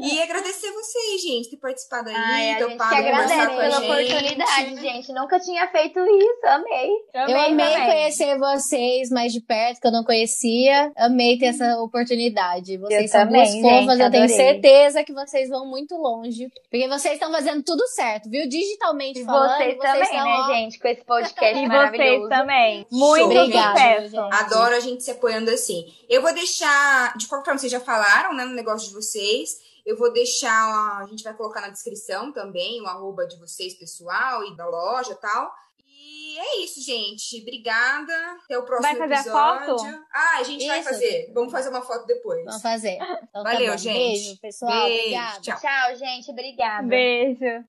E 0.00 0.20
agradecer 0.22 0.70
vocês, 0.72 1.22
gente, 1.22 1.50
ter 1.50 1.56
participado 1.58 2.08
aí, 2.08 2.14
Ai, 2.16 2.52
a 2.54 2.58
gente 2.68 2.82
agradece 2.82 3.46
pela 3.46 3.70
gente. 3.70 3.84
oportunidade, 3.90 4.80
gente. 4.80 5.12
Nunca 5.12 5.40
tinha 5.40 5.66
feito 5.68 5.98
isso, 6.00 6.46
amei. 6.46 6.90
Eu 7.14 7.22
amei 7.22 7.66
também. 7.66 7.86
conhecer 7.86 8.38
vocês 8.38 9.10
mais 9.10 9.32
de 9.32 9.40
perto, 9.40 9.80
que 9.80 9.86
eu 9.86 9.92
não 9.92 10.04
conhecia. 10.04 10.92
Amei 10.96 11.38
ter 11.38 11.46
essa 11.46 11.76
oportunidade. 11.80 12.76
Vocês 12.78 13.02
Eu 13.02 13.08
são 13.08 13.26
também, 13.26 13.60
duas 13.60 13.72
fofas, 13.72 13.96
gente, 13.98 14.04
eu 14.04 14.10
tenho 14.10 14.28
certeza 14.28 15.04
que 15.04 15.12
vocês 15.12 15.48
vão 15.48 15.66
muito 15.66 15.94
longe. 15.96 16.48
Porque 16.70 16.88
vocês 16.88 17.14
estão 17.14 17.30
fazendo 17.32 17.62
tudo 17.62 17.86
certo, 17.88 18.28
viu? 18.30 18.48
Digitalmente 18.48 19.20
E 19.20 19.24
falando. 19.24 19.56
vocês 19.56 19.78
também, 19.78 20.02
estão, 20.02 20.24
né, 20.24 20.36
ó, 20.40 20.46
gente? 20.54 20.78
Com 20.78 20.88
esse 20.88 21.04
podcast 21.04 21.56
E 21.56 21.58
vocês 21.60 21.68
maravilhoso. 21.68 22.28
também. 22.28 22.86
Show, 22.90 22.98
Muito. 22.98 23.24
Obrigada, 23.24 24.02
sucesso. 24.04 24.16
Adoro 24.32 24.74
a 24.74 24.80
gente 24.80 25.02
se 25.02 25.10
apoiando 25.10 25.50
assim. 25.50 25.84
Eu 26.08 26.22
vou 26.22 26.32
deixar, 26.34 27.16
de 27.16 27.26
qualquer 27.26 27.44
forma, 27.46 27.58
vocês 27.58 27.72
já 27.72 27.80
falaram, 27.80 28.34
né, 28.34 28.44
no 28.44 28.54
negócio 28.54 28.88
de 28.88 28.94
vocês. 28.94 29.64
Eu 29.86 29.96
vou 29.96 30.12
deixar, 30.12 31.00
a 31.00 31.06
gente 31.06 31.22
vai 31.22 31.32
colocar 31.32 31.60
na 31.60 31.68
descrição 31.68 32.32
também 32.32 32.82
o 32.82 32.86
arroba 32.86 33.24
de 33.26 33.38
vocês, 33.38 33.72
pessoal, 33.72 34.44
e 34.44 34.56
da 34.56 34.66
loja 34.66 35.12
e 35.12 35.14
tal. 35.14 35.54
E 35.88 36.38
é 36.38 36.64
isso, 36.64 36.82
gente. 36.82 37.40
Obrigada. 37.40 38.12
Até 38.44 38.58
o 38.58 38.64
próximo 38.64 38.82
Vai 38.82 38.96
fazer 38.96 39.14
a 39.14 39.20
episódio. 39.20 39.78
foto? 39.78 40.04
Ah, 40.12 40.38
a 40.38 40.42
gente 40.42 40.66
vai 40.66 40.80
Isso. 40.80 40.88
fazer. 40.90 41.30
Vamos 41.32 41.52
fazer 41.52 41.68
uma 41.70 41.80
foto 41.82 42.04
depois. 42.04 42.44
Vamos 42.44 42.60
fazer. 42.60 42.96
Então, 42.96 43.28
tá 43.32 43.42
Valeu, 43.44 43.72
bom. 43.72 43.78
gente. 43.78 43.96
Beijo, 44.24 44.40
pessoal. 44.40 44.72
Beijo, 44.84 44.98
Obrigada. 44.98 45.40
tchau. 45.40 45.60
Tchau, 45.60 45.96
gente. 45.96 46.30
Obrigada. 46.30 46.86
Beijo. 46.88 47.64